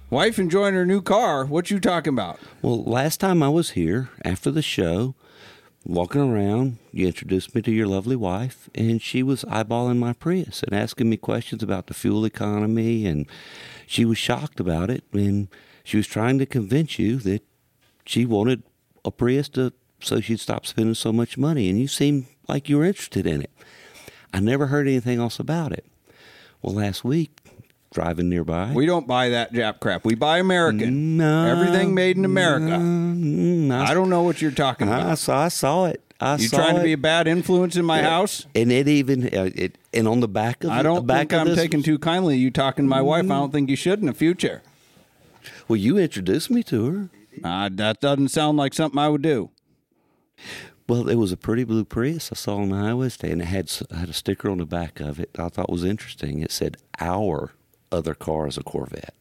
Wife 0.09 0.39
enjoying 0.39 0.73
her 0.73 0.85
new 0.85 1.01
car. 1.01 1.45
What 1.45 1.69
you 1.71 1.79
talking 1.79 2.13
about? 2.13 2.39
Well, 2.61 2.83
last 2.83 3.19
time 3.19 3.41
I 3.43 3.49
was 3.49 3.71
here 3.71 4.09
after 4.25 4.49
the 4.51 4.63
show, 4.63 5.15
walking 5.89 6.21
around, 6.21 6.77
you 6.91 7.07
introduced 7.07 7.55
me 7.55 7.61
to 7.63 7.71
your 7.71 7.87
lovely 7.87 8.15
wife, 8.15 8.69
and 8.75 9.01
she 9.01 9.23
was 9.23 9.43
eyeballing 9.45 9.97
my 9.97 10.13
Prius 10.13 10.63
and 10.63 10.73
asking 10.73 11.09
me 11.09 11.17
questions 11.17 11.63
about 11.63 11.87
the 11.87 11.93
fuel 11.93 12.25
economy, 12.25 13.05
and 13.05 13.25
she 13.87 14.05
was 14.05 14.17
shocked 14.17 14.59
about 14.59 14.89
it, 14.89 15.03
and 15.11 15.47
she 15.83 15.97
was 15.97 16.07
trying 16.07 16.37
to 16.37 16.45
convince 16.45 16.99
you 16.99 17.17
that 17.17 17.43
she 18.05 18.25
wanted 18.25 18.63
a 19.03 19.11
Prius 19.11 19.49
to 19.49 19.73
so 20.01 20.21
she'd 20.21 20.39
stop 20.39 20.65
spending 20.65 20.93
so 20.93 21.11
much 21.11 21.37
money, 21.37 21.69
and 21.69 21.79
you 21.79 21.87
seemed 21.87 22.27
like 22.47 22.69
you 22.69 22.77
were 22.77 22.85
interested 22.85 23.27
in 23.27 23.41
it. 23.41 23.51
I 24.33 24.39
never 24.39 24.67
heard 24.67 24.87
anything 24.87 25.19
else 25.19 25.39
about 25.39 25.71
it. 25.71 25.85
Well, 26.61 26.75
last 26.75 27.03
week, 27.03 27.31
driving 27.91 28.29
nearby, 28.29 28.71
We 28.73 28.85
don't 28.85 29.07
buy 29.07 29.29
that 29.29 29.53
Jap 29.53 29.79
crap. 29.79 30.05
We 30.05 30.15
buy 30.15 30.37
American. 30.39 31.17
No. 31.17 31.45
Everything 31.45 31.93
made 31.93 32.17
in 32.17 32.25
America. 32.25 32.77
Mm, 32.77 33.71
I, 33.71 33.91
I 33.91 33.93
don't 33.93 34.09
know 34.09 34.23
what 34.23 34.41
you're 34.41 34.51
talking 34.51 34.87
about. 34.87 35.05
I, 35.07 35.15
saw, 35.15 35.45
I 35.45 35.47
saw 35.47 35.85
it. 35.85 36.03
I 36.21 36.35
You 36.35 36.47
saw 36.49 36.57
trying 36.57 36.75
to 36.75 36.83
be 36.83 36.93
a 36.93 36.97
bad 36.97 37.27
influence 37.27 37.75
in 37.75 37.85
my 37.85 38.01
house? 38.01 38.45
and 38.53 38.71
it 38.71 38.87
even 38.87 39.25
uh, 39.25 39.49
it 39.55 39.77
and 39.93 40.07
on 40.07 40.19
the 40.19 40.27
back 40.27 40.63
of 40.63 40.69
I 40.69 40.83
don't 40.83 41.07
back 41.07 41.29
think 41.29 41.33
I'm 41.33 41.55
taking 41.55 41.81
too 41.81 41.97
kindly 41.97 42.37
you 42.37 42.51
talking 42.51 42.85
to 42.85 42.89
my 42.89 43.01
wife. 43.01 43.25
I 43.25 43.27
don't 43.35 43.51
think 43.51 43.69
you 43.69 43.75
should 43.77 43.99
in 43.99 44.05
the 44.05 44.13
future. 44.13 44.61
Well, 45.67 45.77
you 45.77 45.97
introduced 45.97 46.49
me 46.51 46.61
to 46.63 46.85
her. 46.91 47.09
Uh, 47.43 47.69
that 47.71 48.01
doesn't 48.01 48.29
sound 48.29 48.57
like 48.57 48.73
something 48.73 48.99
I 48.99 49.07
would 49.07 49.21
do. 49.21 49.49
Well, 50.89 51.07
it 51.07 51.15
was 51.15 51.31
a 51.31 51.37
pretty 51.37 51.63
blue 51.63 51.85
Prius 51.85 52.31
I 52.31 52.35
saw 52.35 52.57
on 52.57 52.69
the 52.69 52.77
highway 52.77 53.09
today, 53.09 53.31
and 53.31 53.41
it 53.41 53.45
had 53.45 53.71
had 53.95 54.09
a 54.09 54.13
sticker 54.13 54.49
on 54.49 54.57
the 54.57 54.65
back 54.65 54.99
of 54.99 55.19
it. 55.19 55.29
I 55.37 55.47
thought 55.47 55.69
was 55.69 55.83
interesting. 55.83 56.41
It 56.41 56.51
said 56.51 56.77
"Our 56.99 57.51
other 57.91 58.13
car 58.13 58.47
is 58.47 58.57
a 58.57 58.63
Corvette," 58.63 59.13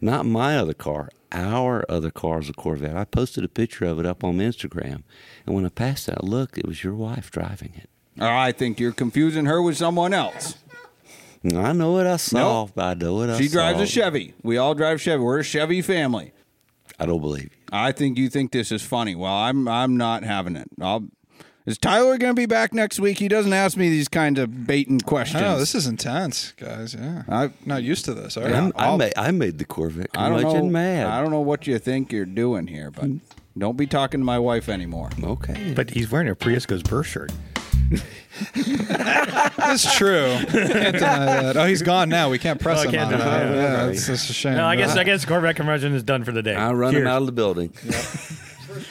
not 0.00 0.26
my 0.26 0.56
other 0.56 0.74
car. 0.74 1.10
Our 1.32 1.84
other 1.88 2.10
car 2.12 2.38
is 2.40 2.48
a 2.48 2.52
Corvette. 2.52 2.96
I 2.96 3.04
posted 3.04 3.42
a 3.44 3.48
picture 3.48 3.84
of 3.86 3.98
it 3.98 4.06
up 4.06 4.22
on 4.22 4.38
Instagram, 4.38 5.02
and 5.46 5.54
when 5.54 5.66
I 5.66 5.68
passed 5.68 6.08
it, 6.08 6.22
look. 6.22 6.56
It 6.56 6.66
was 6.66 6.84
your 6.84 6.94
wife 6.94 7.30
driving 7.30 7.72
it. 7.76 7.90
I 8.20 8.52
think 8.52 8.78
you're 8.78 8.92
confusing 8.92 9.46
her 9.46 9.60
with 9.60 9.76
someone 9.76 10.14
else. 10.14 10.56
I 11.44 11.72
know 11.72 11.90
what 11.92 12.06
I 12.06 12.16
saw. 12.16 12.66
Nope. 12.66 12.78
I 12.78 12.94
know 12.94 13.14
what 13.16 13.28
I 13.30 13.38
She 13.38 13.48
saw. 13.48 13.54
drives 13.72 13.80
a 13.80 13.86
Chevy. 13.86 14.32
We 14.42 14.56
all 14.56 14.74
drive 14.74 15.00
Chevy. 15.00 15.22
We're 15.22 15.40
a 15.40 15.44
Chevy 15.44 15.82
family. 15.82 16.32
I 16.98 17.06
don't 17.06 17.20
believe 17.20 17.44
you. 17.44 17.50
I 17.72 17.90
think 17.92 18.16
you 18.16 18.28
think 18.30 18.52
this 18.52 18.70
is 18.70 18.82
funny. 18.82 19.14
Well, 19.16 19.32
I'm 19.32 19.66
I'm 19.68 19.96
not 19.96 20.22
having 20.22 20.54
it. 20.56 20.68
I'll, 20.80 21.08
is 21.66 21.78
Tyler 21.78 22.18
going 22.18 22.34
to 22.34 22.40
be 22.40 22.46
back 22.46 22.74
next 22.74 23.00
week? 23.00 23.18
He 23.18 23.28
doesn't 23.28 23.52
ask 23.52 23.76
me 23.76 23.88
these 23.88 24.08
kind 24.08 24.38
of 24.38 24.66
baiting 24.66 25.00
questions. 25.00 25.42
Oh, 25.42 25.58
this 25.58 25.74
is 25.74 25.86
intense, 25.86 26.52
guys. 26.52 26.94
Yeah, 26.94 27.22
I'm 27.28 27.54
not 27.64 27.82
used 27.82 28.04
to 28.04 28.14
this. 28.14 28.36
All 28.36 28.44
right. 28.44 28.54
I'm- 28.54 28.72
I, 28.76 28.96
made, 28.96 29.12
I 29.16 29.30
made 29.30 29.58
the 29.58 29.64
Corvette 29.64 30.10
I 30.16 30.28
don't 30.28 30.42
know. 30.42 30.62
mad. 30.66 31.06
I 31.06 31.22
don't 31.22 31.30
know 31.30 31.40
what 31.40 31.66
you 31.66 31.78
think 31.78 32.12
you're 32.12 32.26
doing 32.26 32.66
here, 32.66 32.90
but 32.90 33.04
hmm. 33.04 33.16
don't 33.56 33.76
be 33.76 33.86
talking 33.86 34.20
to 34.20 34.24
my 34.24 34.38
wife 34.38 34.68
anymore. 34.68 35.10
Okay. 35.22 35.72
But 35.74 35.90
he's 35.90 36.10
wearing 36.10 36.28
a 36.28 36.34
Prius 36.34 36.66
Goes 36.66 36.82
Burr 36.82 37.02
shirt. 37.02 37.32
That's 38.54 39.96
true. 39.96 40.36
Can't 40.48 40.96
deny 40.96 41.42
that. 41.42 41.56
Oh, 41.56 41.64
he's 41.64 41.82
gone 41.82 42.08
now. 42.08 42.30
We 42.30 42.38
can't 42.38 42.60
press 42.60 42.78
Oh, 42.78 42.82
I 42.82 42.84
him 42.86 42.90
can't 42.92 43.12
on 43.12 43.18
deny 43.18 43.24
that. 43.24 43.54
Yeah, 43.54 43.76
Sorry. 43.76 43.92
that's, 43.92 44.06
that's 44.06 44.30
a 44.30 44.32
shame. 44.32 44.56
No, 44.56 44.66
I 44.66 44.76
guess 44.76 44.96
I 44.96 45.04
guess 45.04 45.24
Corvette 45.24 45.56
conversion 45.56 45.94
is 45.94 46.02
done 46.02 46.24
for 46.24 46.32
the 46.32 46.42
day. 46.42 46.54
I 46.54 46.72
run 46.72 46.94
him 46.94 47.02
Cheers. 47.02 47.08
out 47.08 47.22
of 47.22 47.26
the 47.26 47.32
building. 47.32 47.72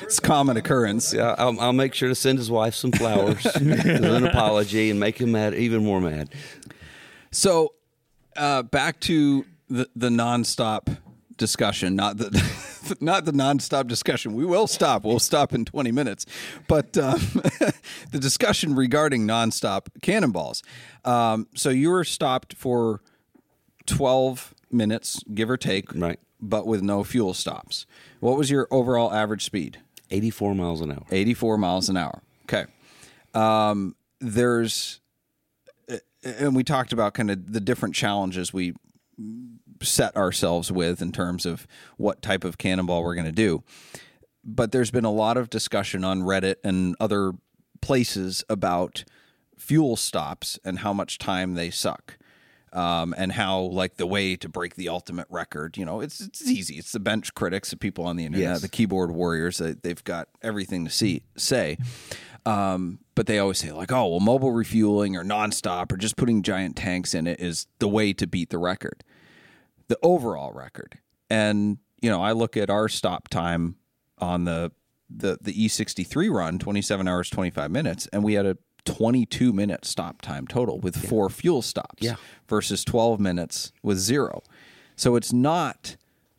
It's 0.01 0.17
a 0.17 0.21
common 0.21 0.57
occurrence. 0.57 1.13
Yeah, 1.13 1.35
I'll, 1.37 1.59
I'll 1.59 1.73
make 1.73 1.93
sure 1.93 2.09
to 2.09 2.15
send 2.15 2.37
his 2.37 2.49
wife 2.49 2.75
some 2.75 2.91
flowers 2.91 3.45
as 3.45 3.65
an 3.65 4.25
apology 4.25 4.89
and 4.89 4.99
make 4.99 5.19
him 5.19 5.31
mad, 5.31 5.53
even 5.53 5.83
more 5.83 6.01
mad. 6.01 6.29
So, 7.31 7.73
uh, 8.37 8.63
back 8.63 8.99
to 9.01 9.45
the 9.69 9.89
the 9.95 10.09
nonstop 10.09 10.97
discussion, 11.37 11.95
not 11.95 12.17
the 12.17 12.95
not 12.99 13.25
the 13.25 13.31
nonstop 13.31 13.87
discussion. 13.87 14.33
We 14.33 14.45
will 14.45 14.67
stop. 14.67 15.03
We'll 15.03 15.19
stop 15.19 15.53
in 15.53 15.65
twenty 15.65 15.91
minutes, 15.91 16.25
but 16.67 16.97
um, 16.97 17.19
the 18.11 18.19
discussion 18.19 18.75
regarding 18.75 19.27
nonstop 19.27 19.87
cannonballs. 20.01 20.63
Um, 21.05 21.47
so 21.55 21.69
you 21.69 21.89
were 21.89 22.03
stopped 22.03 22.53
for 22.53 23.01
twelve 23.85 24.53
minutes, 24.71 25.23
give 25.33 25.49
or 25.49 25.57
take, 25.57 25.93
Right. 25.93 26.19
But 26.45 26.67
with 26.67 26.81
no 26.81 27.05
fuel 27.05 27.33
stops. 27.33 27.85
What 28.19 28.37
was 28.37 28.51
your 28.51 28.67
overall 28.69 29.13
average 29.13 29.45
speed? 29.45 29.79
84 30.11 30.53
miles 30.55 30.81
an 30.81 30.91
hour. 30.91 31.05
84 31.09 31.57
miles 31.57 31.87
an 31.87 31.95
hour. 31.95 32.21
Okay. 32.43 32.65
Um, 33.33 33.95
there's, 34.19 34.99
and 36.23 36.53
we 36.53 36.65
talked 36.65 36.91
about 36.91 37.13
kind 37.13 37.31
of 37.31 37.53
the 37.53 37.61
different 37.61 37.95
challenges 37.95 38.51
we 38.51 38.73
set 39.81 40.15
ourselves 40.15 40.71
with 40.71 41.01
in 41.01 41.11
terms 41.13 41.45
of 41.45 41.65
what 41.97 42.21
type 42.21 42.43
of 42.43 42.57
cannonball 42.57 43.03
we're 43.03 43.15
going 43.15 43.25
to 43.25 43.31
do. 43.31 43.63
But 44.43 44.73
there's 44.73 44.91
been 44.91 45.05
a 45.05 45.11
lot 45.11 45.37
of 45.37 45.49
discussion 45.49 46.03
on 46.03 46.23
Reddit 46.23 46.55
and 46.63 46.95
other 46.99 47.33
places 47.81 48.43
about 48.49 49.05
fuel 49.57 49.95
stops 49.95 50.59
and 50.65 50.79
how 50.79 50.91
much 50.93 51.17
time 51.17 51.55
they 51.55 51.69
suck. 51.69 52.17
Um, 52.75 53.13
and 53.17 53.31
how 53.31 53.59
like 53.59 53.97
the 53.97 54.07
way 54.07 54.35
to 54.37 54.49
break 54.49 54.73
the 54.75 54.89
ultimate 54.89 55.27
record, 55.29 55.77
you 55.77 55.85
know, 55.85 56.01
it's 56.01 56.19
it's 56.19 56.41
easy. 56.49 56.75
It's 56.77 56.91
the 56.91 56.99
bench 56.99 57.35
critics, 57.35 57.69
the 57.69 57.77
people 57.77 58.03
on 58.05 58.15
the 58.15 58.25
internet, 58.25 58.47
Yes. 58.49 58.61
the 58.61 58.67
keyboard 58.67 59.11
warriors. 59.11 59.59
They, 59.59 59.73
they've 59.73 60.03
got 60.03 60.27
everything 60.41 60.83
to 60.85 60.89
see 60.89 61.21
say, 61.37 61.77
um, 62.45 62.97
but 63.15 63.27
they 63.27 63.37
always 63.37 63.59
say 63.59 63.71
like, 63.71 63.91
oh, 63.91 64.07
well, 64.07 64.19
mobile 64.19 64.51
refueling 64.51 65.15
or 65.15 65.23
nonstop 65.23 65.91
or 65.91 65.97
just 65.97 66.15
putting 66.17 66.41
giant 66.41 66.75
tanks 66.75 67.13
in 67.13 67.27
it 67.27 67.39
is 67.39 67.67
the 67.77 67.87
way 67.87 68.11
to 68.13 68.25
beat 68.25 68.49
the 68.49 68.57
record, 68.57 69.03
the 69.87 69.97
overall 70.01 70.51
record. 70.51 70.97
And 71.29 71.77
you 72.01 72.09
know, 72.09 72.23
I 72.23 72.31
look 72.31 72.57
at 72.57 72.69
our 72.71 72.89
stop 72.89 73.29
time 73.29 73.75
on 74.17 74.45
the 74.45 74.71
the 75.15 75.37
the 75.41 75.53
E63 75.53 76.31
run, 76.33 76.57
27 76.57 77.07
hours 77.07 77.29
25 77.29 77.69
minutes, 77.69 78.07
and 78.11 78.23
we 78.23 78.33
had 78.33 78.45
a 78.47 78.57
22 78.85 79.53
minute 79.53 79.85
stop 79.85 80.21
time 80.21 80.47
total 80.47 80.79
with 80.79 80.95
four 81.07 81.29
fuel 81.29 81.61
stops 81.61 82.01
Yeah. 82.03 82.15
versus 82.47 82.83
12 82.83 83.19
minutes 83.19 83.71
with 83.81 83.97
zero. 83.97 84.43
So 84.95 85.15
it's 85.15 85.33
not 85.33 85.95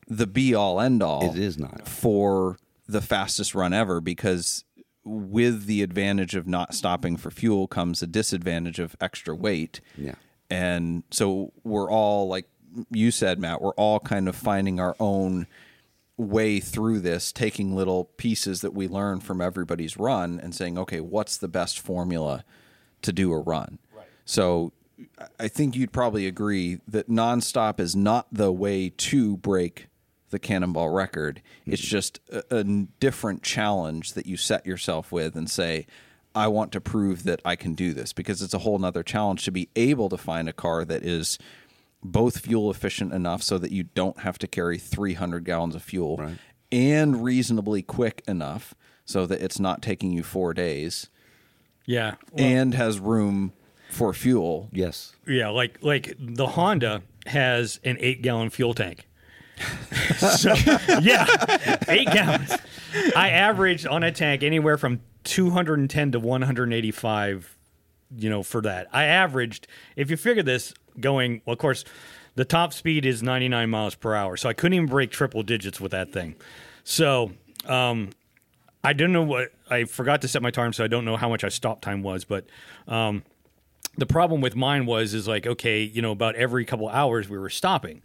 the 0.07 0.27
be 0.27 0.53
all 0.53 0.79
end 0.79 1.01
all 1.01 1.31
It 1.31 1.39
is 1.39 1.57
not. 1.57 1.87
for 1.87 2.57
the 2.87 3.01
fastest 3.01 3.55
run 3.55 3.73
ever 3.73 3.99
because 3.99 4.63
with 5.03 5.65
the 5.65 5.81
advantage 5.81 6.35
of 6.35 6.47
not 6.47 6.73
stopping 6.73 7.17
for 7.17 7.31
fuel 7.31 7.67
comes 7.67 8.01
a 8.01 8.07
disadvantage 8.07 8.79
of 8.79 8.95
extra 9.01 9.35
weight. 9.35 9.81
Yeah. 9.97 10.15
And 10.49 11.03
so 11.11 11.51
we're 11.63 11.89
all 11.89 12.27
like 12.27 12.47
you 12.91 13.09
said, 13.09 13.39
Matt, 13.39 13.61
we're 13.61 13.73
all 13.75 13.99
kind 13.99 14.27
of 14.27 14.35
finding 14.35 14.79
our 14.79 14.95
own 14.99 15.47
way 16.17 16.59
through 16.59 16.99
this, 16.99 17.31
taking 17.31 17.75
little 17.75 18.05
pieces 18.05 18.61
that 18.61 18.73
we 18.73 18.87
learn 18.87 19.19
from 19.19 19.41
everybody's 19.41 19.97
run 19.97 20.39
and 20.39 20.55
saying, 20.55 20.77
okay, 20.77 21.01
what's 21.01 21.37
the 21.37 21.47
best 21.47 21.79
formula 21.79 22.45
to 23.01 23.11
do 23.11 23.33
a 23.33 23.39
run? 23.39 23.79
Right. 23.93 24.07
So 24.23 24.71
I 25.39 25.47
think 25.47 25.75
you'd 25.75 25.91
probably 25.91 26.25
agree 26.25 26.79
that 26.87 27.09
nonstop 27.09 27.79
is 27.79 27.95
not 27.95 28.27
the 28.31 28.51
way 28.51 28.89
to 28.89 29.37
break 29.37 29.87
the 30.29 30.39
cannonball 30.39 30.89
record. 30.89 31.41
Mm-hmm. 31.61 31.73
It's 31.73 31.81
just 31.81 32.19
a, 32.31 32.43
a 32.49 32.63
different 32.63 33.43
challenge 33.43 34.13
that 34.13 34.25
you 34.25 34.37
set 34.37 34.65
yourself 34.65 35.11
with 35.11 35.35
and 35.35 35.49
say, 35.49 35.85
I 36.33 36.47
want 36.47 36.73
to 36.73 36.81
prove 36.81 37.23
that 37.23 37.41
I 37.45 37.55
can 37.55 37.75
do 37.75 37.93
this 37.93 38.11
because 38.11 38.41
it's 38.41 38.53
a 38.53 38.59
whole 38.59 38.77
nother 38.77 39.03
challenge 39.03 39.45
to 39.45 39.51
be 39.51 39.69
able 39.75 40.09
to 40.09 40.17
find 40.17 40.49
a 40.49 40.53
car 40.53 40.83
that 40.83 41.03
is 41.03 41.39
both 42.11 42.39
fuel 42.39 42.69
efficient 42.71 43.13
enough 43.13 43.41
so 43.43 43.57
that 43.57 43.71
you 43.71 43.83
don't 43.83 44.19
have 44.19 44.37
to 44.39 44.47
carry 44.47 44.77
300 44.77 45.43
gallons 45.43 45.75
of 45.75 45.83
fuel 45.83 46.17
Right. 46.17 46.37
and 46.71 47.23
reasonably 47.23 47.81
quick 47.81 48.23
enough 48.27 48.73
so 49.05 49.25
that 49.25 49.41
it's 49.41 49.59
not 49.59 49.81
taking 49.81 50.11
you 50.13 50.23
four 50.23 50.53
days 50.53 51.09
Yeah. 51.85 52.15
and 52.35 52.73
has 52.73 52.99
room 52.99 53.53
for 53.89 54.13
fuel. 54.13 54.69
Yes. 54.71 55.13
Yeah, 55.27 55.49
like 55.49 55.77
like 55.81 56.13
the 56.19 56.47
Honda 56.47 57.03
has 57.27 57.79
an 57.83 57.97
eight 57.99 58.21
gallon 58.21 58.49
fuel 58.49 58.73
tank. 58.73 59.07
so 60.17 60.53
yeah, 61.01 61.77
eight 61.87 62.07
gallons. 62.11 62.51
I 63.15 63.29
averaged 63.29 63.87
on 63.87 64.03
a 64.03 64.11
tank 64.11 64.43
anywhere 64.43 64.77
from 64.77 65.01
210 65.23 66.11
to 66.13 66.19
185. 66.19 67.57
You 68.17 68.29
know, 68.29 68.43
for 68.43 68.61
that, 68.61 68.87
I 68.93 69.05
averaged. 69.05 69.67
If 69.95 70.09
you 70.11 70.17
figure 70.17 70.43
this, 70.43 70.73
going 70.99 71.41
well, 71.45 71.53
of 71.53 71.59
course, 71.59 71.83
the 72.35 72.45
top 72.45 72.73
speed 72.73 73.05
is 73.05 73.23
99 73.23 73.69
miles 73.69 73.95
per 73.95 74.13
hour, 74.13 74.37
so 74.37 74.49
I 74.49 74.53
couldn't 74.53 74.73
even 74.73 74.87
break 74.87 75.11
triple 75.11 75.43
digits 75.43 75.79
with 75.79 75.91
that 75.91 76.11
thing. 76.11 76.35
So 76.83 77.31
um, 77.65 78.09
I 78.83 78.93
don't 78.93 79.11
know 79.11 79.23
what 79.23 79.49
I 79.69 79.85
forgot 79.85 80.21
to 80.21 80.27
set 80.27 80.41
my 80.41 80.51
time, 80.51 80.73
so 80.73 80.83
I 80.83 80.87
don't 80.87 81.05
know 81.05 81.17
how 81.17 81.29
much 81.29 81.43
I 81.43 81.49
stop 81.49 81.81
time 81.81 82.03
was, 82.03 82.25
but. 82.25 82.45
Um, 82.87 83.23
the 83.97 84.05
problem 84.05 84.41
with 84.41 84.57
mine 84.57 84.85
was 84.85 85.13
is 85.13 85.25
like 85.25 85.47
okay 85.47 85.81
you 85.81 86.01
know 86.01 86.11
about 86.11 86.35
every 86.35 86.65
couple 86.65 86.89
hours 86.89 87.29
we 87.29 87.37
were 87.37 87.49
stopping 87.49 88.01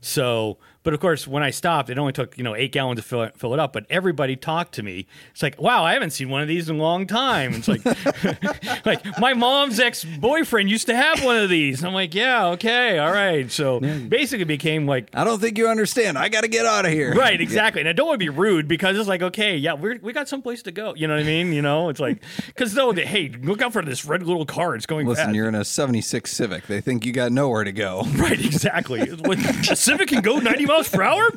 so 0.00 0.56
but 0.84 0.94
of 0.94 1.00
course 1.00 1.26
when 1.26 1.42
i 1.42 1.50
stopped 1.50 1.90
it 1.90 1.98
only 1.98 2.12
took 2.12 2.38
you 2.38 2.44
know 2.44 2.54
eight 2.54 2.70
gallons 2.70 3.00
to 3.00 3.02
fill 3.02 3.22
it, 3.24 3.36
fill 3.36 3.52
it 3.52 3.58
up 3.58 3.72
but 3.72 3.84
everybody 3.90 4.36
talked 4.36 4.72
to 4.72 4.82
me 4.82 5.06
it's 5.32 5.42
like 5.42 5.60
wow 5.60 5.82
i 5.82 5.92
haven't 5.92 6.10
seen 6.10 6.28
one 6.28 6.42
of 6.42 6.46
these 6.46 6.68
in 6.68 6.76
a 6.76 6.78
long 6.78 7.06
time 7.06 7.52
it's 7.54 7.66
like 7.66 7.84
like 8.86 9.18
my 9.18 9.34
mom's 9.34 9.80
ex-boyfriend 9.80 10.70
used 10.70 10.86
to 10.86 10.94
have 10.94 11.24
one 11.24 11.36
of 11.36 11.48
these 11.50 11.82
i'm 11.82 11.92
like 11.92 12.14
yeah 12.14 12.46
okay 12.46 12.98
all 12.98 13.10
right 13.10 13.50
so 13.50 13.80
basically 13.80 14.44
became 14.44 14.86
like 14.86 15.08
I 15.14 15.24
don't 15.24 15.40
think 15.40 15.58
you 15.58 15.68
understand. 15.68 16.18
I 16.18 16.28
got 16.28 16.42
to 16.42 16.48
get 16.48 16.66
out 16.66 16.84
of 16.84 16.92
here. 16.92 17.14
Right, 17.14 17.40
exactly. 17.40 17.80
And 17.80 17.88
I 17.88 17.92
don't 17.92 18.06
want 18.06 18.20
to 18.20 18.24
be 18.24 18.28
rude 18.28 18.68
because 18.68 18.98
it's 18.98 19.08
like, 19.08 19.22
okay, 19.22 19.56
yeah, 19.56 19.74
we're, 19.74 19.98
we 20.02 20.12
got 20.12 20.28
someplace 20.28 20.62
to 20.62 20.72
go. 20.72 20.94
You 20.94 21.06
know 21.06 21.14
what 21.14 21.22
I 21.22 21.26
mean? 21.26 21.52
You 21.52 21.62
know, 21.62 21.88
it's 21.88 22.00
like, 22.00 22.22
because 22.46 22.74
though, 22.74 22.92
they, 22.92 23.06
hey, 23.06 23.30
look 23.42 23.62
out 23.62 23.72
for 23.72 23.82
this 23.82 24.04
red 24.04 24.22
little 24.22 24.44
car. 24.44 24.74
It's 24.74 24.86
going 24.86 25.06
Listen, 25.06 25.26
fast. 25.26 25.36
you're 25.36 25.48
in 25.48 25.54
a 25.54 25.64
76 25.64 26.30
Civic. 26.30 26.66
They 26.66 26.80
think 26.80 27.06
you 27.06 27.12
got 27.12 27.32
nowhere 27.32 27.64
to 27.64 27.72
go. 27.72 28.02
Right, 28.24 28.40
exactly. 28.40 29.00
A 29.02 29.76
Civic 29.76 30.08
can 30.08 30.22
go 30.22 30.38
90 30.38 30.66
miles 30.66 30.73
per 30.82 31.02
hour? 31.02 31.30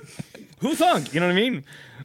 Who 0.59 0.75
thunk? 0.75 1.13
You 1.13 1.19
know 1.19 1.27
what 1.27 1.33
I 1.33 1.35
mean? 1.35 1.63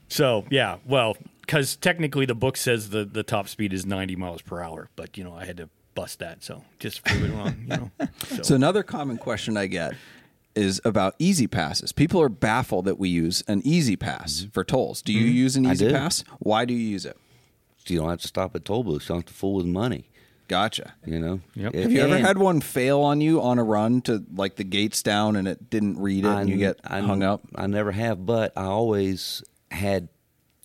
So, 0.09 0.45
yeah, 0.51 0.77
well, 0.85 1.17
because 1.41 1.77
technically 1.77 2.27
the 2.27 2.35
book 2.35 2.57
says 2.57 2.91
the, 2.91 3.05
the 3.05 3.23
top 3.23 3.49
speed 3.49 3.73
is 3.73 3.87
90 3.87 4.17
miles 4.17 4.43
per 4.43 4.63
hour, 4.63 4.91
but, 4.97 5.17
you 5.17 5.25
know, 5.25 5.35
I 5.35 5.45
had 5.47 5.57
to 5.57 5.69
bust 5.95 6.19
that. 6.19 6.43
So 6.43 6.65
just 6.79 7.05
prove 7.05 7.25
it 7.25 7.33
wrong, 7.33 7.57
you 7.63 7.77
know? 7.77 7.91
So, 8.29 8.43
So 8.43 8.55
another 8.55 8.83
common 8.83 9.19
question 9.19 9.57
I 9.57 9.67
get 9.67 9.95
is 10.55 10.81
about 10.85 11.15
E-ZPasses. 11.19 11.95
People 11.95 12.21
are 12.21 12.29
baffled 12.29 12.85
that 12.85 12.99
we 12.99 13.09
use 13.09 13.43
an 13.49 13.63
E-ZPass 13.65 13.97
mm-hmm. 13.99 14.51
for 14.51 14.65
tolls. 14.65 15.01
Do 15.03 15.13
you 15.13 15.27
mm-hmm. 15.27 15.37
use 15.37 15.57
an 15.57 15.67
E-ZPass? 15.67 16.25
Why 16.39 16.65
do 16.65 16.75
you 16.75 16.87
use 16.87 17.07
it? 17.07 17.17
You 17.87 17.99
don't 17.99 18.11
have 18.11 18.21
to 18.21 18.29
stop 18.29 18.55
at 18.55 18.65
toll 18.65 18.85
booths. 18.85 19.07
You 19.07 19.15
don't 19.15 19.19
have 19.19 19.27
to 19.27 19.35
fool 19.35 19.55
with 19.55 19.67
money. 19.67 20.09
Gotcha. 20.53 20.93
You 21.07 21.19
know. 21.19 21.41
Yep. 21.55 21.75
Have 21.75 21.93
you 21.93 22.03
ever 22.03 22.19
had 22.19 22.37
one 22.37 22.61
fail 22.61 23.01
on 23.01 23.23
you 23.23 23.41
on 23.41 23.59
a 23.59 23.65
run 23.65 24.03
to 24.03 24.23
like 24.35 24.57
the 24.57 24.65
gates 24.65 25.03
down 25.03 25.35
and 25.37 25.49
it 25.49 25.71
didn't 25.71 25.99
read 25.99 26.27
it 26.27 26.29
and 26.29 26.51
you 26.51 26.59
get 26.59 26.79
I- 26.85 27.01
hung 27.01 27.23
up? 27.23 27.41
I 27.55 27.67
never 27.67 27.91
have, 27.91 28.27
but 28.27 28.53
I 28.55 28.65
always 28.65 29.43
had 29.71 30.09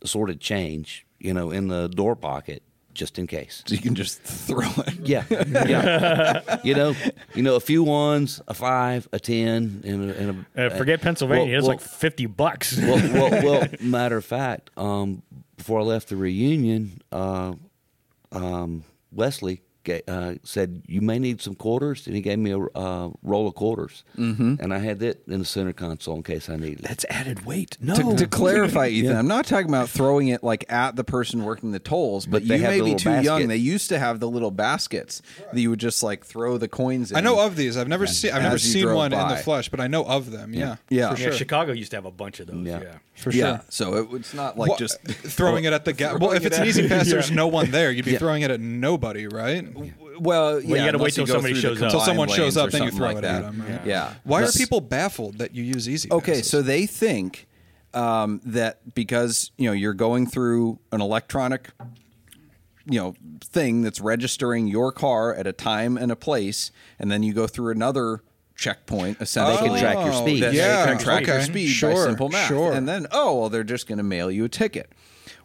assorted 0.02 0.42
change. 0.42 1.06
You 1.20 1.34
know, 1.34 1.52
in 1.52 1.70
the 1.70 1.88
door 1.88 2.18
pocket 2.18 2.64
just 2.94 3.18
in 3.18 3.28
case. 3.28 3.64
So 3.66 3.76
you 3.76 3.82
can 3.82 3.96
just 3.96 4.22
throw 4.22 4.68
it. 4.86 4.96
Yeah, 5.08 5.24
yeah. 5.30 6.60
you 6.66 6.76
know, 6.76 6.94
you 7.34 7.44
know, 7.44 7.56
a 7.56 7.62
few 7.62 7.82
ones, 7.82 8.42
a 8.50 8.54
five, 8.54 9.08
a 9.14 9.20
ten, 9.20 9.84
and 9.86 10.12
a, 10.12 10.18
and 10.18 10.46
a 10.58 10.66
uh, 10.66 10.78
forget 10.78 11.00
Pennsylvania. 11.02 11.46
well, 11.46 11.58
it's 11.60 11.64
well, 11.68 11.78
like 11.78 11.82
50 11.82 12.26
bucks. 12.26 12.78
well, 12.78 12.98
well, 13.14 13.44
well, 13.44 13.68
matter 13.80 14.18
of 14.18 14.26
fact, 14.26 14.70
um, 14.76 15.22
before 15.56 15.80
I 15.80 15.84
left 15.84 16.10
the 16.10 16.18
reunion, 16.18 17.02
uh, 17.12 17.54
um, 18.34 18.84
Wesley 19.14 19.56
ga- 19.56 19.62
uh, 19.90 20.36
said, 20.44 20.84
"You 20.88 21.02
may 21.02 21.20
need 21.20 21.42
some 21.42 21.56
quarters," 21.56 22.08
and 22.08 22.16
he 22.16 22.22
gave 22.22 22.40
me 22.40 22.52
a 22.52 22.60
uh, 22.60 23.10
roll 23.24 23.48
of 23.48 23.56
quarters, 23.56 24.04
mm-hmm. 24.18 24.56
and 24.60 24.74
I 24.74 24.80
had 24.80 25.00
that 25.00 25.28
in 25.28 25.40
the 25.40 25.46
center 25.46 25.74
console 25.74 26.16
in 26.16 26.24
case 26.24 26.50
I 26.50 26.56
needed 26.56 26.80
it. 26.80 26.88
That's 26.88 27.06
added 27.10 27.46
weight. 27.46 27.78
No. 27.82 27.96
To, 27.96 28.16
to 28.18 28.28
clarify, 28.28 28.88
Ethan, 28.90 29.16
I'm 29.16 29.28
not 29.28 29.46
talking 29.46 29.70
about 29.70 29.90
throwing 29.90 30.28
it 30.30 30.44
like 30.44 30.66
at 30.72 30.96
the 30.96 31.04
person 31.04 31.44
working 31.44 31.72
the 31.72 31.80
tolls, 31.80 32.26
but, 32.26 32.42
But 32.42 32.48
they 32.48 32.58
you 32.58 32.62
have 32.62 32.72
may 32.72 32.78
be 32.78 32.94
little 32.94 33.00
too 33.00 33.22
young. 33.22 33.48
They 33.48 33.58
used 33.58 33.90
to 33.90 34.00
have 34.00 34.20
the 34.20 34.30
little 34.30 34.52
baskets 34.52 35.22
that 35.52 35.60
you 35.60 35.70
would 35.70 35.80
just 35.80 36.04
like 36.04 36.26
throw 36.26 36.58
the 36.58 36.68
coins 36.68 37.12
in. 37.12 37.18
I 37.18 37.22
know 37.22 37.40
of 37.40 37.56
these. 37.56 37.78
I've 37.78 37.88
never 37.88 38.08
seen. 38.08 38.32
I've 38.32 38.44
never 38.44 38.56
As 38.56 38.66
you 38.66 38.74
seen 38.74 38.84
drove 38.84 38.98
one 38.98 39.14
in 39.14 39.28
the 39.28 39.38
flesh, 39.38 39.70
but 39.70 39.80
I 39.80 39.88
know 39.88 40.04
of 40.06 40.32
them. 40.32 40.54
Yeah, 40.54 40.78
Yeah. 40.90 41.14
for 41.14 41.20
yeah, 41.20 41.28
sure. 41.28 41.34
Chicago 41.34 41.72
used 41.72 41.92
to 41.92 41.98
have 41.98 42.06
a 42.06 42.12
bunch 42.12 42.40
of 42.40 42.48
those. 42.48 42.66
Yeah. 42.66 42.82
Yeah. 42.82 42.98
for 43.16 43.32
yeah, 43.32 43.58
sure. 43.58 43.66
so 43.70 43.94
it, 43.96 44.08
it's 44.14 44.34
not 44.34 44.58
like 44.58 44.72
Wha- 44.72 44.78
just 44.78 45.02
throwing 45.04 45.66
it 45.66 45.74
at 45.74 45.86
the 45.86 45.94
guy. 45.94 46.14
Well, 46.18 46.32
if 46.32 46.46
it's 46.46 46.58
an 46.58 46.68
easy 46.68 46.88
pass, 46.90 47.10
there's 47.10 47.32
no 47.32 47.48
one 47.48 47.70
there. 47.72 47.92
You'd 47.92 48.06
be 48.06 48.18
throwing 48.18 48.42
it 48.42 48.50
at 48.50 48.60
nobody, 48.60 49.28
right? 49.28 49.77
Well, 50.20 50.62
yeah, 50.62 50.68
you 50.68 50.86
gotta 50.92 50.98
wait 50.98 51.14
till 51.14 51.28
somebody 51.28 51.54
shows 51.54 51.82
up. 51.82 51.86
Until 51.86 52.00
someone 52.02 52.30
shows 52.30 52.58
up, 52.58 52.72
then 52.72 52.84
you 52.84 52.92
throw 52.92 53.08
like 53.08 53.18
it 53.18 53.22
that. 53.22 53.44
at 53.44 53.52
them. 53.52 53.62
Right? 53.62 53.86
Yeah. 53.86 54.14
Why 54.24 54.44
are 54.44 54.52
people 54.52 54.82
baffled 54.82 55.38
that 55.40 55.54
you 55.54 55.64
use 55.64 55.88
easy? 55.88 56.12
Okay, 56.12 56.34
passes? 56.34 56.50
so 56.50 56.62
they 56.62 56.86
think 56.86 57.48
um, 57.94 58.42
that 58.46 58.94
because 58.96 59.52
you 59.58 59.66
know 59.68 59.74
you're 59.74 59.94
going 59.94 60.28
through 60.28 60.80
an 60.92 61.02
electronic, 61.02 61.70
you 62.86 63.00
know, 63.00 63.16
thing 63.42 63.82
that's 63.82 64.00
registering 64.00 64.68
your 64.68 64.92
car 64.92 65.34
at 65.34 65.46
a 65.48 65.54
time 65.54 65.98
and 65.98 66.12
a 66.12 66.16
place, 66.16 66.72
and 67.00 67.12
then 67.12 67.24
you 67.24 67.34
go 67.34 67.48
through 67.48 67.72
another 67.72 68.22
checkpoint. 68.56 69.22
Essentially, 69.22 69.70
can 69.70 69.80
track 69.80 69.96
your 69.98 70.14
Oh, 70.14 70.22
speed. 70.22 70.40
Yeah, 70.40 70.86
they 70.86 70.92
can 70.92 71.00
track 71.00 71.28
your 71.28 71.42
speed 71.42 71.68
sure, 71.68 71.94
by 71.94 71.96
simple 72.06 72.30
math, 72.30 72.48
sure. 72.48 72.74
and 72.74 72.88
then 72.88 73.08
oh 73.12 73.40
well, 73.40 73.50
they're 73.50 73.64
just 73.64 73.88
going 73.88 74.00
to 74.00 74.04
mail 74.04 74.32
you 74.32 74.46
a 74.46 74.50
ticket. 74.50 74.92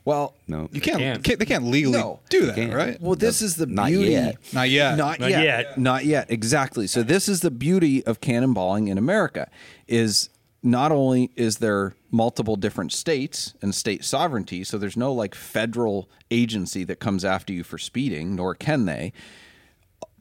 Well, 0.04 0.34
No, 0.48 0.68
you 0.72 0.80
can't, 0.80 0.98
can't. 0.98 1.22
can't- 1.24 1.38
They 1.38 1.44
can't 1.46 1.66
legally 1.66 1.98
No. 1.98 2.20
do 2.28 2.46
that, 2.46 2.56
can't. 2.56 2.72
right? 2.74 3.00
Well, 3.00 3.14
this 3.14 3.40
is 3.40 3.54
the 3.56 3.66
Not 3.66 3.86
beauty. 3.88 4.10
yet. 4.10 4.36
Not 4.52 4.68
yet. 4.68 4.96
Not, 4.98 5.20
Not 5.20 5.30
yet. 5.30 5.44
yet. 5.44 5.78
Not 5.78 6.04
yet. 6.04 6.28
Exactly. 6.30 6.86
So 6.88 7.02
this 7.04 7.28
is 7.28 7.40
the 7.40 7.50
beauty 7.52 8.04
of 8.04 8.20
cannonballing 8.20 8.88
in 8.88 8.98
America 8.98 9.48
is 9.86 10.28
not 10.64 10.90
only 10.92 11.30
is 11.36 11.58
there 11.58 11.94
multiple 12.10 12.56
different 12.56 12.92
states 12.92 13.54
and 13.62 13.74
state 13.74 14.04
sovereignty, 14.04 14.64
so 14.64 14.76
there's 14.78 14.96
no 14.96 15.12
like 15.12 15.34
federal 15.36 16.08
agency 16.30 16.82
that 16.84 16.98
comes 17.00 17.24
after 17.24 17.52
you 17.52 17.62
for 17.62 17.78
speeding, 17.78 18.34
nor 18.34 18.54
can 18.54 18.86
they. 18.86 19.12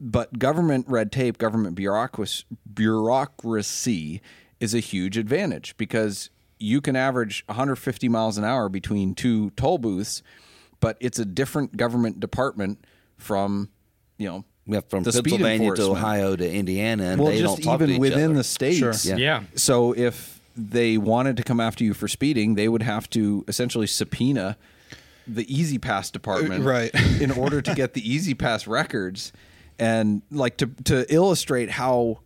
But 0.00 0.38
government 0.38 0.86
red 0.88 1.10
tape, 1.12 1.38
government 1.38 1.74
bureaucracy, 1.76 2.44
bureaucracy 2.72 4.20
is 4.60 4.74
a 4.74 4.80
huge 4.80 5.16
advantage 5.16 5.76
because 5.76 6.30
you 6.62 6.80
can 6.80 6.96
average 6.96 7.44
150 7.46 8.08
miles 8.08 8.38
an 8.38 8.44
hour 8.44 8.68
between 8.68 9.14
two 9.14 9.50
toll 9.50 9.78
booths, 9.78 10.22
but 10.80 10.96
it's 11.00 11.18
a 11.18 11.24
different 11.24 11.76
government 11.76 12.20
department 12.20 12.84
from, 13.18 13.68
you 14.18 14.28
know, 14.28 14.44
yeah, 14.66 14.80
from 14.88 15.02
the 15.02 15.12
speed 15.12 15.30
Pennsylvania 15.40 15.74
to. 15.74 15.82
Ohio 15.90 16.36
to 16.36 16.48
Indiana, 16.50 17.04
and 17.10 17.20
Well, 17.20 17.30
they 17.32 17.40
just 17.40 17.56
don't 17.56 17.64
talk 17.64 17.78
to 17.80 17.84
even 17.84 17.96
each 17.96 18.00
within 18.00 18.24
other. 18.26 18.34
the 18.34 18.44
states. 18.44 18.78
Sure. 18.78 18.92
Yeah. 19.02 19.16
Yeah. 19.16 19.42
So 19.56 19.92
if 19.92 20.40
they 20.56 20.98
wanted 20.98 21.36
to 21.38 21.42
come 21.42 21.58
after 21.60 21.82
you 21.82 21.94
for 21.94 22.06
speeding, 22.08 22.54
they 22.54 22.68
would 22.68 22.82
have 22.82 23.10
to 23.10 23.44
essentially 23.48 23.86
subpoena 23.86 24.56
the 25.26 25.44
E-ZPass 25.52 26.10
department, 26.12 26.64
Uh, 26.64 26.68
right. 26.68 27.20
in 27.20 27.30
order 27.30 27.62
to 27.62 27.74
get 27.74 27.94
the 27.94 28.08
E-ZPass 28.12 28.66
records, 28.68 29.32
and 29.78 30.22
like 30.30 30.56
to 30.58 30.66
to 30.84 31.12
illustrate 31.12 31.70
how 31.70 32.18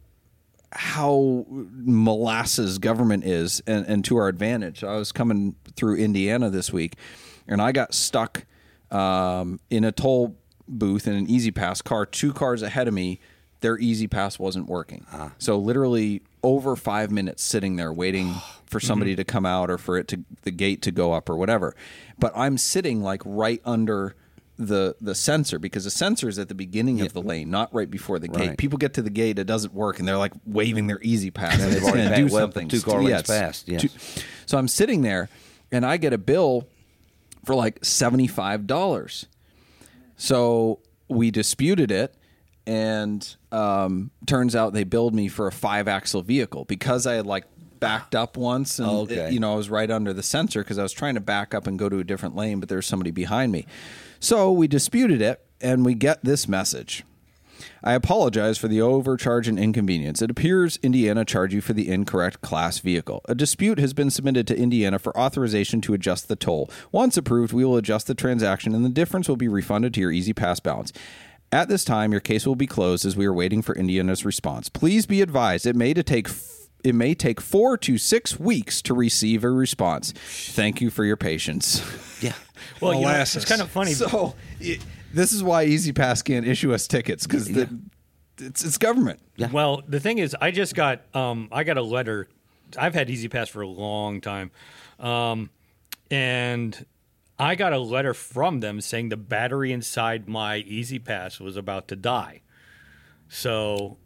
how 0.72 1.46
molasses 1.48 2.78
government 2.78 3.24
is 3.24 3.62
and, 3.66 3.86
and 3.86 4.04
to 4.04 4.16
our 4.16 4.28
advantage. 4.28 4.84
I 4.84 4.96
was 4.96 5.12
coming 5.12 5.54
through 5.76 5.96
Indiana 5.96 6.50
this 6.50 6.72
week 6.72 6.94
and 7.46 7.62
I 7.62 7.72
got 7.72 7.94
stuck 7.94 8.44
um, 8.90 9.60
in 9.70 9.84
a 9.84 9.92
toll 9.92 10.36
booth 10.68 11.06
in 11.06 11.14
an 11.14 11.30
E-ZPass 11.30 11.84
car, 11.84 12.06
two 12.06 12.32
cars 12.32 12.62
ahead 12.62 12.88
of 12.88 12.94
me. 12.94 13.20
Their 13.60 13.78
E-ZPass 13.78 14.38
wasn't 14.38 14.66
working. 14.68 15.06
So 15.38 15.58
literally 15.58 16.22
over 16.42 16.76
five 16.76 17.10
minutes 17.10 17.42
sitting 17.42 17.76
there 17.76 17.92
waiting 17.92 18.34
for 18.66 18.80
somebody 18.80 19.16
to 19.16 19.24
come 19.24 19.46
out 19.46 19.70
or 19.70 19.78
for 19.78 19.96
it 19.96 20.08
to 20.08 20.24
the 20.42 20.50
gate 20.50 20.82
to 20.82 20.90
go 20.90 21.12
up 21.12 21.28
or 21.28 21.36
whatever. 21.36 21.74
But 22.18 22.32
I'm 22.36 22.58
sitting 22.58 23.02
like 23.02 23.22
right 23.24 23.60
under 23.64 24.14
the 24.58 24.96
the 25.00 25.14
sensor 25.14 25.58
because 25.58 25.84
the 25.84 25.90
sensor 25.90 26.28
is 26.28 26.38
at 26.38 26.48
the 26.48 26.54
beginning 26.54 27.00
of 27.02 27.12
the 27.12 27.20
lane, 27.20 27.50
not 27.50 27.74
right 27.74 27.90
before 27.90 28.18
the 28.18 28.28
gate. 28.28 28.56
People 28.56 28.78
get 28.78 28.94
to 28.94 29.02
the 29.02 29.10
gate, 29.10 29.38
it 29.38 29.44
doesn't 29.46 29.74
work, 29.74 29.98
and 29.98 30.08
they're 30.08 30.16
like 30.16 30.32
waving 30.46 30.86
their 30.86 30.98
E-ZPass. 31.02 31.52
and 31.52 31.60
they've 31.62 31.74
it's 31.76 31.84
already 31.84 32.02
going 32.08 32.10
to 32.10 32.16
do 32.22 32.28
something. 32.30 32.68
two 32.68 32.80
car 32.80 33.02
Yeah, 33.02 33.20
past, 33.22 33.68
yes. 33.68 33.86
so 34.46 34.56
I'm 34.58 34.68
sitting 34.68 35.02
there, 35.02 35.28
and 35.70 35.84
I 35.84 35.96
get 35.98 36.12
a 36.12 36.18
bill 36.18 36.66
for 37.44 37.54
like 37.54 37.84
seventy 37.84 38.26
five 38.26 38.66
dollars. 38.66 39.26
So 40.16 40.80
we 41.08 41.30
disputed 41.30 41.90
it, 41.90 42.14
and 42.66 43.36
um, 43.52 44.10
turns 44.26 44.56
out 44.56 44.72
they 44.72 44.84
billed 44.84 45.14
me 45.14 45.28
for 45.28 45.46
a 45.46 45.52
five 45.52 45.88
axle 45.88 46.22
vehicle 46.22 46.64
because 46.64 47.06
I 47.06 47.14
had 47.14 47.26
like 47.26 47.44
backed 47.78 48.14
up 48.14 48.36
once, 48.38 48.78
and 48.78 48.88
Okay. 48.88 49.30
you 49.30 49.38
know 49.40 49.52
I 49.52 49.56
was 49.56 49.68
right 49.68 49.90
under 49.90 50.12
the 50.14 50.22
sensor 50.22 50.62
because 50.62 50.78
I 50.78 50.82
was 50.82 50.92
trying 50.92 51.14
to 51.14 51.20
back 51.20 51.54
up 51.54 51.66
and 51.66 51.78
go 51.78 51.88
to 51.90 51.98
a 51.98 52.04
different 52.04 52.34
lane, 52.34 52.58
but 52.60 52.68
there 52.70 52.76
was 52.76 52.86
somebody 52.86 53.10
behind 53.10 53.52
me. 53.52 53.66
So 54.26 54.50
we 54.50 54.66
disputed 54.66 55.22
it, 55.22 55.40
and 55.60 55.86
we 55.86 55.94
get 55.94 56.24
this 56.24 56.48
message. 56.48 57.04
I 57.84 57.92
apologize 57.92 58.58
for 58.58 58.66
the 58.66 58.80
overcharge 58.80 59.46
and 59.46 59.56
inconvenience. 59.56 60.20
It 60.20 60.32
appears 60.32 60.80
Indiana 60.82 61.24
charged 61.24 61.54
you 61.54 61.60
for 61.60 61.74
the 61.74 61.88
incorrect 61.88 62.40
class 62.40 62.80
vehicle. 62.80 63.20
A 63.28 63.36
dispute 63.36 63.78
has 63.78 63.92
been 63.92 64.10
submitted 64.10 64.48
to 64.48 64.58
Indiana 64.58 64.98
for 64.98 65.16
authorization 65.16 65.80
to 65.82 65.94
adjust 65.94 66.26
the 66.26 66.34
toll. 66.34 66.68
Once 66.90 67.16
approved, 67.16 67.52
we 67.52 67.64
will 67.64 67.76
adjust 67.76 68.08
the 68.08 68.16
transaction 68.16 68.74
and 68.74 68.84
the 68.84 68.88
difference 68.88 69.28
will 69.28 69.36
be 69.36 69.46
refunded 69.46 69.94
to 69.94 70.00
your 70.00 70.10
E-ZPass 70.10 70.60
balance. 70.60 70.92
At 71.52 71.68
this 71.68 71.84
time, 71.84 72.10
your 72.10 72.20
case 72.20 72.48
will 72.48 72.56
be 72.56 72.66
closed 72.66 73.06
as 73.06 73.16
we 73.16 73.26
are 73.26 73.32
waiting 73.32 73.62
for 73.62 73.76
Indiana's 73.76 74.24
response. 74.24 74.68
Please 74.68 75.06
be 75.06 75.22
advised 75.22 75.66
it 75.66 75.76
may 75.76 75.94
take 75.94 76.26
it 76.84 76.94
may 76.94 77.14
take 77.14 77.40
four 77.40 77.76
to 77.78 77.98
six 77.98 78.38
weeks 78.38 78.80
to 78.82 78.94
receive 78.94 79.44
a 79.44 79.50
response. 79.50 80.12
Thank 80.12 80.80
you 80.80 80.90
for 80.90 81.04
your 81.04 81.16
patience. 81.16 81.82
Yeah. 82.20 82.32
Well, 82.80 82.94
you 82.94 83.02
know, 83.02 83.10
it's 83.10 83.44
kind 83.44 83.60
of 83.60 83.70
funny. 83.70 83.92
So 83.92 84.34
it, 84.60 84.84
this 85.12 85.32
is 85.32 85.42
why 85.42 85.64
E-ZPass 85.64 86.24
can't 86.24 86.46
issue 86.46 86.74
us 86.74 86.86
tickets 86.86 87.26
because 87.26 87.48
it's 87.48 88.64
it's 88.64 88.78
government. 88.78 89.20
Yeah. 89.36 89.50
Well, 89.50 89.82
the 89.86 90.00
thing 90.00 90.18
is, 90.18 90.36
I 90.40 90.50
just 90.50 90.74
got 90.74 91.02
um, 91.14 91.48
I 91.52 91.64
got 91.64 91.76
a 91.76 91.82
letter. 91.82 92.28
I've 92.76 92.94
had 92.94 93.08
E-ZPass 93.08 93.48
for 93.48 93.62
a 93.62 93.68
long 93.68 94.20
time, 94.20 94.50
um, 94.98 95.50
and 96.10 96.84
I 97.38 97.54
got 97.54 97.72
a 97.72 97.78
letter 97.78 98.14
from 98.14 98.60
them 98.60 98.80
saying 98.80 99.10
the 99.10 99.16
battery 99.16 99.72
inside 99.72 100.28
my 100.28 100.56
E-ZPass 100.56 101.40
was 101.40 101.56
about 101.56 101.88
to 101.88 101.96
die. 101.96 102.42
So 103.28 103.98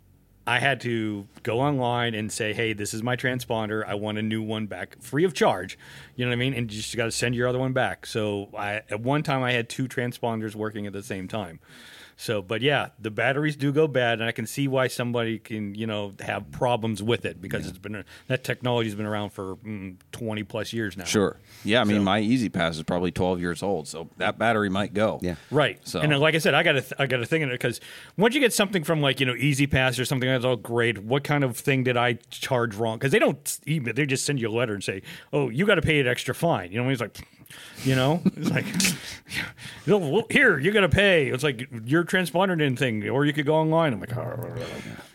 I 0.51 0.59
had 0.59 0.81
to 0.81 1.29
go 1.45 1.61
online 1.61 2.13
and 2.13 2.33
say, 2.33 2.53
"Hey, 2.53 2.73
this 2.73 2.93
is 2.93 3.05
my 3.05 3.15
transponder. 3.15 3.87
I 3.87 3.95
want 3.95 4.19
a 4.19 4.23
new 4.23 4.43
one 4.43 4.67
back, 4.67 5.01
free 5.01 5.23
of 5.23 5.33
charge." 5.33 5.79
You 6.17 6.25
know 6.25 6.31
what 6.31 6.35
I 6.35 6.39
mean? 6.39 6.55
And 6.55 6.73
you 6.73 6.83
just 6.83 6.97
got 6.97 7.05
to 7.05 7.13
send 7.13 7.37
your 7.37 7.47
other 7.47 7.61
one 7.61 7.73
back. 7.73 8.05
So 8.05 8.49
I, 8.59 8.83
at 8.91 8.99
one 8.99 9.23
time, 9.23 9.45
I 9.45 9.53
had 9.53 9.69
two 9.69 9.87
transponders 9.87 10.57
working 10.57 10.89
at 10.89 10.93
the 10.93 11.05
same 11.05 11.29
time. 11.29 11.61
So, 12.21 12.43
but 12.43 12.61
yeah, 12.61 12.89
the 12.99 13.11
batteries 13.11 13.57
do 13.57 13.73
go 13.73 13.89
bad, 13.89 14.21
and 14.21 14.29
I 14.29 14.33
can 14.33 14.47
see 14.47 14.69
why 14.69 14.89
somebody 14.89 15.39
can, 15.39 15.75
you 15.75 15.87
know, 15.87 16.13
have 16.21 16.53
problems 16.53 17.03
with 17.03 17.25
it 17.25 17.41
because 17.41 17.67
it's 17.67 17.79
been 17.79 18.05
that 18.27 18.45
technology's 18.45 18.95
been 18.95 19.07
around 19.07 19.31
for 19.31 19.57
mm, 19.57 19.97
twenty 20.13 20.43
plus 20.43 20.75
years 20.75 20.99
now. 20.99 21.05
Sure. 21.05 21.39
Yeah, 21.65 21.81
I 21.81 21.85
mean 21.85 21.97
So- 21.97 22.03
my 22.03 22.21
E-ZPass 22.21 22.73
is 22.73 22.83
probably 22.83 23.11
12 23.11 23.41
years 23.41 23.63
old, 23.63 23.89
so 23.89 24.11
that 24.19 24.37
battery 24.39 24.69
might 24.69 24.93
go. 24.93 25.19
Yeah. 25.23 25.37
Right. 25.51 25.79
So- 25.89 26.01
and 26.03 26.13
uh, 26.13 26.19
like 26.19 26.35
I 26.35 26.39
said, 26.39 26.53
I 26.53 26.63
got 26.63 26.73
to 26.73 26.83
th- 26.83 26.93
I 26.99 27.07
got 27.07 27.17
to 27.19 27.27
think 27.27 27.43
of 27.43 27.49
it 27.49 27.55
because 27.55 27.81
once 28.19 28.35
you 28.35 28.41
get 28.43 28.53
something 28.53 28.85
from 28.85 29.01
like 29.01 29.19
you 29.19 29.25
know 29.25 29.35
E-ZPass 29.35 29.99
or 29.99 30.05
something 30.05 30.29
that's 30.29 30.45
all 30.45 30.57
great, 30.57 30.99
what 30.99 31.25
kind 31.25 31.43
of 31.43 31.57
thing 31.57 31.85
did 31.85 31.97
I 31.97 32.19
charge 32.29 32.75
wrong? 32.77 32.99
Because 32.99 33.13
they 33.13 33.19
don't 33.19 33.59
even 33.65 33.95
they 33.95 34.05
just 34.05 34.27
send 34.27 34.43
you 34.43 34.51
a 34.51 34.53
letter 34.53 34.75
and 34.75 34.85
say, 34.85 35.01
oh, 35.33 35.49
you 35.49 35.65
got 35.65 35.77
to 35.77 35.83
pay 35.83 35.99
an 36.01 36.07
extra 36.07 36.35
fine. 36.35 36.71
You 36.71 36.83
know, 36.83 36.89
he's 36.91 37.01
like, 37.01 37.17
you 37.85 37.95
know, 37.95 38.23
it's 38.37 38.51
like, 38.51 38.67
here 40.31 40.59
you 40.59 40.73
got 40.73 40.81
to 40.81 40.89
pay. 40.89 41.29
It's 41.29 41.45
like 41.45 41.69
your 41.85 42.05
transponder 42.05 42.57
didn't 42.59 42.79
thing, 42.79 43.09
or 43.09 43.25
you 43.25 43.33
could 43.33 43.47
go 43.47 43.55
online. 43.55 43.93
I'm 43.93 44.01
like, 44.01 44.17
oh, 44.17 44.55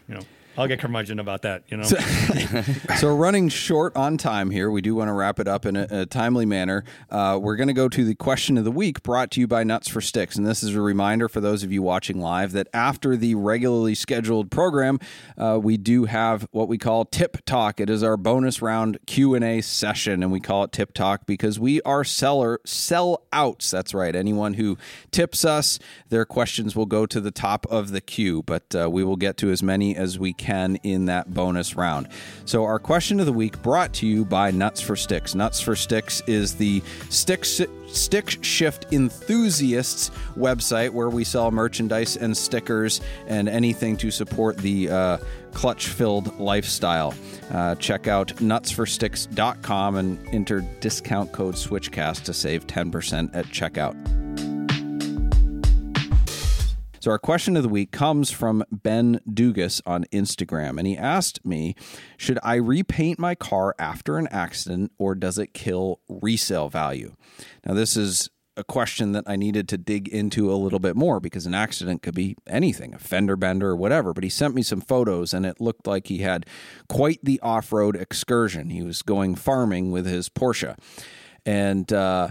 you 0.08 0.16
know, 0.16 0.22
I'll 0.58 0.68
get 0.68 0.80
curmudgeon 0.80 1.20
about 1.20 1.41
that. 1.41 1.64
You 1.68 1.78
know. 1.78 1.86
So 2.97 3.08
we're 3.08 3.16
running 3.16 3.49
short 3.49 3.95
on 3.97 4.18
time 4.18 4.51
here. 4.51 4.72
We 4.72 4.82
do 4.82 4.95
want 4.95 5.10
to 5.10 5.14
wrap 5.14 5.39
it 5.39 5.47
up 5.47 5.66
in 5.66 5.76
a, 5.76 5.88
a 5.89 6.06
timely 6.06 6.45
manner. 6.45 6.86
Uh, 7.10 7.38
we're 7.41 7.58
going 7.58 7.68
to 7.68 7.74
go 7.74 7.89
to 7.89 8.06
the 8.06 8.16
question 8.16 8.58
of 8.58 8.64
the 8.64 8.72
week 8.72 9.03
brought 9.03 9.32
to 9.32 9.41
you 9.41 9.47
by 9.47 9.66
Nuts 9.66 9.89
for 9.89 9.99
Sticks. 9.99 10.38
And 10.38 10.47
this 10.47 10.64
is 10.64 10.74
a 10.76 10.82
reminder 10.82 11.28
for 11.28 11.41
those 11.41 11.64
of 11.64 11.74
you 11.74 11.82
watching 11.82 12.22
live 12.22 12.53
that 12.53 12.70
after 12.74 13.18
the 13.18 13.36
regularly 13.36 13.95
scheduled 13.95 14.49
program, 14.49 14.99
uh, 15.38 15.60
we 15.62 15.76
do 15.76 16.06
have 16.06 16.47
what 16.51 16.70
we 16.70 16.78
call 16.78 17.03
Tip 17.03 17.43
Talk. 17.45 17.82
It 17.82 17.89
is 17.89 18.01
our 18.01 18.16
bonus 18.16 18.62
round 18.62 18.97
Q&A 19.06 19.60
session. 19.62 20.24
And 20.24 20.32
we 20.32 20.39
call 20.39 20.64
it 20.64 20.72
Tip 20.72 20.93
Talk 20.93 21.26
because 21.26 21.60
we 21.60 21.82
are 21.82 22.06
seller 22.06 22.62
sell 22.66 23.26
outs. 23.34 23.72
That's 23.72 23.93
right. 23.93 24.16
Anyone 24.16 24.53
who 24.53 24.78
tips 25.12 25.43
us, 25.43 25.80
their 26.08 26.26
questions 26.26 26.78
will 26.78 26.86
go 26.86 27.06
to 27.06 27.20
the 27.20 27.32
top 27.32 27.66
of 27.70 27.91
the 27.91 28.01
queue. 28.01 28.41
But 28.43 28.74
uh, 28.74 28.89
we 28.89 29.03
will 29.03 29.18
get 29.18 29.36
to 29.38 29.51
as 29.51 29.62
many 29.62 29.97
as 29.97 30.18
we 30.18 30.32
can 30.32 30.45
in 30.84 31.06
that 31.06 31.34
bonus 31.34 31.76
round. 31.76 32.08
So, 32.46 32.64
our 32.64 32.80
question 32.80 33.20
of 33.20 33.26
the 33.26 33.34
week 33.34 33.62
brought 33.62 33.93
to 33.96 34.08
you 34.08 34.26
by 34.26 34.52
Nuts 34.52 34.82
for 34.82 34.96
Sticks. 34.96 35.36
Nuts 35.36 35.60
for 35.60 35.76
Sticks 35.76 36.22
is 36.28 36.56
the 36.56 36.82
stick, 37.10 37.46
stick 37.46 38.43
shift 38.43 38.88
enthusiasts 38.93 40.12
website 40.38 40.91
where 40.91 41.10
we 41.10 41.24
sell 41.24 41.52
merchandise 41.52 42.18
and 42.18 42.36
stickers 42.36 43.02
and 43.28 43.50
anything 43.50 43.98
to 43.98 44.12
support 44.12 44.58
the 44.58 44.89
uh, 44.89 45.18
clutch 45.54 45.88
filled 45.88 46.38
lifestyle. 46.39 47.14
Uh, 47.52 47.76
check 47.76 48.08
out 48.08 48.28
nutsforsticks.com 48.38 49.96
and 49.96 50.28
enter 50.34 50.62
discount 50.80 51.32
code 51.32 51.56
SWITCHCAST 51.56 52.24
to 52.24 52.34
save 52.34 52.68
10% 52.68 53.36
at 53.36 53.46
checkout. 53.46 54.25
So, 57.06 57.12
our 57.12 57.20
question 57.20 57.56
of 57.56 57.62
the 57.62 57.70
week 57.70 57.91
comes 57.91 58.32
from 58.32 58.64
Ben 58.72 59.20
Dugas 59.30 59.80
on 59.86 60.06
Instagram, 60.06 60.80
and 60.80 60.88
he 60.88 60.97
asked 60.97 61.45
me, 61.45 61.76
Should 62.18 62.39
I 62.41 62.56
repaint 62.56 63.20
my 63.20 63.36
car 63.36 63.76
after 63.78 64.18
an 64.18 64.28
accident 64.32 64.91
or 64.97 65.14
does 65.14 65.38
it 65.38 65.53
kill 65.53 65.99
resale 66.10 66.68
value? 66.68 67.16
Now, 67.64 67.76
this 67.76 67.95
is 67.95 68.32
a 68.58 68.64
question 68.64 69.12
that 69.12 69.26
I 69.28 69.36
needed 69.36 69.70
to 69.70 69.78
dig 69.78 70.08
into 70.08 70.51
a 70.51 70.58
little 70.58 70.80
bit 70.80 70.95
more 70.95 71.20
because 71.20 71.45
an 71.45 71.53
accident 71.53 72.01
could 72.01 72.16
be 72.16 72.38
anything, 72.47 72.95
a 72.95 72.97
fender 72.97 73.36
bender 73.36 73.70
or 73.70 73.76
whatever. 73.76 74.12
But 74.12 74.24
he 74.24 74.30
sent 74.32 74.56
me 74.56 74.64
some 74.64 74.82
photos, 74.82 75.32
and 75.32 75.45
it 75.45 75.62
looked 75.62 75.86
like 75.86 76.08
he 76.08 76.24
had 76.24 76.47
quite 76.89 77.20
the 77.22 77.39
off 77.41 77.72
road 77.72 77.95
excursion. 77.95 78.72
He 78.72 78.82
was 78.82 79.03
going 79.03 79.36
farming 79.36 79.91
with 79.91 80.08
his 80.08 80.28
Porsche. 80.28 80.76
And, 81.45 81.93
uh, 81.93 82.30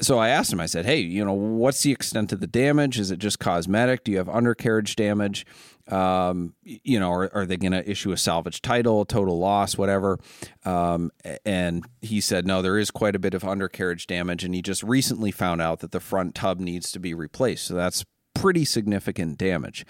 so 0.00 0.18
I 0.18 0.28
asked 0.28 0.52
him, 0.52 0.60
I 0.60 0.66
said, 0.66 0.86
hey, 0.86 0.98
you 0.98 1.24
know, 1.24 1.32
what's 1.32 1.82
the 1.82 1.92
extent 1.92 2.32
of 2.32 2.40
the 2.40 2.46
damage? 2.46 2.98
Is 2.98 3.10
it 3.10 3.18
just 3.18 3.38
cosmetic? 3.38 4.04
Do 4.04 4.12
you 4.12 4.18
have 4.18 4.28
undercarriage 4.28 4.96
damage? 4.96 5.46
Um, 5.88 6.54
you 6.62 6.98
know, 6.98 7.12
are, 7.12 7.30
are 7.32 7.46
they 7.46 7.56
going 7.56 7.72
to 7.72 7.88
issue 7.88 8.10
a 8.10 8.16
salvage 8.16 8.60
title, 8.60 9.04
total 9.04 9.38
loss, 9.38 9.78
whatever? 9.78 10.18
Um, 10.64 11.12
and 11.44 11.84
he 12.00 12.20
said, 12.20 12.46
no, 12.46 12.60
there 12.60 12.78
is 12.78 12.90
quite 12.90 13.14
a 13.14 13.20
bit 13.20 13.34
of 13.34 13.44
undercarriage 13.44 14.06
damage. 14.06 14.42
And 14.42 14.54
he 14.54 14.62
just 14.62 14.82
recently 14.82 15.30
found 15.30 15.62
out 15.62 15.80
that 15.80 15.92
the 15.92 16.00
front 16.00 16.34
tub 16.34 16.58
needs 16.58 16.90
to 16.92 16.98
be 16.98 17.14
replaced. 17.14 17.66
So 17.66 17.74
that's 17.74 18.04
pretty 18.34 18.64
significant 18.64 19.38
damage. 19.38 19.86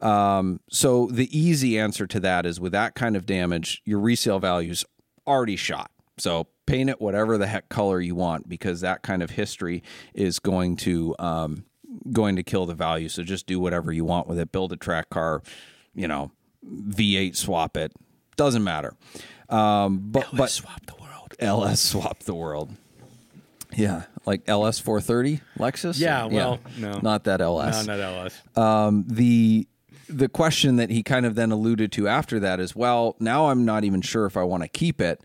Um, 0.00 0.60
so 0.70 1.08
the 1.08 1.36
easy 1.36 1.78
answer 1.78 2.06
to 2.06 2.20
that 2.20 2.46
is 2.46 2.60
with 2.60 2.72
that 2.72 2.94
kind 2.94 3.16
of 3.16 3.26
damage, 3.26 3.82
your 3.84 3.98
resale 3.98 4.38
value's 4.38 4.84
already 5.26 5.56
shot. 5.56 5.90
So 6.20 6.48
paint 6.66 6.90
it 6.90 7.00
whatever 7.00 7.38
the 7.38 7.46
heck 7.46 7.68
color 7.68 8.00
you 8.00 8.14
want 8.14 8.48
because 8.48 8.80
that 8.82 9.02
kind 9.02 9.22
of 9.22 9.30
history 9.30 9.82
is 10.14 10.38
going 10.38 10.76
to 10.76 11.14
um, 11.18 11.64
going 12.12 12.36
to 12.36 12.42
kill 12.42 12.66
the 12.66 12.74
value. 12.74 13.08
So 13.08 13.22
just 13.22 13.46
do 13.46 13.58
whatever 13.60 13.92
you 13.92 14.04
want 14.04 14.26
with 14.28 14.38
it. 14.38 14.52
Build 14.52 14.72
a 14.72 14.76
track 14.76 15.10
car, 15.10 15.42
you 15.94 16.08
know, 16.08 16.30
V8 16.66 17.36
swap 17.36 17.76
it. 17.76 17.92
Doesn't 18.36 18.64
matter. 18.64 18.94
Um, 19.48 19.98
but 20.10 20.26
but 20.32 20.50
swap 20.50 20.84
the 20.86 20.94
world. 20.94 21.34
LS 21.38 21.80
swap 21.80 22.20
the 22.20 22.34
world. 22.34 22.72
Yeah, 23.76 24.04
like 24.24 24.42
LS 24.48 24.78
430 24.78 25.40
Lexus. 25.58 26.00
Yeah, 26.00 26.24
well, 26.24 26.58
no. 26.78 27.00
not 27.00 27.24
that 27.24 27.40
LS 27.40 27.86
No, 27.86 27.96
not 27.96 28.02
LS. 28.02 28.42
um, 28.56 29.04
the 29.06 29.68
the 30.08 30.28
question 30.28 30.76
that 30.76 30.88
he 30.90 31.02
kind 31.02 31.26
of 31.26 31.34
then 31.34 31.52
alluded 31.52 31.92
to 31.92 32.08
after 32.08 32.40
that 32.40 32.60
is, 32.60 32.74
well, 32.74 33.14
now 33.20 33.48
I'm 33.50 33.66
not 33.66 33.84
even 33.84 34.00
sure 34.00 34.24
if 34.24 34.38
I 34.38 34.42
want 34.42 34.62
to 34.62 34.68
keep 34.68 35.00
it 35.02 35.20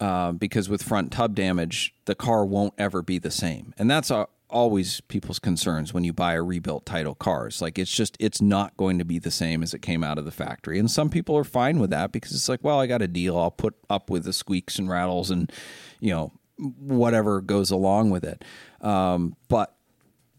um, 0.00 0.36
because 0.36 0.68
with 0.68 0.82
front 0.82 1.12
tub 1.12 1.34
damage, 1.34 1.94
the 2.04 2.14
car 2.14 2.44
won't 2.44 2.74
ever 2.78 3.02
be 3.02 3.18
the 3.18 3.30
same, 3.30 3.74
and 3.78 3.90
that's 3.90 4.10
uh, 4.10 4.26
always 4.48 5.00
people's 5.02 5.38
concerns 5.38 5.92
when 5.92 6.04
you 6.04 6.12
buy 6.12 6.34
a 6.34 6.42
rebuilt 6.42 6.86
title 6.86 7.14
cars. 7.14 7.60
Like 7.60 7.78
it's 7.78 7.90
just 7.90 8.16
it's 8.20 8.40
not 8.40 8.76
going 8.76 8.98
to 8.98 9.04
be 9.04 9.18
the 9.18 9.30
same 9.30 9.62
as 9.62 9.74
it 9.74 9.82
came 9.82 10.04
out 10.04 10.18
of 10.18 10.24
the 10.24 10.30
factory, 10.30 10.78
and 10.78 10.90
some 10.90 11.10
people 11.10 11.36
are 11.36 11.44
fine 11.44 11.78
with 11.78 11.90
that 11.90 12.12
because 12.12 12.32
it's 12.32 12.48
like, 12.48 12.62
well, 12.62 12.80
I 12.80 12.86
got 12.86 13.02
a 13.02 13.08
deal, 13.08 13.38
I'll 13.38 13.50
put 13.50 13.74
up 13.88 14.10
with 14.10 14.24
the 14.24 14.32
squeaks 14.32 14.78
and 14.78 14.88
rattles 14.88 15.30
and 15.30 15.50
you 16.00 16.10
know 16.10 16.32
whatever 16.58 17.40
goes 17.40 17.70
along 17.70 18.10
with 18.10 18.24
it, 18.24 18.44
um, 18.80 19.36
but 19.48 19.76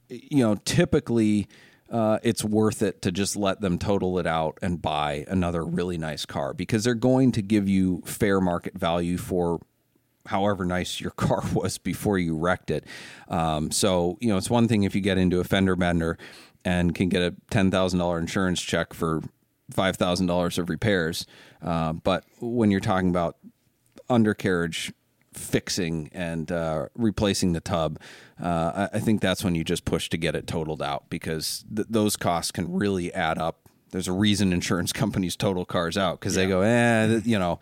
you 0.09 0.43
know, 0.43 0.55
typically 0.65 1.47
uh, 1.89 2.19
it's 2.23 2.43
worth 2.43 2.81
it 2.81 3.01
to 3.03 3.11
just 3.11 3.35
let 3.35 3.61
them 3.61 3.77
total 3.77 4.19
it 4.19 4.27
out 4.27 4.57
and 4.61 4.81
buy 4.81 5.25
another 5.27 5.63
really 5.63 5.97
nice 5.97 6.25
car 6.25 6.53
because 6.53 6.83
they're 6.83 6.93
going 6.93 7.31
to 7.31 7.41
give 7.41 7.69
you 7.69 8.01
fair 8.05 8.41
market 8.41 8.77
value 8.77 9.17
for 9.17 9.59
however 10.25 10.65
nice 10.65 10.99
your 10.99 11.11
car 11.15 11.43
was 11.53 11.77
before 11.77 12.17
you 12.17 12.35
wrecked 12.35 12.71
it. 12.71 12.85
Um, 13.29 13.71
so, 13.71 14.17
you 14.19 14.29
know, 14.29 14.38
it's 14.38 14.49
one 14.49 14.67
thing 14.67 14.83
if 14.83 14.95
you 14.95 15.01
get 15.01 15.17
into 15.17 15.39
a 15.39 15.43
fender 15.43 15.75
bender 15.75 16.17
and 16.65 16.93
can 16.93 17.09
get 17.09 17.21
a 17.21 17.33
$10,000 17.51 18.19
insurance 18.19 18.61
check 18.61 18.93
for 18.93 19.21
$5,000 19.73 20.57
of 20.57 20.69
repairs. 20.69 21.25
Uh, 21.61 21.93
but 21.93 22.23
when 22.39 22.71
you're 22.71 22.79
talking 22.79 23.09
about 23.09 23.38
undercarriage 24.09 24.91
fixing 25.38 26.09
and 26.13 26.51
uh, 26.51 26.88
replacing 26.95 27.53
the 27.53 27.59
tub, 27.61 27.99
uh, 28.41 28.88
I, 28.93 28.97
I 28.97 28.99
think 28.99 29.21
that's 29.21 29.43
when 29.43 29.55
you 29.55 29.63
just 29.63 29.85
push 29.85 30.09
to 30.09 30.17
get 30.17 30.35
it 30.35 30.47
totaled 30.47 30.81
out 30.81 31.09
because 31.09 31.65
th- 31.73 31.88
those 31.89 32.15
costs 32.17 32.51
can 32.51 32.71
really 32.73 33.13
add 33.13 33.38
up. 33.38 33.69
There's 33.91 34.07
a 34.07 34.13
reason 34.13 34.51
insurance 34.53 34.91
companies 35.03 35.35
total 35.35 35.65
cars 35.65 35.97
out 35.97 36.19
because 36.19 36.35
they 36.35 36.47
go, 36.47 36.61
eh, 36.61 37.21
you 37.23 37.39
know, 37.39 37.59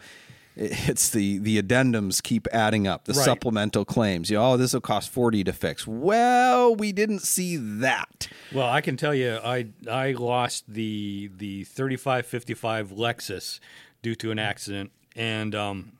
it- 0.55 0.89
it's 0.89 1.09
the 1.09 1.37
the 1.39 1.61
addendums 1.61 2.23
keep 2.23 2.47
adding 2.53 2.87
up, 2.87 3.05
the 3.05 3.13
Right. 3.13 3.25
supplemental 3.25 3.83
claims. 3.83 4.29
You 4.29 4.37
know, 4.37 4.53
oh, 4.53 4.57
this 4.57 4.73
will 4.73 4.79
cost 4.81 5.09
forty 5.09 5.43
to 5.43 5.51
fix. 5.53 5.85
Well, 5.85 6.73
we 6.75 6.93
didn't 6.93 7.19
see 7.23 7.57
that. 7.57 8.29
Well, 8.53 8.67
I 8.69 8.79
can 8.81 8.95
tell 8.95 9.13
you, 9.13 9.37
I 9.43 9.67
I 9.91 10.13
lost 10.13 10.63
the 10.67 11.29
the 11.37 11.65
thirty 11.65 11.97
five 11.97 12.25
fifty 12.25 12.53
five 12.53 12.91
Lexus 12.91 13.59
due 14.01 14.15
to 14.15 14.31
an 14.31 14.39
accident, 14.39 14.91
and 15.15 15.53
um, 15.53 15.91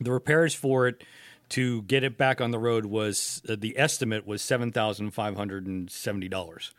the 0.00 0.12
repairs 0.12 0.54
for 0.54 0.86
it 0.88 1.02
to 1.50 1.82
get 1.82 2.04
it 2.04 2.18
back 2.18 2.40
on 2.40 2.50
the 2.50 2.58
road 2.58 2.86
was 2.86 3.40
uh, 3.48 3.56
the 3.58 3.78
estimate 3.78 4.26
was 4.26 4.42
seven 4.42 4.70
thousand 4.72 5.10
five 5.12 5.36
hundred 5.36 5.66
and 5.66 5.90
seventy 5.90 6.28
dollars. 6.28 6.72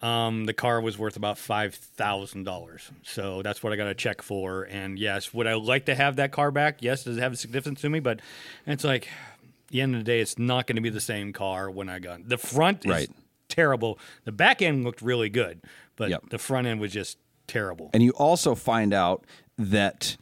Um, 0.00 0.46
the 0.46 0.52
car 0.52 0.80
was 0.80 0.98
worth 0.98 1.16
about 1.16 1.38
five 1.38 1.74
thousand 1.76 2.42
dollars, 2.44 2.90
so 3.04 3.40
that's 3.42 3.62
what 3.62 3.72
I 3.72 3.76
got 3.76 3.86
a 3.86 3.94
check 3.94 4.20
for. 4.20 4.64
And 4.64 4.98
yes, 4.98 5.32
would 5.32 5.46
I 5.46 5.54
like 5.54 5.86
to 5.86 5.94
have 5.94 6.16
that 6.16 6.32
car 6.32 6.50
back? 6.50 6.78
Yes, 6.82 7.04
does 7.04 7.16
it 7.16 7.20
have 7.20 7.32
a 7.32 7.36
significance 7.36 7.80
to 7.82 7.88
me? 7.88 8.00
But 8.00 8.20
it's 8.66 8.82
like, 8.82 9.04
at 9.06 9.68
the 9.68 9.80
end 9.80 9.94
of 9.94 10.00
the 10.00 10.04
day, 10.04 10.20
it's 10.20 10.38
not 10.38 10.66
going 10.66 10.74
to 10.76 10.82
be 10.82 10.90
the 10.90 11.00
same 11.00 11.32
car 11.32 11.70
when 11.70 11.88
I 11.88 12.00
got 12.00 12.28
the 12.28 12.38
front. 12.38 12.84
Is 12.84 12.90
Right. 12.90 13.10
terrible. 13.48 13.96
The 14.24 14.32
back 14.32 14.60
end 14.60 14.82
looked 14.82 15.02
really 15.02 15.28
good, 15.28 15.60
but 15.94 16.10
Yep. 16.10 16.30
the 16.30 16.38
front 16.38 16.66
end 16.66 16.80
was 16.80 16.92
just 16.92 17.18
terrible. 17.46 17.90
and 17.94 18.02
you 18.02 18.10
also 18.12 18.56
find 18.56 18.92
out 18.92 19.24
that 19.56 20.16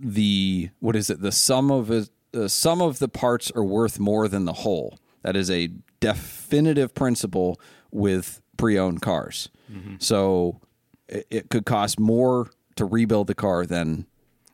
the 0.00 0.70
what 0.80 0.96
is 0.96 1.10
it 1.10 1.20
the 1.20 1.32
sum 1.32 1.70
of 1.70 1.90
it 1.90 2.10
the 2.32 2.48
sum 2.48 2.82
of 2.82 2.98
the 2.98 3.08
parts 3.08 3.50
are 3.52 3.64
worth 3.64 3.98
more 3.98 4.28
than 4.28 4.44
the 4.44 4.52
whole 4.52 4.98
that 5.22 5.36
is 5.36 5.50
a 5.50 5.70
definitive 6.00 6.94
principle 6.94 7.60
with 7.90 8.40
pre-owned 8.56 9.00
cars 9.00 9.48
mm-hmm. 9.72 9.94
so 9.98 10.60
it, 11.08 11.26
it 11.30 11.50
could 11.50 11.64
cost 11.64 11.98
more 11.98 12.50
to 12.76 12.84
rebuild 12.84 13.26
the 13.26 13.34
car 13.34 13.66
than 13.66 14.06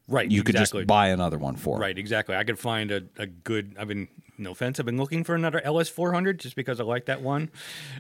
right, 0.09 0.31
you 0.31 0.43
could 0.43 0.55
exactly. 0.55 0.83
just 0.83 0.89
buy 0.89 1.09
another 1.09 1.39
one 1.39 1.57
for 1.57 1.79
Right, 1.79 1.97
exactly. 1.97 2.37
I 2.37 2.45
could 2.45 2.59
find 2.59 2.91
a, 2.91 3.03
a 3.17 3.27
good. 3.27 3.77
I've 3.79 3.89
been 3.89 4.09
no 4.39 4.53
offense. 4.53 4.79
I've 4.79 4.87
been 4.87 4.99
looking 4.99 5.25
for 5.25 5.35
another 5.35 5.61
LS 5.65 5.89
400 5.89 6.41
just 6.41 6.57
because 6.57 6.81
I 6.81 6.85
like 6.85 7.07
that 7.07 7.23
one, 7.23 7.51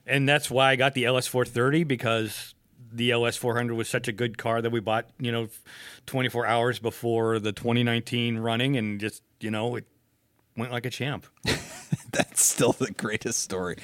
and 0.06 0.28
that's 0.28 0.50
why 0.50 0.70
I 0.70 0.76
got 0.76 0.94
the 0.94 1.04
LS 1.04 1.26
430 1.26 1.84
because 1.84 2.54
the 2.92 3.10
LS 3.10 3.36
400 3.36 3.74
was 3.74 3.88
such 3.88 4.08
a 4.08 4.12
good 4.12 4.38
car 4.38 4.62
that 4.62 4.70
we 4.70 4.80
bought. 4.80 5.10
You 5.18 5.32
know, 5.32 5.48
24 6.06 6.46
hours 6.46 6.78
before 6.78 7.38
the 7.38 7.52
2019 7.52 8.38
running, 8.38 8.76
and 8.76 9.00
just 9.00 9.22
you 9.40 9.50
know 9.50 9.76
it 9.76 9.86
went 10.60 10.72
like 10.72 10.86
a 10.86 10.90
champ. 10.90 11.26
that's 12.12 12.44
still 12.44 12.72
the 12.72 12.92
greatest 12.92 13.40
story 13.40 13.76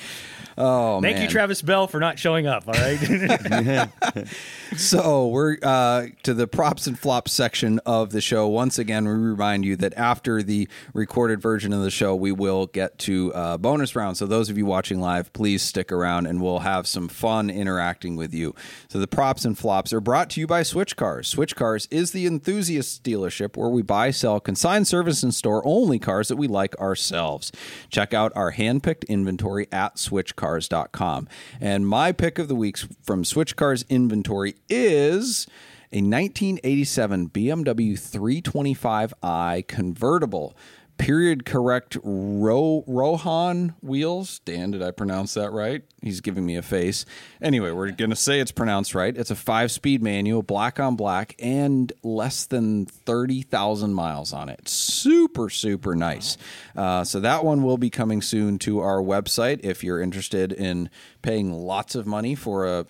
oh 0.59 1.01
Thank 1.01 1.19
you. 1.19 1.29
Travis 1.29 1.63
Bell, 1.63 1.87
for 1.87 2.01
not 2.01 2.19
showing 2.19 2.47
up. 2.47 2.67
All 2.67 2.75
right. 2.75 3.89
So 4.77 5.29
we're 5.29 5.59
uh, 5.63 6.09
to 6.25 6.35
the 6.35 6.49
props 6.49 6.89
and 6.89 6.99
flops 6.99 7.33
section 7.33 7.79
of 7.87 8.11
the 8.11 8.21
show. 8.21 8.49
Once 8.49 8.79
again, 8.79 9.07
we 9.07 9.15
remind 9.15 9.65
you 9.65 9.77
that 9.77 9.95
after 9.95 10.43
the 10.43 10.69
recorded 10.93 11.41
version 11.41 11.73
of 11.73 11.83
the 11.83 11.91
show, 11.91 12.17
we 12.17 12.33
will 12.33 12.67
get 12.67 12.99
to 13.01 13.33
uh, 13.33 13.57
bonus 13.59 13.95
round. 13.95 14.17
So 14.17 14.27
those 14.27 14.51
of 14.51 14.59
you 14.59 14.67
watching 14.67 15.01
live, 15.01 15.33
please 15.33 15.63
stick 15.63 15.93
around, 15.93 16.27
and 16.27 16.43
we'll 16.43 16.59
have 16.59 16.89
some 16.89 17.09
fun 17.09 17.49
interacting 17.49 18.17
with 18.17 18.35
you. 18.35 18.55
So 18.89 18.99
the 18.99 19.07
props 19.07 19.45
and 19.45 19.57
flops 19.57 19.93
are 19.93 20.01
brought 20.01 20.31
to 20.31 20.41
you 20.41 20.49
by 20.49 20.65
Switch 20.65 20.97
Cars. 20.97 21.29
Switch 21.29 21.55
Cars 21.55 21.87
is 21.91 22.11
the 22.11 22.27
enthusiast 22.27 23.05
dealership 23.05 23.57
where 23.57 23.71
we 23.71 23.83
buy, 23.83 24.11
sell, 24.11 24.41
consign, 24.41 24.85
service, 24.85 25.23
and 25.23 25.33
store 25.33 25.63
only 25.65 26.01
cars 26.01 26.27
that 26.29 26.37
we 26.37 26.49
like 26.49 26.66
ourselves. 26.77 27.53
Check 27.91 28.13
out 28.13 28.33
our 28.35 28.53
handpicked 28.53 29.07
inventory 29.09 29.69
at 29.71 29.97
switchcars.com. 29.97 31.29
And 31.61 31.87
my 31.87 32.13
pick 32.13 32.39
of 32.39 32.49
the 32.49 32.55
week 32.55 32.79
from 33.03 33.25
Switch 33.25 33.57
Cars 33.57 33.85
inventory 33.89 34.57
is 34.69 35.47
a 35.93 36.03
1987 36.03 37.29
BMW 37.31 37.93
325i 37.93 39.67
convertible. 39.67 40.57
Period 40.99 41.45
correct 41.45 41.99
Ro- 42.03 42.83
Rohan 42.87 43.75
wheels. 43.83 44.39
Dan, 44.41 44.71
did 44.71 44.83
I 44.83 44.91
pronounce 44.91 45.35
that 45.35 45.53
right? 45.53 45.83
He's 46.03 46.21
giving 46.21 46.47
me 46.47 46.57
a 46.57 46.63
face. 46.63 47.05
Anyway, 47.43 47.71
we're 47.71 47.91
going 47.91 48.11
to 48.11 48.17
say 48.17 48.41
it's 48.41 48.53
pronounced 48.53 48.95
right. 48.95 49.17
It's 49.17 49.31
a 49.31 49.37
five 49.37 49.71
speed 49.71 50.03
manual, 50.03 50.43
black 50.43 50.81
on 50.81 50.97
black, 50.97 51.35
and 51.39 51.93
less 52.03 52.47
than 52.47 52.87
30,000 52.87 53.93
miles 53.93 54.33
on 54.33 54.49
it. 54.49 54.69
Super, 54.69 55.51
super 55.51 55.95
nice. 55.95 56.39
Uh, 56.75 57.05
so 57.05 57.21
that 57.21 57.45
one 57.45 57.63
will 57.63 57.79
be 57.79 57.91
coming 57.91 58.23
soon 58.23 58.59
to 58.61 58.81
our 58.81 58.99
website 59.03 59.61
if 59.63 59.85
you're 59.85 60.01
interested 60.01 60.53
in 60.53 60.89
paying 61.21 61.53
lots 61.53 61.95
of 61.95 62.07
money 62.07 62.35
for 62.35 62.67
a 62.67 62.87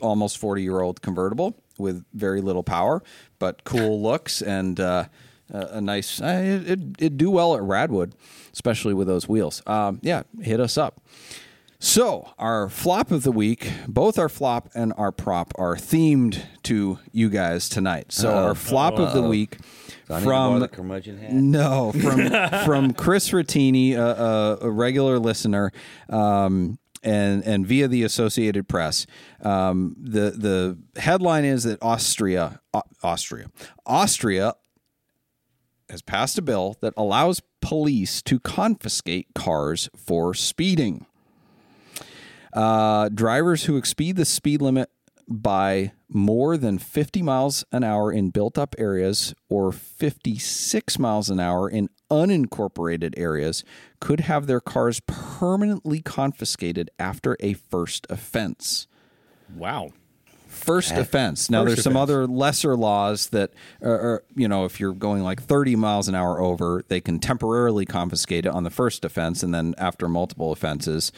almost 0.00 0.38
40 0.38 0.62
year 0.62 0.80
old 0.80 1.02
convertible 1.02 1.56
with 1.78 2.04
very 2.12 2.40
little 2.40 2.62
power, 2.62 3.02
but 3.38 3.64
cool 3.64 4.02
looks 4.02 4.42
and 4.42 4.80
uh, 4.80 5.04
a 5.50 5.76
a 5.76 5.80
nice. 5.80 6.20
Uh, 6.20 6.62
it, 6.66 6.80
it, 6.98 7.16
do 7.16 7.30
well 7.30 7.54
at 7.54 7.62
Radwood, 7.62 8.12
especially 8.52 8.94
with 8.94 9.06
those 9.06 9.28
wheels. 9.28 9.62
Um, 9.66 10.00
yeah, 10.02 10.22
hit 10.40 10.60
us 10.60 10.76
up. 10.78 11.00
So, 11.80 12.30
our 12.38 12.68
flop 12.68 13.12
of 13.12 13.22
the 13.22 13.30
week, 13.30 13.70
both 13.86 14.18
our 14.18 14.28
flop 14.28 14.68
and 14.74 14.92
our 14.96 15.12
prop 15.12 15.52
are 15.56 15.76
themed 15.76 16.42
to 16.64 16.98
you 17.12 17.28
guys 17.30 17.68
tonight. 17.68 18.10
So, 18.10 18.34
our 18.34 18.56
flop 18.56 18.98
of 18.98 19.12
the 19.12 19.22
week 19.22 19.58
So 20.08 20.14
I 20.14 20.18
need 20.18 20.24
to 20.24 20.28
borrow 20.28 20.50
from 20.50 20.60
the 20.60 20.68
curmudgeon 20.68 21.18
hat. 21.18 21.32
no, 21.32 21.92
from 22.02 22.30
from 22.64 22.92
Chris 22.94 23.30
Rattini, 23.30 23.94
a, 23.94 24.00
a, 24.62 24.66
a 24.66 24.70
regular 24.70 25.20
listener, 25.20 25.70
um, 26.08 26.80
and 27.04 27.44
and 27.44 27.64
via 27.64 27.86
the 27.86 28.02
Associated 28.02 28.66
Press. 28.66 29.06
Um, 29.44 29.94
the 30.00 30.32
the 30.32 31.00
headline 31.00 31.44
is 31.44 31.62
that 31.62 31.80
Austria, 31.80 32.60
Austria, 33.04 33.52
Austria 33.86 34.54
has 35.90 36.02
passed 36.02 36.38
a 36.38 36.42
bill 36.42 36.76
that 36.80 36.94
allows 36.96 37.42
police 37.60 38.22
to 38.22 38.38
confiscate 38.38 39.28
cars 39.34 39.88
for 39.96 40.34
speeding. 40.34 41.06
Uh, 42.52 43.08
drivers 43.08 43.64
who 43.64 43.76
exceed 43.76 44.16
the 44.16 44.24
speed 44.24 44.62
limit 44.62 44.90
by 45.28 45.92
more 46.08 46.56
than 46.56 46.78
50 46.78 47.22
miles 47.22 47.64
an 47.70 47.84
hour 47.84 48.10
in 48.10 48.30
built 48.30 48.56
up 48.56 48.74
areas 48.78 49.34
or 49.50 49.70
56 49.70 50.98
miles 50.98 51.28
an 51.28 51.38
hour 51.38 51.68
in 51.68 51.90
unincorporated 52.10 53.12
areas 53.18 53.62
could 54.00 54.20
have 54.20 54.46
their 54.46 54.60
cars 54.60 55.00
permanently 55.06 56.00
confiscated 56.00 56.90
after 56.98 57.36
a 57.40 57.52
first 57.52 58.06
offense. 58.08 58.86
wow. 59.54 59.90
First 60.58 60.92
offense. 60.92 61.48
Now, 61.50 61.62
First 61.64 61.76
there's 61.76 61.84
some 61.84 61.96
other 61.96 62.26
lesser 62.26 62.76
laws 62.76 63.28
that, 63.28 63.50
are, 63.82 63.90
are, 63.92 64.24
you 64.34 64.48
know, 64.48 64.64
if 64.64 64.78
you're 64.80 64.92
going 64.92 65.22
like 65.22 65.42
30 65.42 65.76
miles 65.76 66.08
an 66.08 66.14
hour 66.14 66.40
over, 66.40 66.84
they 66.88 67.00
can 67.00 67.18
temporarily 67.18 67.86
confiscate 67.86 68.46
it 68.46 68.50
on 68.52 68.64
the 68.64 68.70
first 68.70 69.04
offense, 69.04 69.42
and 69.42 69.54
then 69.54 69.74
after 69.78 70.08
multiple 70.08 70.52
offenses, 70.52 71.12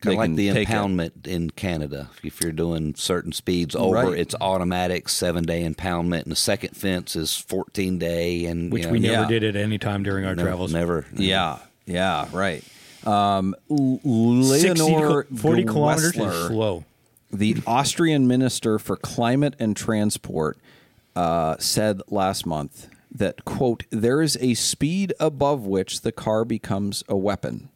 Kind 0.00 0.10
they 0.12 0.14
of 0.14 0.18
like 0.18 0.26
can 0.28 0.36
the 0.36 0.52
take 0.52 0.68
it. 0.68 0.72
impoundment 0.72 1.26
in 1.26 1.50
Canada. 1.50 2.10
If 2.22 2.40
you're 2.40 2.52
doing 2.52 2.94
certain 2.96 3.32
speeds 3.32 3.74
over, 3.74 3.94
Right. 3.94 4.18
it's 4.18 4.34
automatic 4.40 5.08
seven 5.08 5.44
day 5.44 5.68
impoundment, 5.68 6.22
and 6.22 6.30
the 6.30 6.36
second 6.36 6.76
fence 6.76 7.16
is 7.16 7.34
14 7.36 7.98
day. 7.98 8.44
And 8.44 8.72
Which 8.72 8.82
you 8.82 8.86
know, 8.86 8.92
we 8.92 8.98
never 9.00 9.22
Yeah. 9.22 9.28
did 9.40 9.42
at 9.42 9.56
any 9.56 9.76
time 9.78 10.04
during 10.04 10.24
our 10.24 10.36
never, 10.36 10.48
travels. 10.48 10.72
Never. 10.72 11.06
Yeah, 11.16 11.58
yeah, 11.86 12.26
right. 12.32 12.62
Um, 13.04 13.54
L- 13.70 14.00
60 14.44 14.68
Leonore 14.84 15.24
kil- 15.24 15.36
40 15.36 15.64
kilometers 15.64 16.04
is 16.04 16.16
Gewessler, 16.16 16.46
slow. 16.48 16.84
The 17.30 17.56
Austrian 17.66 18.26
Minister 18.26 18.78
for 18.78 18.96
Climate 18.96 19.54
and 19.58 19.76
Transport, 19.76 20.58
uh, 21.14 21.56
said 21.58 22.00
last 22.08 22.46
month 22.46 22.88
that 23.10 23.44
quote 23.44 23.84
there 23.90 24.22
is 24.22 24.36
a 24.40 24.54
speed 24.54 25.12
above 25.18 25.66
which 25.66 26.02
the 26.02 26.12
car 26.12 26.44
becomes 26.44 27.02
a 27.08 27.16
weapon. 27.16 27.68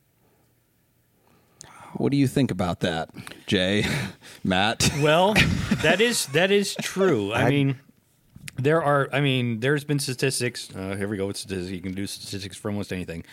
What 1.94 2.10
do 2.10 2.16
you 2.16 2.26
think 2.26 2.50
about 2.50 2.80
that, 2.80 3.10
Jay, 3.46 3.84
Matt? 4.44 4.90
Well, 5.00 5.34
that 5.82 6.00
is 6.00 6.26
that 6.28 6.50
is 6.50 6.74
true. 6.80 7.32
I, 7.34 7.50
mean, 7.50 7.80
there 8.56 8.82
are. 8.82 9.08
I 9.12 9.20
mean, 9.20 9.60
there's 9.60 9.84
been 9.84 9.98
statistics. 9.98 10.74
Uh, 10.74 10.96
here 10.96 11.08
we 11.08 11.16
go 11.16 11.26
with 11.26 11.36
statistics. 11.36 11.70
You 11.70 11.80
can 11.80 11.94
do 11.94 12.06
statistics 12.06 12.56
for 12.56 12.70
almost 12.70 12.92
anything. 12.92 13.24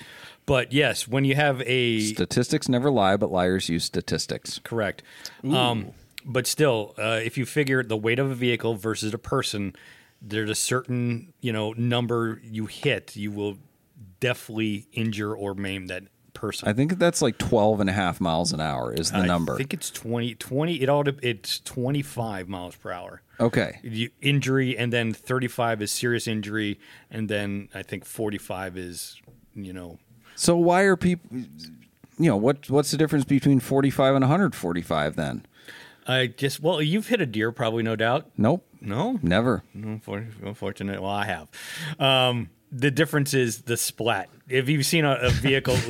But 0.46 0.74
yes, 0.74 1.08
when 1.08 1.26
you 1.26 1.36
have 1.36 1.62
a 1.66 2.00
Statistics 2.00 2.68
never 2.68 2.90
lie, 2.90 3.18
but 3.18 3.32
liars 3.32 3.70
use 3.70 3.86
statistics. 3.86 4.60
correct, 4.64 5.04
um, 5.44 5.94
but 6.26 6.48
still, 6.48 6.96
uh, 6.98 7.20
if 7.24 7.38
you 7.38 7.46
figure 7.46 7.84
the 7.84 7.98
weight 7.98 8.20
of 8.20 8.30
a 8.30 8.36
vehicle 8.36 8.76
versus 8.76 9.14
a 9.14 9.18
person, 9.18 9.76
there's 10.22 10.50
a 10.50 10.56
certain 10.56 11.34
you 11.42 11.52
know 11.54 11.74
number 11.78 12.42
you 12.44 12.66
hit, 12.66 13.16
you 13.16 13.32
will 13.32 13.58
definitely 14.20 14.88
injure 14.94 15.34
or 15.36 15.54
maim 15.54 15.88
that 15.88 16.04
person. 16.34 16.68
I 16.68 16.74
think 16.74 16.98
that's 17.00 17.22
like 17.22 17.38
12 17.38 17.82
and 17.82 17.90
a 17.90 17.94
half 17.94 18.22
miles 18.22 18.54
an 18.54 18.62
hour 18.62 18.94
is 18.94 19.12
the 19.12 19.24
number. 19.26 19.56
I 19.56 19.58
think 19.58 19.74
it's 19.74 19.90
20, 19.90 20.36
20 20.36 20.82
it 20.82 20.90
all 20.90 21.04
de- 21.04 21.16
it's 21.22 21.60
25 21.62 22.48
miles 22.48 22.76
per 22.76 22.92
hour. 22.92 23.22
okay. 23.40 23.80
You, 23.84 24.10
injury 24.22 24.78
and 24.78 24.94
then 24.94 25.14
35 25.14 25.82
is 25.82 25.92
serious 25.92 26.28
injury 26.28 26.80
and 27.12 27.30
then 27.30 27.70
I 27.74 27.84
think 27.84 28.06
45 28.06 28.78
is, 28.78 29.22
you 29.56 29.74
know, 29.74 30.00
So 30.36 30.56
why 30.56 30.84
are 30.84 30.96
people? 30.96 31.30
You 32.18 32.30
know 32.30 32.38
what? 32.38 32.70
What's 32.70 32.92
the 32.92 32.98
difference 32.98 33.24
between 33.26 33.60
forty-five 33.62 34.14
and 34.14 34.24
one 34.24 34.30
hundred 34.30 34.54
forty-five? 34.54 35.16
Then 35.16 35.46
I 36.10 36.28
just 36.28 36.60
well, 36.62 36.82
you've 36.82 37.08
hit 37.08 37.22
a 37.22 37.26
deer 37.26 37.52
probably 37.52 37.84
no 37.84 37.96
doubt. 37.96 38.30
nope, 38.38 38.66
No? 38.82 39.20
never. 39.22 39.64
Unfor- 39.78 40.28
Unfortunate. 40.44 41.02
Well, 41.02 41.12
I 41.12 41.26
have. 41.26 41.48
Um, 42.00 42.50
the 42.72 42.92
difference 42.92 43.34
is 43.34 43.64
the 43.64 43.78
splat. 43.78 44.30
If 44.48 44.70
you've 44.70 44.86
seen 44.86 45.04
a, 45.06 45.14
a 45.22 45.30
vehicle, 45.32 45.76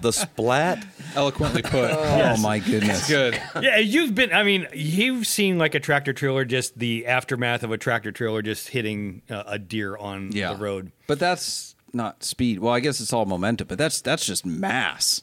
The 0.00 0.12
splat. 0.12 0.84
Eloquently 1.14 1.62
put. 1.62 1.90
Oh 2.28 2.36
my 2.40 2.58
goodness! 2.60 3.08
Good. 3.08 3.40
yeah, 3.60 3.78
you've 3.78 4.14
been. 4.14 4.32
I 4.32 4.42
mean, 4.42 4.66
you've 4.72 5.26
seen 5.26 5.58
like 5.58 5.74
a 5.74 5.80
tractor 5.80 6.12
trailer, 6.12 6.44
just 6.44 6.78
the 6.78 7.06
aftermath 7.06 7.62
of 7.62 7.70
a 7.72 7.78
tractor 7.78 8.12
trailer 8.12 8.42
just 8.42 8.68
hitting 8.68 9.22
uh, 9.30 9.42
a 9.46 9.58
deer 9.58 9.96
on 9.96 10.30
Yeah, 10.32 10.52
the 10.52 10.58
road. 10.58 10.92
but 11.06 11.18
that's 11.18 11.74
not 11.92 12.22
speed. 12.22 12.58
Well, 12.60 12.72
I 12.74 12.80
guess 12.80 13.00
it's 13.00 13.12
all 13.12 13.24
momentum, 13.26 13.66
but 13.68 13.78
that's 13.78 14.00
that's 14.00 14.24
just 14.26 14.44
mass. 14.46 15.22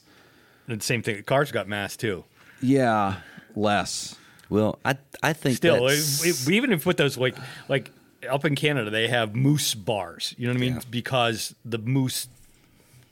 And 0.68 0.80
the 0.80 0.84
same 0.84 1.02
thing. 1.02 1.22
Cars 1.22 1.52
got 1.52 1.68
mass 1.68 1.96
too. 1.96 2.24
Yeah, 2.60 3.16
less. 3.56 4.14
Well, 4.48 4.78
I 4.84 4.96
I 5.22 5.32
think 5.32 5.56
Still, 5.56 5.86
that's, 5.86 6.24
it- 6.24 6.48
it- 6.48 6.52
even 6.54 6.72
if 6.72 6.86
with 6.86 6.96
those 6.98 7.16
like 7.18 7.36
like 7.68 7.90
up 8.30 8.44
in 8.44 8.54
Canada, 8.54 8.90
they 8.90 9.08
have 9.08 9.34
moose 9.34 9.74
bars. 9.74 10.34
You 10.38 10.46
know 10.46 10.52
what 10.52 10.58
I 10.58 10.60
mean? 10.60 10.74
Yeah. 10.74 10.80
Because 10.90 11.54
the 11.64 11.78
moose 11.78 12.28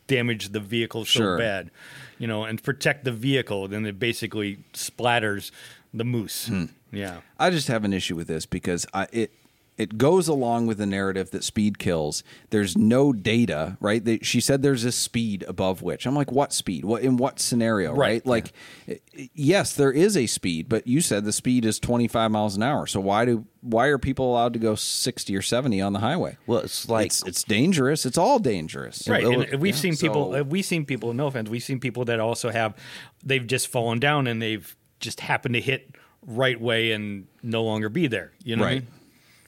damage 0.06 0.50
the 0.50 0.60
vehicle 0.60 1.04
so 1.04 1.18
Sure. 1.20 1.38
bad, 1.38 1.70
you 2.18 2.26
know, 2.26 2.44
and 2.44 2.62
protect 2.62 3.04
the 3.04 3.12
vehicle. 3.12 3.66
Then 3.68 3.84
it 3.86 3.98
basically 3.98 4.58
splatters 4.74 5.50
the 5.92 6.04
moose. 6.04 6.46
Hmm. 6.48 6.66
Yeah. 6.92 7.20
I 7.38 7.50
just 7.50 7.68
have 7.68 7.84
an 7.84 7.92
issue 7.92 8.14
with 8.14 8.28
this 8.28 8.46
because 8.46 8.86
I, 8.94 9.06
it 9.12 9.32
it 9.76 9.98
goes 9.98 10.28
along 10.28 10.66
with 10.68 10.78
the 10.78 10.86
narrative 10.86 11.30
that 11.32 11.42
speed 11.42 11.78
kills. 11.78 12.22
There's 12.50 12.76
no 12.76 13.12
data, 13.12 13.76
right? 13.80 14.04
They, 14.04 14.18
she 14.22 14.40
said 14.40 14.62
there's 14.62 14.84
a 14.84 14.92
speed 14.92 15.44
above 15.48 15.82
which. 15.82 16.06
I'm 16.06 16.14
like, 16.14 16.30
what 16.30 16.52
speed? 16.52 16.84
What 16.84 17.02
in 17.02 17.16
what 17.16 17.40
scenario? 17.40 17.90
Right? 17.92 17.98
Right, 17.98 18.26
Like, 18.26 18.52
i- 18.88 19.00
i- 19.18 19.30
yes, 19.34 19.74
there 19.74 19.90
is 19.90 20.16
a 20.16 20.26
speed, 20.26 20.68
but 20.68 20.86
you 20.86 21.00
said 21.00 21.24
the 21.24 21.32
speed 21.32 21.64
is 21.64 21.80
25 21.80 22.30
miles 22.30 22.54
an 22.56 22.62
hour. 22.62 22.86
So 22.86 23.00
why 23.00 23.24
do 23.24 23.46
why 23.62 23.86
are 23.86 23.98
people 23.98 24.30
allowed 24.30 24.52
to 24.52 24.58
go 24.58 24.74
60 24.74 25.34
or 25.34 25.40
70 25.42 25.80
on 25.80 25.92
the 25.94 25.98
highway? 26.00 26.36
well, 26.46 26.58
it's 26.60 26.88
like 26.88 27.06
it's 27.06 27.22
it's 27.26 27.42
dangerous. 27.42 28.06
It's 28.06 28.18
all 28.18 28.38
dangerous. 28.38 29.08
Right, 29.08 29.24
well, 29.26 29.40
and 29.40 29.60
we've 29.60 29.74
yeah, 29.74 29.80
seen 29.80 29.96
people. 29.96 30.32
so- 30.32 30.40
uh, 30.40 30.44
We've 30.44 30.64
seen 30.64 30.84
people. 30.84 31.12
No 31.14 31.26
offense, 31.26 31.48
we've 31.50 31.62
seen 31.62 31.80
people 31.80 32.04
that 32.04 32.20
also 32.20 32.50
have. 32.50 32.74
They've 33.24 33.46
just 33.46 33.68
fallen 33.68 33.98
down 33.98 34.26
and 34.26 34.40
they've 34.40 34.76
just 35.00 35.20
happened 35.20 35.54
to 35.54 35.60
hit 35.60 35.96
right 36.26 36.60
way 36.60 36.92
and 36.92 37.26
no 37.42 37.62
longer 37.64 37.88
be 37.88 38.06
there. 38.06 38.32
You 38.44 38.56
know, 38.56 38.62
what 38.62 38.68
I 38.68 38.74
Right. 38.74 38.82
mean? 38.84 38.88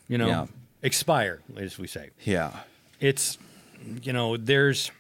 You 0.09 0.19
know, 0.19 0.27
Yeah. 0.27 0.47
expire 0.83 1.41
as 1.57 1.79
we 1.79 1.87
say. 1.87 2.11
Yeah. 2.25 2.51
It's 3.01 3.39
you 4.03 4.13
know, 4.13 4.37
there's 4.37 4.91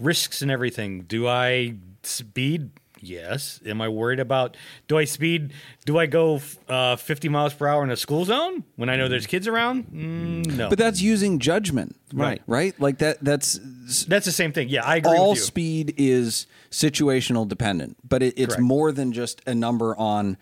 risks 0.00 0.42
and 0.42 0.50
everything. 0.50 1.02
Do 1.02 1.26
I 1.28 1.74
speed? 2.02 2.70
Yes. 3.00 3.60
Am 3.64 3.80
I 3.80 3.88
worried 3.88 4.18
about? 4.18 4.56
Do 4.88 4.98
I 4.98 5.04
speed? 5.04 5.52
Do 5.86 5.98
I 5.98 6.06
go 6.06 6.40
uh, 6.68 6.96
50 6.96 7.28
miles 7.28 7.54
per 7.54 7.68
hour 7.68 7.84
in 7.84 7.90
a 7.90 7.96
school 7.96 8.24
zone 8.24 8.64
when 8.74 8.88
I 8.90 8.96
know 8.96 9.06
there's 9.06 9.26
kids 9.26 9.46
around? 9.46 9.84
Mm, 9.86 10.56
no. 10.56 10.68
But 10.68 10.78
that's 10.78 11.00
using 11.00 11.38
judgment, 11.38 11.94
Right. 12.12 12.42
Right? 12.48 12.78
Like 12.80 12.98
that. 12.98 13.22
That's 13.22 13.60
that's 14.08 14.26
the 14.26 14.32
same 14.32 14.52
thing. 14.52 14.68
Yeah, 14.68 14.82
I 14.84 14.96
agree 14.96 15.16
all 15.16 15.30
with 15.30 15.38
you. 15.38 15.44
speed 15.44 15.94
is 15.96 16.46
situational 16.72 17.46
dependent, 17.46 17.96
but 18.06 18.22
it, 18.22 18.34
it's 18.36 18.54
Correct. 18.56 18.62
more 18.62 18.90
than 18.92 19.12
just 19.12 19.40
a 19.46 19.54
number 19.54 19.96
on 19.96 20.36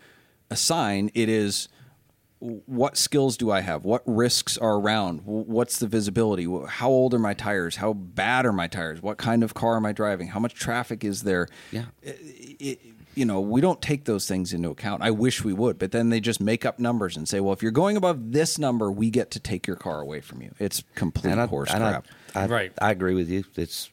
a 0.49 0.55
sign. 0.55 1.11
It 1.13 1.29
is 1.29 1.69
what 2.39 2.97
skills 2.97 3.35
do 3.37 3.49
I 3.49 3.61
have? 3.61 3.83
What 3.83 4.03
risks 4.05 4.57
are 4.57 4.75
around? 4.75 5.21
What's 5.25 5.79
the 5.79 5.87
visibility? 5.87 6.47
How 6.67 6.89
old 6.89 7.13
are 7.13 7.19
my 7.19 7.33
tires? 7.33 7.77
How 7.77 7.93
bad 7.93 8.45
are 8.45 8.53
my 8.53 8.67
tires? 8.67 9.01
What 9.01 9.17
kind 9.17 9.43
of 9.43 9.53
car 9.53 9.75
am 9.75 9.85
I 9.85 9.91
driving? 9.91 10.27
How 10.27 10.39
much 10.39 10.53
traffic 10.53 11.03
is 11.03 11.23
there? 11.23 11.47
Yeah. 11.71 11.85
it, 12.03 12.79
you 13.17 13.25
know, 13.25 13.41
we 13.41 13.61
don't 13.61 13.81
take 13.81 14.05
those 14.05 14.27
things 14.27 14.53
into 14.53 14.69
account. 14.69 15.01
I 15.01 15.09
wish 15.09 15.43
we 15.43 15.51
would, 15.51 15.79
but 15.79 15.91
then 15.91 16.09
they 16.09 16.19
just 16.19 16.39
make 16.39 16.63
up 16.65 16.77
numbers 16.77 17.17
and 17.17 17.27
say, 17.27 17.39
well, 17.39 17.51
if 17.51 17.63
you're 17.63 17.71
going 17.71 17.97
above 17.97 18.31
this 18.31 18.59
number, 18.59 18.91
we 18.91 19.09
get 19.09 19.31
to 19.31 19.39
take 19.39 19.65
your 19.65 19.75
car 19.75 20.01
away 20.01 20.21
from 20.21 20.43
you. 20.43 20.53
It's 20.59 20.83
complete 20.93 21.31
and 21.31 21.41
I, 21.41 21.47
horse 21.47 21.71
and 21.71 21.79
crap. 21.79 22.05
I, 22.35 22.45
Right. 22.45 22.71
I 22.79 22.91
agree 22.91 23.15
with 23.15 23.27
you. 23.27 23.43
It's 23.55 23.89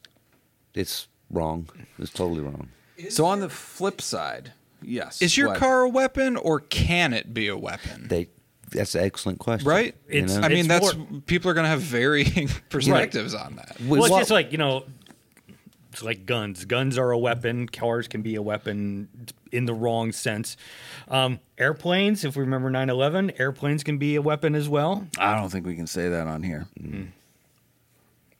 it's 0.75 1.07
wrong. 1.31 1.69
It's 1.97 2.11
totally 2.11 2.41
wrong. 2.41 2.69
so 3.09 3.25
on 3.25 3.39
the 3.39 3.49
flip 3.49 3.99
side, 3.99 4.53
yes. 4.83 5.23
Is 5.23 5.35
your 5.35 5.47
what? 5.47 5.57
car 5.57 5.81
a 5.81 5.89
weapon 5.89 6.37
or 6.37 6.59
can 6.59 7.11
it 7.11 7.33
be 7.33 7.47
a 7.47 7.57
weapon? 7.57 8.07
They 8.07 8.27
that's 8.75 8.95
an 8.95 9.03
excellent 9.03 9.39
question. 9.39 9.67
Right? 9.67 9.95
You 10.09 10.25
know? 10.27 10.39
I 10.41 10.47
mean, 10.49 10.59
It's 10.59 10.67
that's 10.67 10.95
more- 10.95 11.21
people 11.25 11.49
are 11.51 11.53
going 11.53 11.63
to 11.65 11.69
have 11.69 11.81
varying 11.81 12.49
perspectives 12.69 13.33
on 13.33 13.55
that. 13.55 13.75
We- 13.81 13.87
Well, 13.87 14.03
it's 14.05 14.11
what- 14.11 14.19
just 14.19 14.31
like 14.31 14.51
you 14.51 14.57
know, 14.57 14.85
it's 15.91 16.03
like 16.03 16.25
guns. 16.25 16.65
Guns 16.65 16.97
are 16.97 17.11
a 17.11 17.17
weapon. 17.17 17.67
Cars 17.69 18.07
can 18.07 18.21
be 18.21 18.35
a 18.35 18.41
weapon 18.41 19.07
in 19.51 19.63
the 19.65 19.73
wrong 19.73 20.11
sense. 20.11 20.57
Um, 21.07 21.39
airplanes, 21.57 22.25
if 22.25 22.35
we 22.35 22.41
remember 22.41 22.69
9/11, 22.69 23.39
airplanes 23.39 23.83
can 23.83 23.97
be 23.97 24.15
a 24.15 24.21
weapon 24.21 24.55
as 24.55 24.67
well. 24.67 25.07
I 25.17 25.35
don't 25.39 25.49
think 25.49 25.65
we 25.65 25.75
can 25.75 25.87
say 25.87 26.09
that 26.09 26.27
on 26.27 26.43
here. 26.43 26.67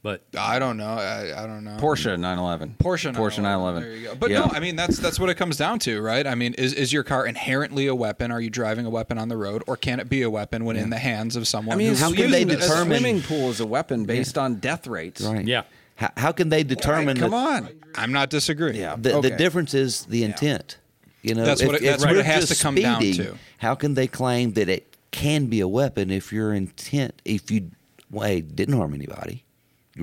But 0.06 0.22
I 0.38 0.60
don't 0.60 0.78
know. 0.78 0.86
I, 0.86 1.44
I 1.44 1.48
don't 1.48 1.64
know. 1.64 1.78
Porsche 1.78 2.16
911. 2.20 2.76
Porsche 2.78 3.06
911. 3.12 3.16
Porsche 3.16 3.42
911. 3.42 3.82
There 3.82 3.96
you 3.96 4.08
go. 4.10 4.14
But 4.16 4.30
Yeah. 4.30 4.42
no, 4.42 4.52
I 4.54 4.60
mean 4.60 4.76
that's 4.76 5.00
that's 5.00 5.20
what 5.20 5.30
it 5.32 5.34
comes 5.34 5.58
down 5.58 5.80
to, 5.80 6.00
right? 6.00 6.28
I 6.28 6.36
mean, 6.36 6.54
is 6.60 6.74
is 6.74 6.94
your 6.94 7.02
car 7.02 7.26
inherently 7.26 7.88
a 7.88 7.96
weapon? 7.96 8.30
Are 8.30 8.40
you 8.40 8.52
driving 8.52 8.86
a 8.86 8.90
weapon 8.92 9.18
on 9.18 9.30
the 9.30 9.36
road, 9.38 9.64
or 9.66 9.76
can 9.76 10.00
it 10.00 10.08
be 10.08 10.22
a 10.22 10.30
weapon 10.30 10.64
when 10.64 10.76
in 10.76 10.92
the 10.92 11.00
hands 11.00 11.36
of 11.36 11.48
someone? 11.48 11.74
I 11.74 11.78
mean, 11.80 11.88
who's 11.88 12.00
how 12.02 12.14
can 12.14 12.30
they 12.30 12.42
using 12.42 12.50
it? 12.52 12.54
a 12.54 12.58
determine- 12.68 13.00
swimming 13.00 13.22
pool 13.24 13.50
is 13.50 13.60
a 13.62 13.66
weapon 13.66 14.06
based 14.06 14.38
on 14.38 14.58
death 14.60 14.86
rates? 14.86 15.22
right. 15.22 15.44
Yeah. 15.44 15.64
How, 15.96 16.12
how 16.18 16.32
can 16.32 16.50
they 16.50 16.64
determine? 16.64 17.18
Come 17.18 17.32
the, 17.32 17.38
on. 17.38 17.70
I'm 17.96 18.12
not 18.12 18.30
disagreeing. 18.30 18.76
Yeah. 18.76 18.98
The, 19.00 19.16
Okay. 19.16 19.30
the 19.30 19.38
difference 19.38 19.74
is 19.74 20.06
the 20.06 20.24
intent. 20.24 20.78
You 21.24 21.34
know, 21.34 21.46
That's 21.46 21.62
if, 21.62 21.68
what 21.68 21.78
it- 21.78 21.84
if 21.84 21.90
that's 21.94 22.06
what 22.06 22.16
it 22.16 22.26
has 22.28 22.48
just 22.48 22.60
to 22.62 22.64
come 22.64 22.76
down 22.76 23.02
to. 23.02 23.38
How 23.58 23.74
can 23.74 23.96
they 23.96 24.06
claim 24.06 24.54
that 24.54 24.70
it 24.70 24.96
can 25.10 25.48
be 25.48 25.62
a 25.62 25.68
weapon 25.68 26.12
if 26.12 26.32
your 26.32 26.54
intent, 26.54 27.20
if 27.26 27.50
you, 27.50 27.72
well, 28.12 28.28
hey, 28.28 28.42
didn't 28.42 28.76
harm 28.76 28.94
anybody, 28.94 29.38
you 29.38 29.45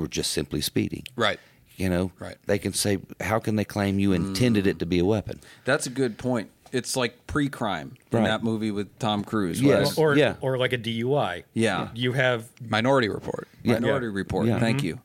were 0.00 0.08
just 0.08 0.30
simply 0.32 0.60
speeding. 0.60 1.04
Right. 1.16 1.38
You 1.76 1.88
know, 1.88 2.12
Right. 2.18 2.36
They 2.46 2.58
can 2.58 2.72
say, 2.72 2.98
how 3.20 3.38
can 3.38 3.56
they 3.56 3.64
claim 3.64 3.98
you 3.98 4.12
intended 4.12 4.66
it 4.66 4.78
to 4.80 4.86
be 4.86 4.98
a 4.98 5.04
weapon? 5.04 5.40
That's 5.64 5.86
a 5.86 5.90
good 5.90 6.18
point. 6.18 6.50
It's 6.70 6.96
like 6.96 7.26
pre-crime 7.26 7.96
in 8.12 8.24
that 8.24 8.42
movie 8.42 8.70
with 8.70 8.98
Tom 8.98 9.24
Cruise. 9.24 9.60
Yes. 9.60 9.96
where- 9.96 10.10
Or 10.12 10.16
Yeah. 10.16 10.34
or 10.40 10.56
like 10.58 10.72
a 10.72 10.78
DUI. 10.78 11.44
Yeah. 11.54 11.88
You 11.94 12.12
have 12.12 12.48
Minority 12.66 13.08
Report. 13.08 13.48
Yeah. 13.62 13.74
Minority 13.74 14.06
Report. 14.08 14.46
Yeah. 14.46 14.58
Thank 14.58 14.82
you. 14.82 15.00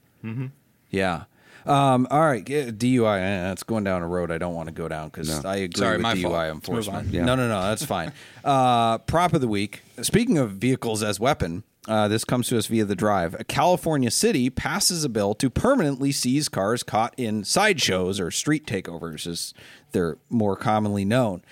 Yeah. 0.89 1.23
Um, 1.65 2.07
all 2.09 2.21
right, 2.25 2.47
yeah, 2.47 2.69
DUI. 2.69 3.19
eh, 3.19 3.41
That's 3.43 3.63
going 3.63 3.83
down 3.83 4.01
a 4.01 4.07
road 4.07 4.31
I 4.31 4.37
don't 4.37 4.53
want 4.55 4.67
to 4.69 4.73
go 4.73 4.87
down 4.87 5.09
because 5.09 5.43
No. 5.43 5.49
I 5.49 5.57
agree 5.57 5.77
Sorry, 5.79 5.97
with 5.97 6.01
my 6.03 6.13
DUI 6.15 6.21
fault. 6.21 6.55
Enforcement. 6.55 7.09
Yeah. 7.13 7.25
No, 7.25 7.35
no, 7.35 7.49
no, 7.49 7.61
that's 7.63 7.83
fine. 7.83 8.13
Uh, 8.45 8.99
prop 8.99 9.33
of 9.33 9.41
the 9.41 9.49
week. 9.49 9.81
Speaking 10.01 10.37
of 10.37 10.51
vehicles 10.51 11.03
as 11.03 11.19
weapon, 11.19 11.63
uh, 11.87 12.07
this 12.07 12.25
comes 12.25 12.47
to 12.49 12.57
us 12.57 12.67
via 12.67 12.85
the 12.85 12.95
drive. 12.95 13.35
A 13.39 13.43
California 13.43 14.11
city 14.11 14.49
passes 14.49 15.03
a 15.03 15.09
bill 15.09 15.33
to 15.35 15.49
permanently 15.49 16.11
seize 16.11 16.49
cars 16.49 16.83
caught 16.83 17.13
in 17.17 17.43
sideshows 17.43 18.19
or 18.19 18.29
street 18.29 18.65
takeovers, 18.65 19.25
as 19.25 19.53
they're 19.93 20.17
more 20.29 20.55
commonly 20.55 21.05
known. 21.05 21.43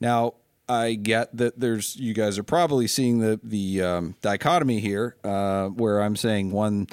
Now, 0.00 0.34
I 0.68 0.94
get 0.94 1.34
that 1.36 1.58
there's 1.58 1.96
you 1.96 2.12
guys 2.12 2.38
are 2.38 2.42
probably 2.42 2.86
seeing 2.86 3.20
the 3.20 3.40
the 3.42 3.82
um, 3.82 4.16
dichotomy 4.20 4.80
here, 4.80 5.16
uh, 5.24 5.68
where 5.68 6.02
I'm 6.02 6.16
saying 6.16 6.50
one 6.50 6.88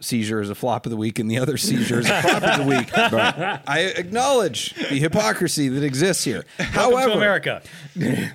seizure 0.00 0.40
is 0.40 0.48
a 0.48 0.54
flop 0.54 0.86
of 0.86 0.90
the 0.90 0.96
week 0.96 1.18
and 1.18 1.28
the 1.28 1.38
other 1.38 1.56
seizure 1.56 1.98
is 1.98 2.08
a 2.08 2.22
flop 2.22 2.42
of 2.42 2.64
the 2.64 2.68
week. 2.68 2.88
But 3.10 3.62
I 3.66 3.80
acknowledge 3.96 4.74
the 4.74 4.98
hypocrisy 5.00 5.68
that 5.68 5.82
exists 5.82 6.22
here. 6.22 6.44
Welcome 6.58 6.74
However, 6.74 7.10
to 7.10 7.16
America. 7.16 7.62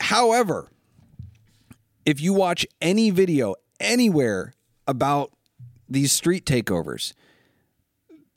However, 0.00 0.70
if 2.04 2.20
you 2.20 2.32
watch 2.32 2.66
any 2.80 3.10
video 3.10 3.54
anywhere 3.80 4.54
about 4.86 5.32
these 5.88 6.12
street 6.12 6.44
takeovers, 6.44 7.12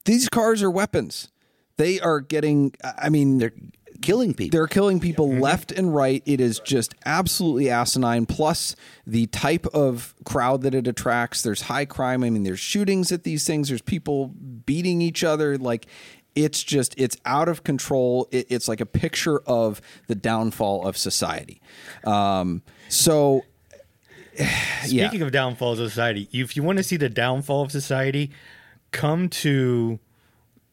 these 0.06 0.30
cars 0.30 0.62
are 0.62 0.72
weapons. 0.72 1.30
They 1.78 2.00
are 2.00 2.20
getting, 2.22 2.74
I 2.84 3.10
mean, 3.10 3.40
They're 3.40 3.54
killing 4.02 4.34
people. 4.34 4.58
they're 4.58 4.68
killing 4.68 5.00
people 5.00 5.30
left 5.30 5.72
and 5.72 5.94
right. 5.94 6.22
It 6.26 6.40
is 6.40 6.60
just 6.60 6.94
absolutely 7.06 7.70
asinine. 7.70 8.26
Plus, 8.26 8.76
the 9.06 9.26
type 9.28 9.66
of 9.68 10.14
crowd 10.24 10.62
that 10.62 10.74
it 10.76 10.88
attracts. 10.88 11.42
There's 11.42 11.62
high 11.64 11.86
crime. 11.86 12.24
I 12.24 12.30
mean, 12.30 12.44
there's 12.44 12.60
shootings 12.60 13.12
at 13.12 13.24
these 13.24 13.46
things. 13.46 13.70
There's 13.70 13.82
people 13.82 14.28
beating 14.66 15.02
each 15.02 15.24
other. 15.24 15.58
Like, 15.58 15.88
it's 16.36 16.64
just, 16.64 16.94
it's 16.98 17.18
out 17.26 17.50
of 17.50 17.64
control. 17.64 18.28
It, 18.32 18.48
it's 18.50 18.68
like 18.68 18.82
a 18.82 18.86
picture 18.86 19.40
of 19.40 19.82
the 20.08 20.16
downfall 20.16 20.86
of 20.88 20.98
society. 20.98 21.62
Um, 22.06 22.62
so, 22.90 23.44
yeah. 24.88 25.08
Speaking 25.08 25.22
of 25.22 25.32
downfalls 25.32 25.80
of 25.80 25.90
society, 25.90 26.28
if 26.32 26.56
you 26.56 26.64
want 26.64 26.78
to 26.78 26.84
see 26.84 26.98
the 26.98 27.10
downfall 27.10 27.62
of 27.64 27.72
society, 27.72 28.32
come 28.92 29.30
to 29.30 30.00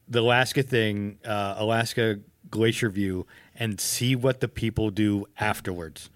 the 0.08 0.20
Alaska 0.20 0.62
thing, 0.62 1.18
uh, 1.24 1.54
Alaska 1.58 2.18
Glacier 2.50 2.88
View, 2.90 3.26
and 3.56 3.80
see 3.80 4.14
what 4.16 4.40
the 4.40 4.48
people 4.48 4.90
do 4.90 5.26
afterwards. 5.38 6.10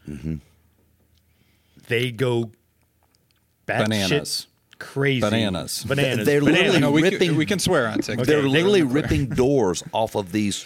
They 1.88 2.10
go 2.10 2.50
batshit 3.66 3.88
Bananas. 3.88 4.46
crazy, 4.78 5.20
Bananas. 5.20 5.84
bananas. 5.84 6.26
They're 6.26 6.40
bananas. 6.40 6.58
literally 6.60 6.80
No, 6.80 6.90
we 6.90 7.02
ripping- 7.02 7.28
can, 7.28 7.36
we 7.36 7.46
can 7.46 7.58
swear 7.58 7.86
on 7.88 8.00
TikTok. 8.00 8.26
They're 8.26 8.42
literally 8.42 8.80
they- 8.82 8.86
ripping 8.92 9.26
doors 9.26 9.82
off 9.92 10.14
of 10.16 10.32
these 10.32 10.64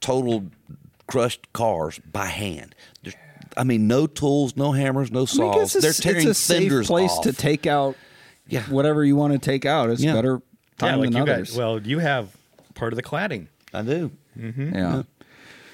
total 0.00 0.46
crushed 1.08 1.52
cars 1.52 1.98
by 2.12 2.26
hand. 2.26 2.74
There's, 3.02 3.16
I 3.58 3.64
mean, 3.64 3.86
no 3.88 4.06
tools, 4.06 4.56
no 4.56 4.72
hammers, 4.72 5.10
no 5.10 5.20
I 5.20 5.20
mean, 5.20 5.50
I 5.50 5.54
saws. 5.54 5.74
it's, 5.76 5.82
They're 5.82 5.90
it's 5.90 6.00
tearing 6.00 6.28
a 6.28 6.34
safe 6.34 6.86
place 6.86 7.10
off. 7.10 7.24
to 7.24 7.32
take 7.32 7.66
out 7.66 7.96
Yeah. 8.48 8.62
whatever 8.64 9.04
you 9.04 9.16
want 9.16 9.32
to 9.34 9.38
take 9.38 9.66
out. 9.66 9.90
It's 9.90 10.02
Yeah. 10.02 10.14
better 10.14 10.40
yeah, 10.80 10.88
time 10.88 11.00
like 11.00 11.10
than 11.10 11.16
you 11.16 11.22
others. 11.30 11.50
guys. 11.50 11.58
Well, 11.58 11.80
you 11.82 11.98
have 11.98 12.28
part 12.74 12.92
of 12.92 12.96
the 12.96 13.02
cladding. 13.02 13.48
I 13.74 13.82
do. 13.82 14.10
Mm-hmm. 14.38 14.74
Yeah. 14.74 15.02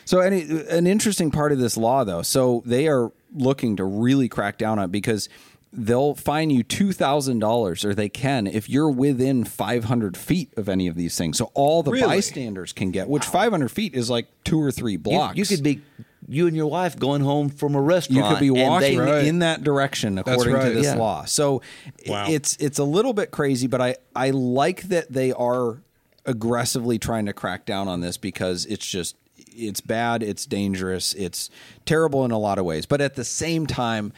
So 0.07 0.21
any 0.21 0.43
an 0.71 0.87
interesting 0.87 1.31
part 1.31 1.53
of 1.53 1.59
this 1.59 1.77
law 1.77 2.05
though. 2.05 2.23
So 2.23 2.63
they 2.67 2.89
are 2.89 3.13
looking 3.35 3.77
to 3.77 3.85
really 3.85 4.29
crack 4.29 4.59
down 4.59 4.79
on 4.79 4.87
it 4.87 4.93
because 4.93 5.29
they'll 5.73 6.15
fine 6.15 6.51
you 6.51 6.63
two 6.63 6.93
thousand 6.93 7.39
dollars, 7.41 7.85
or 7.85 7.95
they 7.95 8.09
can 8.09 8.47
if 8.47 8.69
you're 8.69 8.91
within 8.91 9.45
five 9.45 9.85
hundred 9.85 10.17
feet 10.17 10.53
of 10.57 10.69
any 10.69 10.87
of 10.89 10.95
these 10.95 11.17
things. 11.17 11.37
So 11.39 11.51
all 11.55 11.83
the 11.83 11.91
Really? 11.91 12.07
bystanders 12.07 12.73
can 12.73 12.91
get, 12.91 13.09
which 13.09 13.25
five 13.25 13.51
hundred 13.53 13.71
feet 13.71 13.95
is 13.95 14.09
like 14.11 14.27
two 14.45 14.61
or 14.63 14.71
three 14.71 14.93
You, 14.93 14.99
blocks. 14.99 15.37
you 15.39 15.45
could 15.47 15.63
be 15.63 15.81
you 16.29 16.47
and 16.47 16.57
your 16.57 16.67
wife 16.71 16.99
going 16.99 17.21
home 17.23 17.49
from 17.51 17.75
a 17.75 17.81
restaurant. 17.81 18.25
you 18.25 18.31
could 18.35 18.41
be 18.41 18.51
walking 18.51 18.97
they- 18.99 19.05
Right. 19.05 19.25
in 19.27 19.41
that 19.41 19.63
direction 19.63 20.19
according 20.19 20.59
to 20.61 20.71
this 20.71 20.85
Yeah. 20.87 20.95
law. 20.97 21.25
So 21.25 21.61
Wow. 22.07 22.27
it's 22.29 22.57
it's 22.59 22.79
a 22.79 22.85
little 22.85 23.13
bit 23.13 23.31
crazy, 23.31 23.67
but 23.67 23.81
I 23.81 23.97
I 24.17 24.31
like 24.31 24.83
that 24.89 25.13
they 25.13 25.33
are 25.33 25.83
aggressively 26.27 26.99
trying 26.99 27.27
to 27.27 27.33
crack 27.33 27.67
down 27.67 27.87
on 27.89 28.01
this 28.01 28.17
because 28.17 28.65
it's 28.67 28.87
just 28.87 29.17
it's 29.57 29.81
bad, 29.81 30.23
it's 30.23 30.47
dangerous, 30.47 31.13
it's 31.15 31.51
terrible 31.87 32.25
in 32.25 32.31
a 32.31 32.39
lot 32.39 32.59
of 32.59 32.65
ways. 32.65 32.87
But 32.87 33.01
at 33.01 33.15
the 33.15 33.25
same 33.25 33.67
time, 33.67 34.13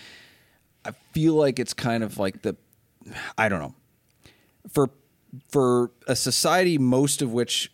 I 0.84 0.92
feel 1.12 1.34
like 1.34 1.58
it's 1.58 1.74
kind 1.74 2.02
of 2.04 2.18
like 2.18 2.42
the 2.42 2.56
I 3.36 3.48
don't 3.48 3.60
know. 3.60 3.74
For 4.72 4.90
for 5.48 5.90
a 6.06 6.14
society 6.16 6.78
most 6.78 7.20
of 7.20 7.32
which 7.32 7.72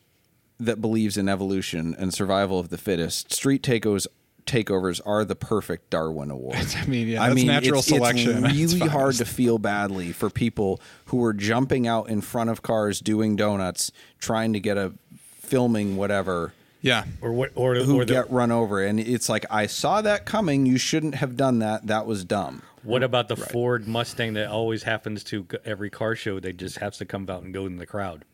that 0.58 0.80
believes 0.80 1.16
in 1.16 1.28
evolution 1.28 1.94
and 1.98 2.14
survival 2.14 2.58
of 2.58 2.68
the 2.70 2.78
fittest, 2.78 3.32
street 3.32 3.62
takeovers 3.62 4.06
takeovers 4.46 5.00
are 5.04 5.24
the 5.24 5.34
perfect 5.34 5.90
Darwin 5.90 6.30
award. 6.30 6.56
I 6.76 6.86
mean, 6.86 7.08
yeah, 7.08 7.28
that's 7.28 7.42
natural 7.42 7.78
it's, 7.78 7.88
selection. 7.88 8.44
It's 8.44 8.58
It's 8.58 8.74
really 8.74 8.88
hard 8.88 9.14
to 9.16 9.24
feel 9.24 9.58
badly 9.58 10.12
for 10.12 10.30
people 10.30 10.80
who 11.06 11.22
are 11.24 11.32
jumping 11.32 11.86
out 11.86 12.08
in 12.08 12.20
front 12.20 12.50
of 12.50 12.62
cars 12.62 13.00
doing 13.00 13.36
donuts, 13.36 13.92
trying 14.18 14.52
to 14.52 14.60
get 14.60 14.76
a 14.76 14.92
filming 15.34 15.96
whatever 15.96 16.54
Yeah. 16.80 17.04
or 17.20 17.32
what 17.32 17.50
or, 17.54 17.74
who 17.74 18.00
or 18.00 18.04
the, 18.04 18.14
get 18.14 18.30
run 18.30 18.50
over 18.50 18.82
and 18.82 18.98
it's 18.98 19.28
like 19.28 19.44
I 19.50 19.66
saw 19.66 20.00
that 20.00 20.24
coming 20.24 20.64
you 20.64 20.78
shouldn't 20.78 21.16
have 21.16 21.36
done 21.36 21.58
that 21.58 21.88
that 21.88 22.06
was 22.06 22.24
dumb 22.24 22.62
what 22.82 23.02
about 23.02 23.28
the 23.28 23.36
Ford 23.36 23.86
Mustang 23.86 24.32
that 24.32 24.48
always 24.48 24.82
happens 24.82 25.22
to 25.24 25.46
every 25.64 25.88
car 25.88 26.16
show? 26.16 26.40
They 26.40 26.52
just 26.52 26.78
has 26.78 26.98
to 26.98 27.04
come 27.04 27.30
out 27.30 27.44
and 27.44 27.54
go 27.54 27.64
in 27.66 27.76
the 27.76 27.86
crowd. 27.86 28.24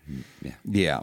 yeah 0.40 0.52
yeah 0.64 1.00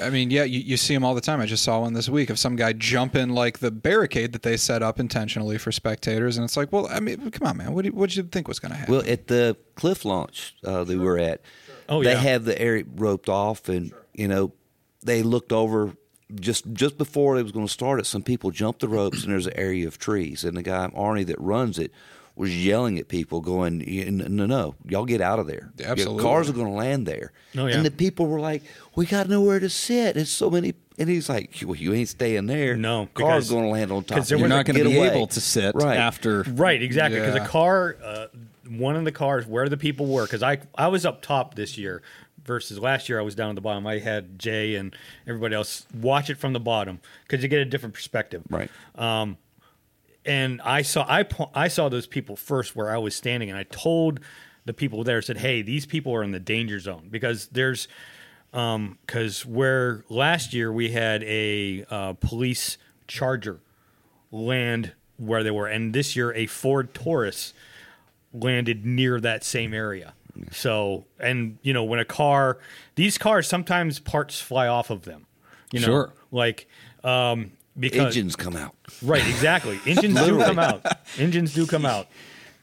I 0.00 0.10
mean, 0.10 0.30
yeah, 0.30 0.44
you, 0.44 0.60
you 0.60 0.76
see 0.76 0.94
them 0.94 1.04
all 1.04 1.14
the 1.14 1.20
time. 1.20 1.40
I 1.40 1.46
just 1.46 1.62
saw 1.64 1.80
one 1.80 1.92
this 1.92 2.08
week 2.08 2.30
of 2.30 2.38
some 2.38 2.56
guy 2.56 2.72
jumping 2.72 3.30
like 3.30 3.58
the 3.58 3.70
barricade 3.70 4.32
that 4.32 4.42
they 4.42 4.56
set 4.56 4.82
up 4.82 4.98
intentionally 5.00 5.58
for 5.58 5.72
spectators, 5.72 6.36
and 6.36 6.44
it's 6.44 6.56
like, 6.56 6.72
well, 6.72 6.86
I 6.90 7.00
mean, 7.00 7.30
come 7.30 7.46
on, 7.48 7.56
man, 7.56 7.72
what 7.74 7.82
do 7.82 7.88
you, 7.88 7.94
what 7.94 8.08
did 8.10 8.16
you 8.16 8.22
think 8.24 8.48
was 8.48 8.58
going 8.58 8.72
to 8.72 8.78
happen? 8.78 8.94
Well, 8.94 9.04
at 9.06 9.26
the 9.26 9.56
cliff 9.74 10.04
launch 10.04 10.54
uh, 10.64 10.84
that 10.84 10.98
we 10.98 11.04
were 11.04 11.18
at, 11.18 11.42
Oh, 11.88 12.02
they 12.02 12.12
yeah. 12.12 12.18
had 12.18 12.44
the 12.44 12.58
area 12.60 12.84
roped 12.94 13.28
off, 13.28 13.68
and 13.68 13.92
you 14.14 14.28
know, 14.28 14.52
they 15.02 15.22
looked 15.22 15.52
over 15.52 15.94
just 16.40 16.72
just 16.72 16.96
before 16.96 17.36
it 17.36 17.42
was 17.42 17.52
going 17.52 17.66
to 17.66 17.72
start 17.72 17.98
it. 18.00 18.06
Some 18.06 18.22
people 18.22 18.50
jumped 18.52 18.80
the 18.80 18.88
ropes, 18.88 19.24
and 19.24 19.32
there's 19.32 19.48
an 19.48 19.56
area 19.56 19.86
of 19.88 19.98
trees, 19.98 20.44
and 20.44 20.56
the 20.56 20.62
guy 20.62 20.88
Arnie 20.96 21.26
that 21.26 21.38
runs 21.40 21.78
it 21.78 21.92
was 22.34 22.56
yelling 22.64 22.98
at 22.98 23.08
people, 23.08 23.40
going, 23.40 23.78
"Y- 23.86 24.06
"No, 24.08 24.46
no, 24.46 24.74
y'all 24.88 25.04
get 25.04 25.20
out 25.20 25.38
of 25.38 25.46
there. 25.46 25.70
Yeah, 25.78 25.94
Your 25.94 26.18
cars 26.18 26.48
are 26.48 26.52
going 26.54 26.66
to 26.68 26.72
land 26.72 27.06
there." 27.06 27.32
Oh, 27.56 27.66
yeah. 27.66 27.76
And 27.76 27.84
the 27.86 27.90
people 27.90 28.26
were 28.26 28.40
like, 28.40 28.62
"We 28.96 29.04
got 29.06 29.28
nowhere 29.28 29.60
to 29.60 29.68
sit. 29.68 30.16
It's 30.16 30.30
so 30.30 30.50
many." 30.50 30.74
And 30.98 31.08
he's 31.08 31.28
like, 31.28 31.54
"Well, 31.64 31.76
you 31.76 31.92
ain't 31.94 32.08
staying 32.08 32.46
there. 32.46 32.76
No, 32.76 33.06
cars 33.14 33.44
because- 33.46 33.50
going 33.50 33.64
to 33.64 33.70
land 33.70 33.92
on 33.92 34.04
top. 34.04 34.24
there 34.26 34.38
you're 34.38 34.44
was 34.44 34.52
a 34.52 34.56
not 34.56 34.66
going 34.66 34.78
to 34.78 34.84
be 34.88 34.96
away. 34.96 35.10
able 35.10 35.26
to 35.26 35.40
sit 35.40 35.74
Right. 35.74 35.96
after 35.98 36.42
Right, 36.48 36.82
exactly. 36.82 37.20
Because 37.20 37.34
Yeah. 37.36 37.44
a 37.44 37.48
car, 37.48 37.96
uh, 38.02 38.26
one 38.68 38.96
of 38.96 39.04
the 39.04 39.12
cars 39.12 39.46
where 39.46 39.68
the 39.68 39.76
people 39.76 40.06
were, 40.06 40.24
because 40.24 40.42
I 40.42 40.58
I 40.76 40.88
was 40.88 41.04
up 41.04 41.20
top 41.22 41.54
this 41.54 41.76
year 41.76 42.00
versus 42.44 42.78
last 42.78 43.08
year 43.08 43.18
I 43.18 43.22
was 43.22 43.34
down 43.34 43.50
at 43.50 43.54
the 43.56 43.60
bottom. 43.60 43.86
I 43.86 43.98
had 43.98 44.38
Jay 44.38 44.74
and 44.74 44.94
everybody 45.26 45.54
else 45.54 45.86
watch 46.00 46.28
it 46.30 46.38
from 46.38 46.52
the 46.54 46.60
bottom 46.60 47.00
because 47.26 47.42
you 47.42 47.48
get 47.48 47.60
a 47.60 47.64
different 47.66 47.94
perspective. 47.94 48.42
Right. 48.48 48.70
And 50.24 50.60
I 50.62 50.82
saw 50.82 51.04
I 51.08 51.24
I 51.54 51.68
saw 51.68 51.88
those 51.88 52.06
people 52.06 52.36
first 52.36 52.74
where 52.76 52.90
I 52.90 52.98
was 52.98 53.14
standing, 53.14 53.50
and 53.50 53.58
I 53.58 53.64
told 53.64 54.20
the 54.64 54.72
people 54.72 55.02
there 55.04 55.20
said, 55.22 55.38
"Hey, 55.38 55.62
these 55.62 55.86
people 55.86 56.14
are 56.14 56.22
in 56.22 56.30
the 56.32 56.40
danger 56.40 56.78
zone 56.78 57.08
because 57.10 57.48
there's 57.48 57.88
because 58.50 59.46
where 59.46 60.04
last 60.10 60.52
year 60.52 60.70
we 60.70 60.90
had 60.90 61.22
a 61.24 61.84
uh, 61.90 62.12
police 62.14 62.76
charger 63.08 63.60
land 64.30 64.92
where 65.16 65.42
they 65.42 65.50
were, 65.50 65.66
and 65.66 65.94
this 65.94 66.14
year 66.16 66.32
a 66.34 66.46
Ford 66.46 66.92
Taurus 66.94 67.54
landed 68.32 68.84
near 68.84 69.20
that 69.20 69.44
same 69.44 69.72
area. 69.74 70.14
So, 70.50 71.04
and 71.18 71.58
you 71.62 71.72
know, 71.72 71.84
when 71.84 71.98
a 71.98 72.04
car, 72.04 72.58
these 72.94 73.18
cars 73.18 73.46
sometimes 73.46 73.98
parts 73.98 74.40
fly 74.40 74.66
off 74.66 74.90
of 74.90 75.02
them. 75.02 75.26
You 75.72 75.80
know, 75.80 75.86
Sure. 75.86 76.12
like 76.30 76.66
um, 77.04 77.52
because 77.78 78.06
Engines 78.16 78.36
come 78.36 78.56
out. 78.56 78.74
Right, 79.02 79.26
exactly. 79.26 79.80
Engines 79.86 80.14
do 80.14 80.38
come 80.38 80.58
out. 80.58 80.84
Engines 81.18 81.54
do 81.54 81.66
come 81.66 81.86
out. 81.86 82.08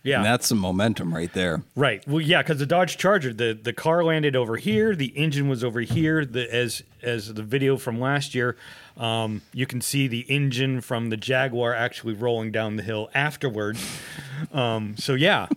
Yeah, 0.01 0.17
and 0.17 0.25
that's 0.25 0.47
some 0.47 0.59
momentum 0.59 1.13
right 1.13 1.31
there 1.33 1.61
right. 1.75 2.07
Well, 2.07 2.21
yeah, 2.21 2.41
because 2.41 2.59
the 2.59 2.65
Dodge 2.65 2.95
Charger, 2.97 3.33
the 3.33 3.57
the 3.61 3.73
car 3.73 4.01
landed 4.01 4.33
over 4.33 4.55
here, 4.55 4.95
the 4.95 5.07
engine 5.07 5.49
was 5.49 5.61
over 5.61 5.81
here. 5.81 6.23
The 6.23 6.53
as 6.53 6.83
as 7.01 7.33
the 7.33 7.43
video 7.43 7.75
from 7.75 7.99
last 7.99 8.33
year, 8.33 8.55
um, 8.95 9.41
you 9.53 9.65
can 9.65 9.81
see 9.81 10.07
the 10.07 10.21
engine 10.29 10.79
from 10.79 11.09
the 11.09 11.17
Jaguar 11.17 11.73
actually 11.73 12.13
rolling 12.13 12.51
down 12.53 12.77
the 12.77 12.83
hill 12.83 13.09
afterwards. 13.13 13.85
Um, 14.53 14.95
so 14.97 15.15
yeah, 15.15 15.47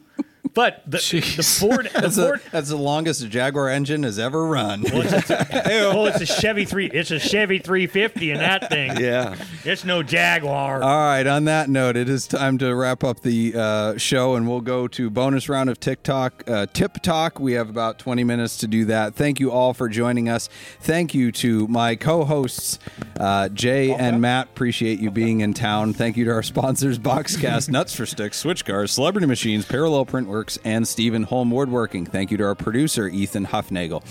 but 0.55 0.83
the, 0.87 0.99
the 1.37 1.43
Ford, 1.43 1.89
the 1.93 2.01
that's, 2.01 2.51
that's 2.51 2.69
the 2.69 2.77
longest 2.77 3.23
a 3.23 3.29
Jaguar 3.29 3.69
engine 3.69 4.03
has 4.03 4.19
ever 4.19 4.47
run 4.47 4.83
well, 4.83 5.03
it's 5.03 5.31
a, 5.31 5.47
well, 5.91 6.07
it's 6.07 6.21
a 6.21 6.27
Chevy 6.27 6.65
three, 6.65 6.87
it's 6.87 7.11
a 7.11 7.19
Chevy 7.19 7.59
350 7.59 8.31
in 8.31 8.39
that 8.39 8.69
thing. 8.69 8.93
Yeah. 9.03 9.37
It's 9.65 9.85
no 9.85 10.03
Jaguar. 10.03 10.83
All 10.83 10.97
right. 10.97 11.27
On 11.27 11.45
that 11.47 11.69
note, 11.69 11.97
it 11.97 12.09
is 12.09 12.27
time 12.27 12.59
to 12.59 12.75
wrap 12.75 13.03
up 13.03 13.21
the 13.21 13.53
uh, 13.57 13.97
show, 13.97 14.37
and 14.37 14.49
we'll 14.49 14.61
go 14.61 14.87
to 14.89 15.11
bonus 15.11 15.49
round 15.49 15.71
of 15.71 15.81
TikTok 15.81 16.45
uh, 16.49 16.67
tip 16.73 17.01
talk. 17.03 17.41
We 17.41 17.55
have 17.55 17.69
about 17.69 17.99
twenty 17.99 18.23
minutes 18.23 18.59
to 18.59 18.67
do 18.69 18.85
that. 18.87 19.15
Thank 19.15 19.41
you 19.41 19.51
all 19.51 19.73
for 19.75 19.89
joining 19.89 20.29
us. 20.29 20.49
Thank 20.81 21.15
you 21.15 21.33
to 21.33 21.67
my 21.69 21.97
co-hosts 21.97 22.79
uh, 23.19 23.49
Jay 23.49 23.93
and 23.93 24.21
Matt. 24.21 24.49
Appreciate 24.49 25.01
you 25.01 25.11
being 25.11 25.41
in 25.41 25.55
town. 25.55 25.95
Thank 25.95 26.17
you 26.17 26.25
to 26.27 26.31
our 26.33 26.43
sponsors: 26.43 26.99
Boxcast, 26.99 27.71
Nuts 27.71 27.95
for 27.95 28.07
Sticks, 28.07 28.39
Switch 28.39 28.65
Cars, 28.65 28.93
Celebrity 28.93 29.27
Machines, 29.27 29.65
Parallel 29.65 30.07
Printworks, 30.07 30.42
and 30.65 30.87
Stephen 30.87 31.27
Hulme 31.27 31.51
Woodworking. 31.51 32.05
Thank 32.05 32.31
you 32.31 32.37
to 32.39 32.45
our 32.45 32.55
producer 32.55 33.07
Ethan 33.07 33.47
Huffnagel. 33.47 34.03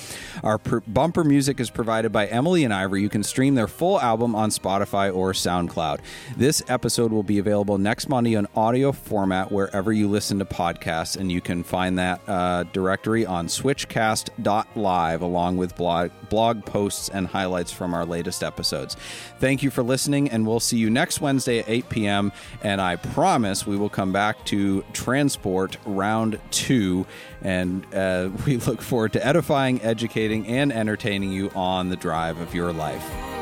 Our 0.43 0.57
bumper 0.57 1.23
music 1.23 1.59
is 1.59 1.69
provided 1.69 2.11
by 2.11 2.27
Emily 2.27 2.63
and 2.63 2.73
Ivory. 2.73 3.01
You 3.01 3.09
can 3.09 3.23
stream 3.23 3.55
their 3.55 3.67
full 3.67 3.99
album 3.99 4.35
on 4.35 4.49
Spotify 4.49 5.13
or 5.13 5.33
SoundCloud. 5.33 5.99
This 6.37 6.63
episode 6.67 7.11
will 7.11 7.23
be 7.23 7.39
available 7.39 7.77
next 7.77 8.07
Monday 8.07 8.35
on 8.35 8.47
audio 8.55 8.91
format 8.91 9.51
wherever 9.51 9.91
you 9.91 10.07
listen 10.07 10.39
to 10.39 10.45
podcasts, 10.45 11.17
and 11.17 11.31
you 11.31 11.41
can 11.41 11.63
find 11.63 11.99
that 11.99 12.21
uh, 12.27 12.63
directory 12.71 13.25
on 13.25 13.47
switchcast.live 13.47 15.21
along 15.21 15.57
with 15.57 15.75
blog, 15.75 16.11
blog 16.29 16.65
posts 16.65 17.09
and 17.09 17.27
highlights 17.27 17.71
from 17.71 17.93
our 17.93 18.05
latest 18.05 18.43
episodes. 18.43 18.95
Thank 19.39 19.63
you 19.63 19.69
for 19.69 19.83
listening, 19.83 20.29
and 20.29 20.45
we'll 20.47 20.59
see 20.59 20.77
you 20.77 20.89
next 20.89 21.19
Wednesday 21.19 21.59
at 21.59 21.67
8 21.67 21.89
p.m. 21.89 22.31
And 22.63 22.79
I 22.79 22.95
promise 22.95 23.65
we 23.65 23.77
will 23.77 23.89
come 23.89 24.11
back 24.11 24.45
to 24.45 24.83
Transport 24.93 25.77
Round 25.85 26.20
2, 26.29 27.05
and 27.41 27.85
uh, 27.93 28.29
we 28.45 28.57
look 28.57 28.81
forward 28.81 29.13
to 29.13 29.25
edifying, 29.25 29.81
educating, 29.81 30.47
and 30.47 30.71
entertaining 30.71 31.31
you 31.31 31.49
on 31.55 31.89
the 31.89 31.95
drive 31.95 32.39
of 32.39 32.53
your 32.53 32.71
life. 32.71 33.40